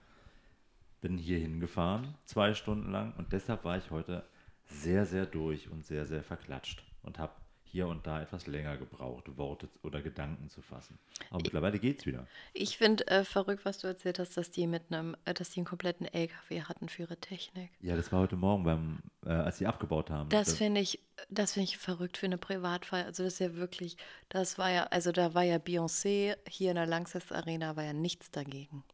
Bin 1.00 1.18
hier 1.18 1.38
hingefahren, 1.38 2.14
zwei 2.24 2.54
Stunden 2.54 2.92
lang. 2.92 3.12
Und 3.18 3.32
deshalb 3.32 3.64
war 3.64 3.76
ich 3.76 3.90
heute 3.90 4.24
sehr, 4.66 5.04
sehr 5.04 5.26
durch 5.26 5.68
und 5.68 5.84
sehr, 5.84 6.06
sehr 6.06 6.22
verklatscht. 6.22 6.84
Und 7.02 7.18
habe 7.18 7.32
hier 7.72 7.88
und 7.88 8.06
da 8.06 8.20
etwas 8.20 8.46
länger 8.46 8.76
gebraucht, 8.76 9.34
Worte 9.38 9.66
oder 9.82 10.02
Gedanken 10.02 10.50
zu 10.50 10.60
fassen. 10.60 10.98
Aber 11.30 11.42
mittlerweile 11.42 11.78
geht's 11.78 12.04
wieder. 12.04 12.26
Ich 12.52 12.76
finde 12.76 13.06
äh, 13.06 13.24
verrückt, 13.24 13.64
was 13.64 13.78
du 13.78 13.86
erzählt 13.86 14.18
hast, 14.18 14.36
dass 14.36 14.50
die 14.50 14.66
mit 14.66 14.92
einem, 14.92 15.16
äh, 15.24 15.32
dass 15.32 15.50
die 15.50 15.60
einen 15.60 15.66
kompletten 15.66 16.06
LKW 16.06 16.62
hatten 16.64 16.90
für 16.90 17.02
ihre 17.02 17.16
Technik. 17.16 17.70
Ja, 17.80 17.96
das 17.96 18.12
war 18.12 18.20
heute 18.20 18.36
Morgen, 18.36 18.64
beim, 18.64 18.98
äh, 19.24 19.30
als 19.30 19.56
sie 19.56 19.66
abgebaut 19.66 20.10
haben. 20.10 20.28
Das 20.28 20.52
finde 20.52 20.82
ich, 20.82 21.00
das 21.30 21.54
finde 21.54 21.64
ich 21.64 21.78
verrückt 21.78 22.18
für 22.18 22.26
eine 22.26 22.36
Privatfeier. 22.36 23.06
Also 23.06 23.24
das 23.24 23.32
ist 23.34 23.38
ja 23.38 23.54
wirklich, 23.54 23.96
das 24.28 24.58
war 24.58 24.70
ja, 24.70 24.84
also 24.84 25.10
da 25.10 25.32
war 25.32 25.42
ja 25.42 25.56
Beyoncé 25.56 26.36
hier 26.46 26.72
in 26.72 26.76
der 26.76 26.86
Langsess 26.86 27.32
Arena, 27.32 27.74
war 27.74 27.84
ja 27.84 27.94
nichts 27.94 28.30
dagegen. 28.30 28.84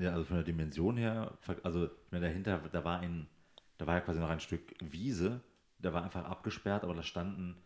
Ja, 0.00 0.12
also 0.12 0.24
von 0.24 0.36
der 0.36 0.44
Dimension 0.44 0.96
her, 0.96 1.36
also 1.62 1.90
dahinter, 2.10 2.62
da 2.72 2.82
war 2.82 3.00
ein, 3.00 3.28
da 3.76 3.86
war 3.86 3.96
ja 3.96 4.00
quasi 4.00 4.20
noch 4.20 4.30
ein 4.30 4.40
Stück 4.40 4.74
Wiese, 4.80 5.42
da 5.80 5.92
war 5.92 6.02
einfach 6.02 6.24
abgesperrt, 6.24 6.82
aber 6.82 6.94
da 6.94 7.02
standen 7.02 7.58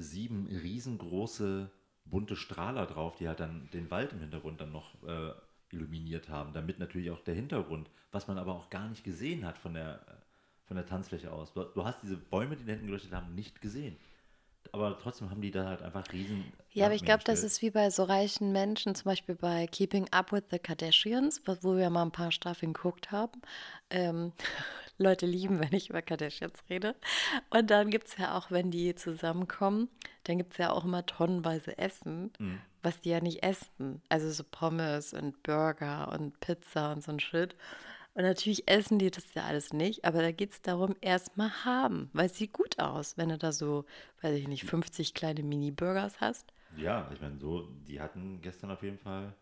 sieben 0.00 0.46
riesengroße 0.46 1.70
bunte 2.04 2.36
Strahler 2.36 2.86
drauf, 2.86 3.16
die 3.16 3.28
halt 3.28 3.40
dann 3.40 3.68
den 3.72 3.90
Wald 3.90 4.12
im 4.12 4.20
Hintergrund 4.20 4.60
dann 4.60 4.72
noch 4.72 4.94
äh, 5.06 5.32
illuminiert 5.70 6.28
haben, 6.28 6.52
damit 6.52 6.78
natürlich 6.78 7.10
auch 7.10 7.20
der 7.20 7.34
Hintergrund, 7.34 7.88
was 8.10 8.26
man 8.26 8.38
aber 8.38 8.54
auch 8.54 8.70
gar 8.70 8.88
nicht 8.88 9.04
gesehen 9.04 9.46
hat 9.46 9.58
von 9.58 9.74
der, 9.74 10.00
von 10.64 10.76
der 10.76 10.86
Tanzfläche 10.86 11.32
aus. 11.32 11.52
Du, 11.52 11.62
du 11.62 11.84
hast 11.84 12.02
diese 12.02 12.16
Bäume, 12.16 12.56
die 12.56 12.64
da 12.64 12.72
hinten 12.72 12.86
geleuchtet 12.86 13.12
haben, 13.12 13.34
nicht 13.34 13.60
gesehen. 13.60 13.96
Aber 14.72 14.98
trotzdem 14.98 15.30
haben 15.30 15.40
die 15.40 15.50
da 15.50 15.66
halt 15.66 15.82
einfach 15.82 16.12
riesen. 16.12 16.52
Ja, 16.72 16.86
aber 16.86 16.94
ich 16.94 17.04
glaube, 17.04 17.24
das 17.24 17.42
ist 17.42 17.60
wie 17.62 17.70
bei 17.70 17.90
so 17.90 18.04
reichen 18.04 18.52
Menschen, 18.52 18.94
zum 18.94 19.04
Beispiel 19.04 19.34
bei 19.34 19.66
Keeping 19.66 20.06
Up 20.12 20.32
with 20.32 20.44
the 20.50 20.58
Kardashians, 20.58 21.42
wo 21.62 21.76
wir 21.76 21.90
mal 21.90 22.02
ein 22.02 22.12
paar 22.12 22.30
Staffeln 22.30 22.72
geguckt 22.72 23.10
haben. 23.10 23.40
Ähm, 23.90 24.32
Leute 24.98 25.26
lieben, 25.26 25.60
wenn 25.60 25.72
ich 25.72 25.88
über 25.88 26.02
Kardashians 26.02 26.62
rede. 26.68 26.94
Und 27.48 27.70
dann 27.70 27.90
gibt 27.90 28.08
es 28.08 28.16
ja 28.18 28.36
auch, 28.36 28.50
wenn 28.50 28.70
die 28.70 28.94
zusammenkommen, 28.94 29.88
dann 30.24 30.36
gibt 30.36 30.52
es 30.52 30.58
ja 30.58 30.70
auch 30.70 30.84
immer 30.84 31.06
tonnenweise 31.06 31.78
Essen, 31.78 32.30
mhm. 32.38 32.60
was 32.82 33.00
die 33.00 33.08
ja 33.08 33.20
nicht 33.20 33.42
essen. 33.42 34.02
Also 34.10 34.30
so 34.30 34.44
Pommes 34.44 35.14
und 35.14 35.42
Burger 35.42 36.12
und 36.12 36.38
Pizza 36.40 36.92
und 36.92 37.02
so 37.02 37.12
ein 37.12 37.20
Shit. 37.20 37.56
Und 38.14 38.24
natürlich 38.24 38.68
essen 38.68 38.98
die 38.98 39.10
das 39.10 39.32
ja 39.34 39.44
alles 39.44 39.72
nicht, 39.72 40.04
aber 40.04 40.20
da 40.20 40.32
geht 40.32 40.50
es 40.52 40.62
darum, 40.62 40.96
erstmal 41.00 41.64
haben, 41.64 42.10
weil 42.12 42.26
es 42.26 42.36
sieht 42.36 42.52
gut 42.52 42.78
aus, 42.78 43.16
wenn 43.16 43.28
du 43.28 43.38
da 43.38 43.52
so, 43.52 43.84
weiß 44.22 44.34
ich 44.34 44.48
nicht, 44.48 44.64
50 44.64 45.14
kleine 45.14 45.42
Mini-Burgers 45.42 46.20
hast. 46.20 46.52
Ja, 46.76 47.08
ich 47.12 47.20
meine, 47.20 47.38
so, 47.38 47.68
die 47.86 48.00
hatten 48.00 48.40
gestern 48.42 48.70
auf 48.70 48.82
jeden 48.82 48.98
Fall 48.98 49.34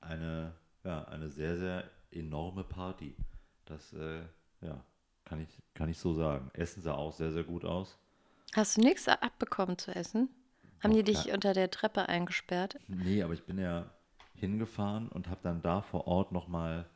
eine, 0.00 0.54
ja, 0.84 1.04
eine 1.04 1.28
sehr, 1.28 1.58
sehr 1.58 1.90
enorme 2.10 2.64
Party. 2.64 3.14
Das, 3.66 3.92
äh, 3.92 4.22
ja, 4.62 4.82
kann 5.24 5.40
ich, 5.40 5.48
kann 5.74 5.88
ich 5.88 5.98
so 5.98 6.14
sagen. 6.14 6.50
Essen 6.54 6.82
sah 6.82 6.94
auch 6.94 7.12
sehr, 7.12 7.32
sehr 7.32 7.44
gut 7.44 7.64
aus. 7.64 7.98
Hast 8.54 8.76
du 8.76 8.80
nichts 8.82 9.08
abbekommen 9.08 9.78
zu 9.78 9.94
essen? 9.94 10.28
Haben 10.82 10.94
die 10.94 11.04
dich 11.04 11.32
unter 11.32 11.52
der 11.52 11.70
Treppe 11.70 12.08
eingesperrt? 12.08 12.78
Nee, 12.88 13.22
aber 13.22 13.34
ich 13.34 13.44
bin 13.44 13.58
ja 13.58 13.90
hingefahren 14.34 15.08
und 15.08 15.28
habe 15.28 15.40
dann 15.42 15.62
da 15.62 15.80
vor 15.80 16.06
Ort 16.06 16.32
nochmal 16.32 16.86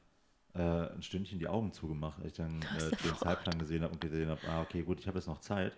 äh, 0.56 0.94
ein 0.94 1.02
Stündchen 1.02 1.38
die 1.38 1.48
Augen 1.48 1.72
zugemacht, 1.72 2.18
als 2.18 2.32
ich 2.32 2.36
dann 2.36 2.60
äh, 2.60 2.96
den 3.04 3.16
Zeitplan 3.16 3.58
gesehen 3.58 3.82
habe 3.82 3.92
und 3.92 4.00
gesehen 4.00 4.28
habe, 4.28 4.40
ah, 4.48 4.62
okay, 4.62 4.82
gut, 4.82 5.00
ich 5.00 5.06
habe 5.06 5.18
jetzt 5.18 5.28
noch 5.28 5.40
Zeit. 5.40 5.72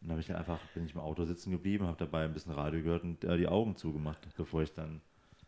Und 0.00 0.08
dann 0.08 0.12
habe 0.12 0.20
ich 0.20 0.26
dann 0.26 0.36
einfach, 0.36 0.58
bin 0.74 0.86
ich 0.86 0.94
im 0.94 1.00
Auto 1.00 1.24
sitzen 1.24 1.50
geblieben, 1.50 1.86
habe 1.86 1.98
dabei 1.98 2.24
ein 2.24 2.32
bisschen 2.32 2.52
Radio 2.52 2.82
gehört 2.82 3.02
und 3.02 3.22
äh, 3.24 3.36
die 3.36 3.48
Augen 3.48 3.76
zugemacht, 3.76 4.20
bevor 4.36 4.62
ich 4.62 4.72
dann. 4.72 5.00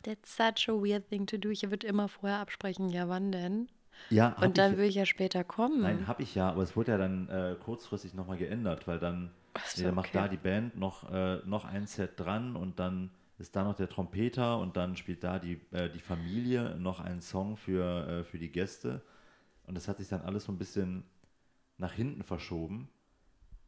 That's 0.03 0.37
such 0.37 0.69
a 0.69 0.73
weird 0.73 1.09
thing 1.09 1.27
to 1.27 1.39
do. 1.39 1.51
Ich 1.51 1.63
würde 1.69 1.87
immer 1.87 2.09
vorher 2.09 2.39
absprechen, 2.41 2.89
ja, 2.89 3.09
wann 3.09 3.33
denn? 3.33 3.69
Ja, 4.11 4.37
und 4.41 4.59
dann 4.59 4.73
ich, 4.73 4.79
will 4.79 4.85
ich 4.87 4.95
ja 4.97 5.07
später 5.07 5.45
kommen. 5.45 5.83
Nein, 5.83 6.07
habe 6.07 6.23
ich 6.23 6.35
ja, 6.35 6.51
aber 6.51 6.63
es 6.63 6.77
wurde 6.77 6.93
ja 6.93 6.99
dann 6.99 7.29
äh, 7.29 7.57
kurzfristig 7.63 8.15
nochmal 8.15 8.37
geändert, 8.37 8.87
weil 8.87 8.99
dann 8.99 9.31
so, 9.67 9.81
nee, 9.81 9.87
dann 9.87 9.95
macht 9.95 10.15
da 10.15 10.29
die 10.29 10.37
Band 10.37 10.77
noch, 10.77 11.11
äh, 11.13 11.39
noch 11.45 11.65
ein 11.65 11.87
Set 11.87 12.19
dran 12.19 12.57
und 12.57 12.79
dann 12.79 13.11
ist 13.39 13.57
da 13.57 13.65
noch 13.65 13.75
der 13.75 13.89
Trompeter 13.89 14.59
und 14.59 14.77
dann 14.77 14.97
spielt 14.97 15.25
da 15.25 15.39
die, 15.39 15.61
äh, 15.73 15.91
die 15.91 16.01
Familie 16.01 16.77
noch 16.77 17.01
einen 17.01 17.21
Song 17.21 17.57
für, 17.57 18.07
äh, 18.07 18.25
für 18.25 18.39
die 18.39 18.51
Gäste. 18.51 19.03
Und 19.67 19.75
das 19.75 19.89
hat 19.89 19.99
sich 19.99 20.09
dann 20.09 20.23
alles 20.23 20.45
so 20.45 20.53
ein 20.53 20.59
bisschen 20.59 21.05
nach 21.79 21.93
hinten 21.93 22.23
verschoben. 22.23 22.89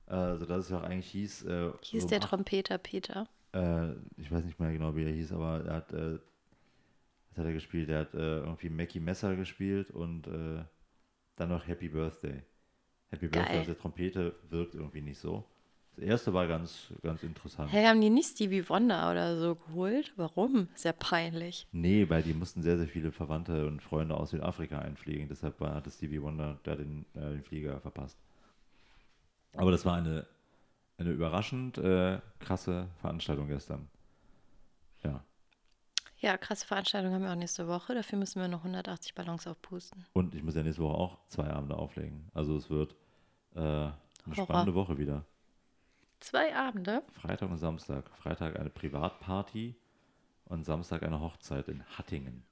Also 0.06 0.44
dass 0.44 0.64
es 0.64 0.70
ja 0.70 0.78
auch 0.78 0.82
eigentlich 0.82 1.10
hieß. 1.10 1.44
Äh, 1.46 1.72
hieß 1.80 2.02
so 2.02 2.08
der 2.08 2.20
Trompeter 2.20 2.78
Peter? 2.78 3.26
Äh, 3.52 3.92
ich 4.16 4.30
weiß 4.30 4.44
nicht 4.44 4.60
mehr 4.60 4.72
genau, 4.72 4.94
wie 4.96 5.04
er 5.04 5.12
hieß, 5.12 5.32
aber 5.32 5.64
er 5.64 5.74
hat, 5.74 5.92
äh, 5.92 6.18
was 7.30 7.38
hat 7.38 7.46
er 7.46 7.52
gespielt? 7.52 7.88
Er 7.88 8.00
hat 8.00 8.14
äh, 8.14 8.38
irgendwie 8.40 8.68
Mackie 8.68 9.00
Messer 9.00 9.34
gespielt 9.36 9.90
und 9.90 10.26
dann 11.36 11.48
noch 11.48 11.66
Happy 11.66 11.88
Birthday. 11.88 12.42
Happy 13.10 13.28
Geil. 13.28 13.42
Birthday, 13.42 13.58
also 13.58 13.72
der 13.72 13.78
Trompete 13.78 14.36
wirkt 14.50 14.74
irgendwie 14.74 15.00
nicht 15.00 15.18
so. 15.18 15.44
Das 15.96 16.04
erste 16.04 16.34
war 16.34 16.48
ganz, 16.48 16.92
ganz 17.02 17.22
interessant. 17.22 17.70
Hey, 17.72 17.84
haben 17.84 18.00
die 18.00 18.10
nicht 18.10 18.30
Stevie 18.30 18.68
Wonder 18.68 19.10
oder 19.12 19.38
so 19.38 19.54
geholt? 19.54 20.12
Warum? 20.16 20.68
Sehr 20.74 20.92
peinlich. 20.92 21.68
Nee, 21.70 22.08
weil 22.08 22.22
die 22.22 22.34
mussten 22.34 22.62
sehr, 22.62 22.76
sehr 22.76 22.88
viele 22.88 23.12
Verwandte 23.12 23.66
und 23.66 23.80
Freunde 23.80 24.16
aus 24.16 24.30
Südafrika 24.30 24.80
einfliegen. 24.80 25.28
Deshalb 25.28 25.60
hatte 25.60 25.90
Stevie 25.90 26.20
Wonder 26.20 26.58
da 26.64 26.74
den, 26.74 27.06
äh, 27.14 27.30
den 27.30 27.44
Flieger 27.44 27.80
verpasst. 27.80 28.18
Aber 29.56 29.70
das 29.70 29.84
war 29.84 29.94
eine, 29.96 30.26
eine 30.98 31.10
überraschend 31.10 31.78
äh, 31.78 32.18
krasse 32.40 32.88
Veranstaltung 33.00 33.46
gestern. 33.46 33.88
Ja. 35.04 35.22
Ja, 36.18 36.36
krasse 36.38 36.66
Veranstaltung 36.66 37.12
haben 37.12 37.22
wir 37.22 37.30
auch 37.30 37.36
nächste 37.36 37.68
Woche. 37.68 37.94
Dafür 37.94 38.18
müssen 38.18 38.40
wir 38.40 38.48
noch 38.48 38.60
180 38.60 39.14
Ballons 39.14 39.46
aufpusten. 39.46 40.06
Und 40.12 40.34
ich 40.34 40.42
muss 40.42 40.56
ja 40.56 40.62
nächste 40.62 40.82
Woche 40.82 40.96
auch 40.96 41.18
zwei 41.28 41.50
Abende 41.50 41.76
auflegen. 41.76 42.30
Also 42.34 42.56
es 42.56 42.68
wird 42.68 42.96
äh, 43.54 43.60
eine 43.60 43.94
Horror. 44.26 44.44
spannende 44.44 44.74
Woche 44.74 44.98
wieder. 44.98 45.24
Zwei 46.24 46.56
Abende? 46.56 47.02
Freitag 47.20 47.50
und 47.50 47.58
Samstag. 47.58 48.08
Freitag 48.16 48.58
eine 48.58 48.70
Privatparty 48.70 49.76
und 50.46 50.64
Samstag 50.64 51.02
eine 51.02 51.20
Hochzeit 51.20 51.68
in 51.68 51.84
Hattingen. 51.98 52.44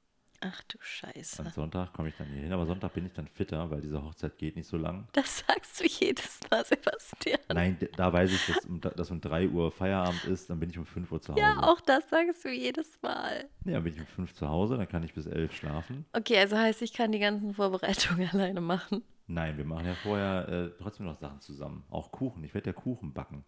Ach 0.42 0.60
du 0.64 0.76
Scheiße. 0.78 1.40
Und 1.40 1.54
Sonntag 1.54 1.94
komme 1.94 2.10
ich 2.10 2.16
dann 2.18 2.26
hier 2.26 2.42
hin, 2.42 2.52
aber 2.52 2.66
Sonntag 2.66 2.92
bin 2.92 3.06
ich 3.06 3.14
dann 3.14 3.26
fitter, 3.28 3.70
weil 3.70 3.80
diese 3.80 4.04
Hochzeit 4.04 4.36
geht 4.36 4.56
nicht 4.56 4.68
so 4.68 4.76
lang. 4.76 5.08
Das 5.12 5.38
sagst 5.48 5.80
du 5.80 5.86
jedes 5.86 6.40
Mal, 6.50 6.62
Sebastian. 6.66 7.40
Nein, 7.48 7.78
da 7.96 8.12
weiß 8.12 8.30
ich, 8.32 8.46
dass 8.46 8.66
um, 8.66 8.78
dass 8.78 9.10
um 9.10 9.22
3 9.22 9.48
Uhr 9.48 9.72
Feierabend 9.72 10.22
ist, 10.26 10.50
dann 10.50 10.60
bin 10.60 10.68
ich 10.68 10.76
um 10.76 10.84
5 10.84 11.10
Uhr 11.10 11.22
zu 11.22 11.32
Hause. 11.32 11.40
Ja, 11.40 11.62
auch 11.62 11.80
das 11.80 12.10
sagst 12.10 12.44
du 12.44 12.50
jedes 12.50 13.00
Mal. 13.00 13.48
Ja, 13.64 13.72
dann 13.72 13.84
bin 13.84 13.94
ich 13.94 14.00
um 14.00 14.06
5 14.06 14.34
zu 14.34 14.50
Hause, 14.50 14.76
dann 14.76 14.88
kann 14.88 15.02
ich 15.02 15.14
bis 15.14 15.24
11 15.24 15.56
schlafen. 15.56 16.04
Okay, 16.12 16.38
also 16.38 16.58
heißt, 16.58 16.82
ich 16.82 16.92
kann 16.92 17.10
die 17.10 17.20
ganzen 17.20 17.54
Vorbereitungen 17.54 18.28
alleine 18.32 18.60
machen. 18.60 19.02
Nein, 19.28 19.56
wir 19.56 19.64
machen 19.64 19.86
ja 19.86 19.94
vorher 19.94 20.46
äh, 20.48 20.70
trotzdem 20.76 21.06
noch 21.06 21.16
Sachen 21.16 21.40
zusammen. 21.40 21.84
Auch 21.88 22.12
Kuchen. 22.12 22.44
Ich 22.44 22.52
werde 22.52 22.68
ja 22.68 22.74
Kuchen 22.74 23.14
backen. 23.14 23.46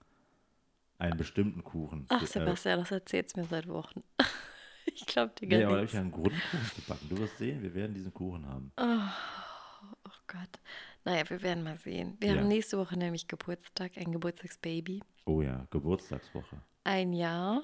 Einen 0.98 1.16
bestimmten 1.16 1.64
Kuchen. 1.64 2.06
Ach, 2.08 2.22
äh, 2.22 2.26
Sebastian, 2.26 2.80
das 2.80 2.90
erzählt 2.90 3.26
es 3.26 3.36
mir 3.36 3.44
seit 3.44 3.68
Wochen. 3.68 4.02
ich 4.86 5.06
glaube 5.06 5.32
dir 5.38 5.48
gar 5.48 5.58
nee, 5.58 5.64
aber 5.64 5.72
da 5.72 5.78
habe 5.78 5.86
ich 5.86 5.92
ja 5.92 6.00
einen 6.00 6.12
Grundkuchen 6.12 6.70
gebacken. 6.76 7.08
Du 7.08 7.18
wirst 7.18 7.38
sehen, 7.38 7.62
wir 7.62 7.74
werden 7.74 7.94
diesen 7.94 8.14
Kuchen 8.14 8.46
haben. 8.46 8.72
Oh, 8.76 9.88
oh 10.04 10.18
Gott. 10.26 10.60
Naja, 11.04 11.28
wir 11.28 11.42
werden 11.42 11.64
mal 11.64 11.78
sehen. 11.78 12.16
Wir 12.20 12.34
ja. 12.34 12.40
haben 12.40 12.48
nächste 12.48 12.78
Woche 12.78 12.96
nämlich 12.96 13.28
Geburtstag, 13.28 13.92
ein 13.96 14.12
Geburtstagsbaby. 14.12 15.02
Oh 15.26 15.42
ja, 15.42 15.66
Geburtstagswoche. 15.70 16.60
Ein 16.84 17.12
Jahr. 17.12 17.62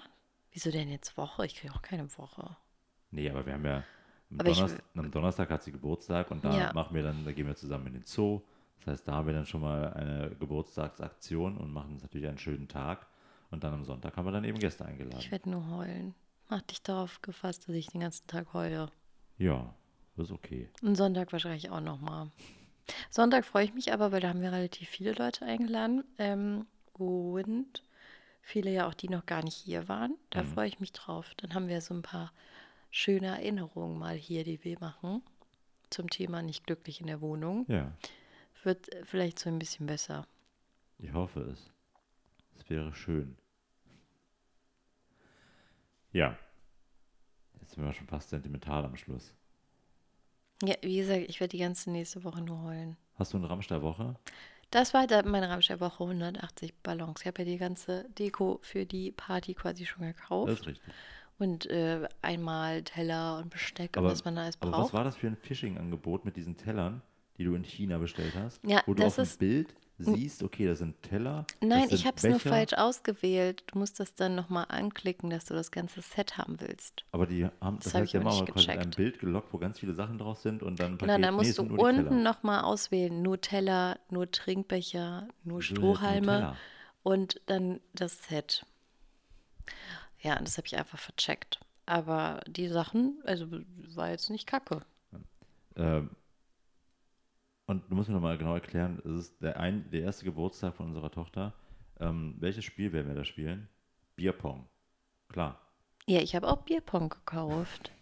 Wieso 0.53 0.71
denn 0.71 0.89
jetzt 0.89 1.17
Woche? 1.17 1.47
Ich 1.47 1.55
kriege 1.55 1.73
auch 1.73 1.83
keine 1.83 2.07
Woche. 2.19 2.57
Nee, 3.11 3.31
aber 3.31 3.47
wir 3.47 3.55
haben 3.55 3.65
ja 3.65 3.85
am, 4.31 4.39
Donnerstag, 4.39 4.83
ich, 4.93 4.99
am 4.99 5.11
Donnerstag 5.11 5.51
hat 5.51 5.63
sie 5.63 5.73
Geburtstag 5.73 6.31
und 6.31 6.45
da 6.45 6.57
ja. 6.57 6.73
machen 6.73 6.95
wir 6.95 7.03
dann, 7.03 7.25
da 7.25 7.33
gehen 7.33 7.47
wir 7.47 7.57
zusammen 7.57 7.89
in 7.89 7.93
den 7.95 8.05
Zoo. 8.05 8.43
Das 8.79 8.87
heißt, 8.95 9.09
da 9.09 9.15
haben 9.15 9.27
wir 9.27 9.35
dann 9.35 9.47
schon 9.47 9.61
mal 9.61 9.93
eine 9.93 10.35
Geburtstagsaktion 10.39 11.57
und 11.57 11.73
machen 11.73 11.93
uns 11.93 12.03
natürlich 12.03 12.29
einen 12.29 12.39
schönen 12.39 12.69
Tag. 12.69 13.07
Und 13.51 13.65
dann 13.65 13.75
am 13.75 13.85
Sonntag 13.85 14.17
haben 14.17 14.27
wir 14.27 14.33
dann 14.33 14.45
eben 14.45 14.59
Gäste 14.59 14.85
eingeladen. 14.85 15.19
Ich 15.19 15.31
werde 15.31 15.51
nur 15.51 15.69
heulen. 15.71 16.15
Mach 16.49 16.63
dich 16.63 16.83
darauf 16.83 17.21
gefasst, 17.23 17.69
dass 17.69 17.75
ich 17.75 17.89
den 17.89 18.01
ganzen 18.01 18.27
Tag 18.27 18.53
heule. 18.53 18.91
Ja, 19.39 19.75
das 20.17 20.27
ist 20.27 20.33
okay. 20.33 20.69
Und 20.83 20.97
Sonntag 20.97 21.33
wahrscheinlich 21.33 21.71
auch 21.71 21.81
nochmal. 21.81 22.31
Sonntag 23.09 23.45
freue 23.45 23.65
ich 23.65 23.75
mich 23.75 23.93
aber, 23.93 24.13
weil 24.13 24.21
da 24.21 24.29
haben 24.29 24.43
wir 24.43 24.53
relativ 24.53 24.89
viele 24.89 25.13
Leute 25.13 25.45
eingeladen. 25.45 26.05
Ähm, 26.19 26.67
und 26.93 27.83
viele 28.43 28.71
ja 28.71 28.89
auch, 28.89 28.95
die 28.95 29.09
noch 29.09 29.27
gar 29.27 29.43
nicht 29.43 29.57
hier 29.57 29.89
waren. 29.89 30.17
Da 30.31 30.43
mhm. 30.43 30.47
freue 30.49 30.69
ich 30.69 30.81
mich 30.81 30.93
drauf. 30.93 31.35
Dann 31.37 31.55
haben 31.55 31.69
wir 31.69 31.81
so 31.81 31.95
ein 31.95 32.03
paar 32.03 32.33
schöne 32.91 33.29
Erinnerungen 33.29 33.99
mal 33.99 34.15
hier, 34.17 34.45
die 34.45 34.63
wir 34.65 34.79
machen. 34.81 35.23
Zum 35.91 36.11
Thema 36.11 36.43
nicht 36.43 36.67
glücklich 36.67 37.01
in 37.01 37.07
der 37.07 37.21
Wohnung. 37.21 37.65
Ja. 37.69 37.93
Wird 38.63 38.91
vielleicht 39.05 39.39
so 39.39 39.49
ein 39.49 39.59
bisschen 39.59 39.87
besser. 39.87 40.27
Ich 40.99 41.13
hoffe 41.13 41.41
es. 41.41 41.71
Es 42.59 42.69
wäre 42.69 42.93
schön. 42.93 43.37
Ja. 46.13 46.37
Jetzt 47.61 47.75
sind 47.75 47.85
wir 47.85 47.93
schon 47.93 48.07
fast 48.07 48.31
sentimental 48.31 48.85
am 48.85 48.97
Schluss. 48.97 49.35
Ja, 50.63 50.75
wie 50.83 50.97
gesagt, 50.97 51.27
ich 51.29 51.41
werde 51.41 51.53
die 51.53 51.63
ganze 51.63 51.91
nächste 51.91 52.25
Woche 52.25 52.43
nur 52.43 52.63
heulen. 52.63 52.97
Hast 53.15 53.33
du 53.33 53.39
eine 53.39 53.49
Rammstein-Woche? 53.49 54.17
Das 54.71 54.95
war 54.95 55.07
meine 55.25 55.49
Rammstein-Woche, 55.49 56.05
180 56.05 56.75
Ballons. 56.83 57.21
Ich 57.21 57.27
habe 57.27 57.43
ja 57.43 57.45
die 57.45 57.59
ganze 57.59 58.09
Deko 58.19 58.59
für 58.63 58.87
die 58.87 59.11
Party 59.11 59.55
quasi 59.55 59.87
schon 59.87 60.03
gekauft. 60.03 60.51
Das 60.51 60.61
ist 60.61 60.67
richtig. 60.67 60.95
Und 61.39 61.67
äh, 61.67 62.07
einmal 62.21 62.83
Teller 62.83 63.39
und 63.39 63.51
Besteck 63.51 63.97
aber, 63.97 64.09
und 64.09 64.13
was 64.13 64.25
man 64.25 64.37
da 64.37 64.43
alles 64.43 64.59
braucht. 64.59 64.75
Aber 64.75 64.85
was 64.85 64.93
war 64.93 65.05
das 65.05 65.17
für 65.17 65.27
ein 65.27 65.37
Phishing-Angebot 65.37 66.25
mit 66.25 66.37
diesen 66.37 66.57
Tellern, 66.57 67.03
die 67.39 67.45
du 67.45 67.55
in 67.55 67.65
China 67.65 67.99
bestellt 67.99 68.35
hast? 68.35 68.63
Ja, 68.63 68.83
wo 68.87 68.93
du 68.93 69.03
das 69.03 69.19
auf 69.19 69.37
dem 69.37 69.39
Bild 69.39 69.75
siehst, 70.05 70.43
okay, 70.43 70.67
das 70.67 70.79
sind 70.79 71.01
Teller. 71.03 71.47
Nein, 71.61 71.83
das 71.85 71.93
ich 71.93 71.99
sind 72.01 72.07
habe 72.07 72.17
es 72.17 72.23
nur 72.25 72.41
falsch 72.41 72.73
ausgewählt. 72.75 73.65
Du 73.67 73.79
musst 73.79 74.01
das 74.01 74.15
dann 74.15 74.35
nochmal 74.35 74.67
anklicken, 74.69 75.31
dass 75.31 75.45
du 75.47 75.55
das 75.55 75.71
ganze 75.71 76.01
Set 76.03 76.39
haben 76.39 76.61
willst. 76.61 77.05
Aber 77.13 77.27
die 77.27 77.47
haben, 77.61 77.77
das, 77.77 77.85
Das 77.85 77.95
hab 77.95 78.03
heißt, 78.03 78.15
aber 78.17 78.31
nicht 78.31 78.47
quasi 78.47 78.71
ein. 78.71 78.91
Bild 78.91 79.19
gelockt, 79.19 79.53
wo 79.53 79.59
ganz 79.59 79.79
viele 79.79 79.95
Sachen 79.95 80.19
drauf 80.19 80.39
sind 80.39 80.63
und 80.63 80.81
dann 80.81 80.99
Genau, 80.99 81.13
Paket, 81.13 81.25
dann 81.25 81.35
nee, 81.35 81.37
musst 81.37 81.51
es 81.51 81.57
du 81.57 81.63
sind 81.63 81.79
unten 81.79 82.23
nochmal 82.23 82.63
auswählen. 82.63 83.23
Nur 83.23 83.41
Teller, 83.41 83.99
nur 84.11 84.31
Trinkbecher, 84.31 85.29
nur 85.45 85.63
Strohhalme 85.63 86.57
und 87.03 87.41
dann 87.47 87.81
das 87.95 88.23
Set. 88.25 88.65
Ja, 90.21 90.39
das 90.39 90.57
habe 90.59 90.67
ich 90.67 90.77
einfach 90.77 90.99
vercheckt. 90.99 91.61
Aber 91.87 92.41
die 92.47 92.69
Sachen, 92.69 93.21
also 93.25 93.47
war 93.95 94.11
jetzt 94.11 94.31
nicht 94.31 94.47
kacke. 94.47 94.83
Ähm, 95.77 96.11
und 97.71 97.89
du 97.89 97.95
musst 97.95 98.09
mir 98.09 98.17
nochmal 98.17 98.37
genau 98.37 98.55
erklären, 98.55 99.01
es 99.05 99.13
ist 99.29 99.43
der, 99.43 99.59
ein, 99.61 99.89
der 99.93 100.03
erste 100.03 100.25
Geburtstag 100.25 100.75
von 100.75 100.87
unserer 100.87 101.11
Tochter. 101.13 101.55
Ähm, 102.01 102.35
welches 102.41 102.65
Spiel 102.65 102.93
werden 102.93 103.07
wir 103.07 103.15
da 103.15 103.25
spielen? 103.25 103.69
Bierpong. 104.17 104.69
Klar. 105.29 105.61
Ja, 106.07 106.21
ich 106.21 106.35
habe 106.35 106.49
auch 106.49 106.63
Bierpong 106.63 107.11
gekauft. 107.11 107.93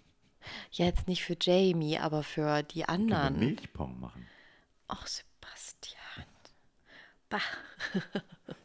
Ja, 0.73 0.87
jetzt 0.87 1.07
nicht 1.07 1.23
für 1.23 1.37
Jamie, 1.39 1.99
aber 1.99 2.23
für 2.23 2.63
die 2.63 2.83
Können 2.83 3.09
wir 3.09 3.17
anderen. 3.19 3.39
Milchpong 3.41 4.01
machen. 4.01 4.27
Ach, 4.87 5.07
Sebastian. 5.07 6.25
Bah. 7.29 7.41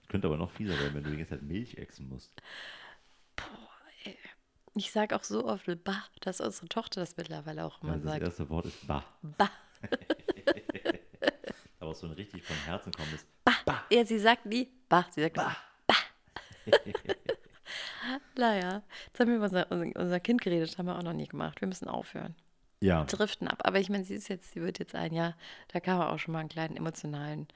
Könnte 0.08 0.28
aber 0.28 0.38
noch 0.38 0.52
fieser 0.52 0.80
werden, 0.80 0.94
wenn 0.94 1.04
du 1.04 1.10
die 1.12 1.18
ganze 1.18 1.32
Zeit 1.32 1.42
Milch 1.44 1.78
exen 1.78 2.08
musst. 2.08 2.32
Ich 4.76 4.92
sage 4.92 5.16
auch 5.16 5.24
so 5.24 5.46
oft 5.46 5.66
bah, 5.84 6.06
dass 6.22 6.40
unsere 6.40 6.68
Tochter 6.70 7.02
das 7.02 7.18
mittlerweile 7.18 7.66
auch 7.66 7.84
immer 7.84 7.94
Also 7.94 8.06
das 8.06 8.14
sagt. 8.14 8.24
erste 8.24 8.50
Wort 8.50 8.66
ist 8.68 8.88
Bah. 8.88 9.04
Bah. 9.22 9.52
Aber 11.84 11.94
so 11.94 12.08
ein 12.08 12.14
richtig 12.14 12.44
von 12.44 12.56
Herzen 12.66 12.92
kommendes 12.94 13.26
Bah. 13.44 13.84
Ja, 13.92 14.06
sie 14.06 14.20
sagt 14.20 14.46
nie 14.46 14.70
bah, 14.90 15.06
sie 15.12 15.22
sagt 15.22 15.36
bah. 15.36 15.56
bah. 15.88 15.96
naja, 18.38 18.84
jetzt 19.06 19.20
haben 19.20 19.30
wir 19.30 19.36
über 19.36 19.46
unser, 19.46 19.72
unser 19.72 20.20
Kind 20.20 20.42
geredet, 20.42 20.78
haben 20.78 20.86
wir 20.86 20.98
auch 20.98 21.04
noch 21.04 21.14
nie 21.14 21.28
gemacht. 21.28 21.60
Wir 21.62 21.68
müssen 21.68 21.88
aufhören. 21.88 22.36
Ja, 22.80 23.04
Driften 23.06 23.48
ab. 23.48 23.62
Aber 23.64 23.80
ich 23.80 23.90
meine, 23.90 24.04
sie 24.04 24.16
ist 24.16 24.28
jetzt, 24.28 24.52
sie 24.52 24.62
wird 24.62 24.80
jetzt 24.80 24.96
ein 24.96 25.14
Jahr, 25.14 25.36
da 25.70 25.80
kann 25.80 25.98
man 25.98 26.08
auch 26.08 26.20
schon 26.20 26.34
mal 26.34 26.40
einen 26.40 26.50
kleinen 26.50 26.76
emotionalen, 26.76 27.48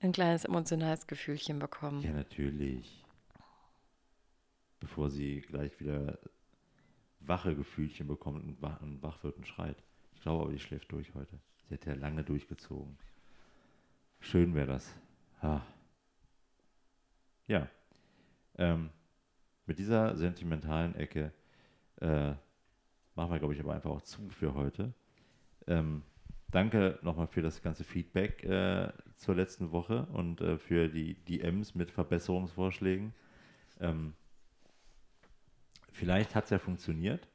ein 0.00 0.12
kleines 0.12 0.44
emotionales 0.44 1.06
Gefühlchen 1.06 1.58
bekommen. 1.58 2.02
ja, 2.02 2.12
natürlich. 2.12 3.04
Bevor 4.80 5.10
sie 5.10 5.40
gleich 5.40 5.80
wieder 5.80 6.18
wache 7.20 7.56
Gefühlchen 7.56 8.06
bekommt 8.06 8.44
und 8.44 8.62
wach, 8.62 8.80
und 8.82 9.02
wach 9.02 9.22
wird 9.24 9.36
und 9.36 9.46
schreit. 9.48 9.82
Ich 10.14 10.20
glaube 10.20 10.44
aber, 10.44 10.52
die 10.52 10.60
schläft 10.60 10.92
durch 10.92 11.14
heute. 11.14 11.40
Sie 11.68 11.74
hat 11.74 11.86
ja 11.86 11.94
lange 11.94 12.22
durchgezogen. 12.22 12.98
Schön 14.20 14.54
wäre 14.54 14.66
das. 14.66 14.92
Ah. 15.40 15.60
Ja. 17.46 17.68
Ähm, 18.58 18.90
mit 19.66 19.78
dieser 19.78 20.16
sentimentalen 20.16 20.94
Ecke 20.94 21.32
äh, 22.00 22.32
machen 23.14 23.30
wir, 23.30 23.38
glaube 23.38 23.54
ich, 23.54 23.60
aber 23.60 23.74
einfach 23.74 23.90
auch 23.90 24.02
zu 24.02 24.28
für 24.30 24.54
heute. 24.54 24.92
Ähm, 25.66 26.02
danke 26.50 26.98
nochmal 27.02 27.26
für 27.26 27.42
das 27.42 27.62
ganze 27.62 27.84
Feedback 27.84 28.44
äh, 28.44 28.92
zur 29.16 29.34
letzten 29.34 29.72
Woche 29.72 30.06
und 30.12 30.40
äh, 30.40 30.58
für 30.58 30.88
die 30.88 31.14
DMs 31.14 31.74
mit 31.74 31.90
Verbesserungsvorschlägen. 31.90 33.12
Ähm, 33.80 34.14
vielleicht 35.92 36.34
hat 36.34 36.44
es 36.44 36.50
ja 36.50 36.58
funktioniert. 36.58 37.26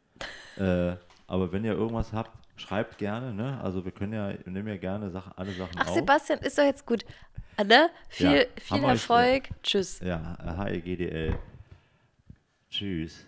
äh, 0.57 0.95
aber 1.27 1.51
wenn 1.51 1.65
ihr 1.65 1.73
irgendwas 1.73 2.13
habt, 2.13 2.37
schreibt 2.61 2.97
gerne. 2.97 3.33
Ne? 3.33 3.59
Also 3.61 3.83
wir 3.83 3.91
können 3.91 4.13
ja, 4.13 4.29
wir 4.29 4.51
nehmen 4.51 4.67
ja 4.69 4.77
gerne 4.77 5.09
Sachen, 5.11 5.33
alle 5.35 5.51
Sachen 5.51 5.75
Ach, 5.77 5.87
auf. 5.87 5.93
Sebastian, 5.95 6.39
ist 6.39 6.57
doch 6.57 6.63
jetzt 6.63 6.85
gut. 6.85 7.03
Ne? 7.63 7.89
Viel, 8.09 8.25
Ja, 8.31 8.43
viel 8.61 8.77
wir 8.81 8.87
euch- 8.87 8.91
Erfolg. 8.93 9.49
Tschüss. 9.63 9.99
Ja, 9.99 10.37
HEGDL. 10.65 11.37
Tschüss. 12.69 13.25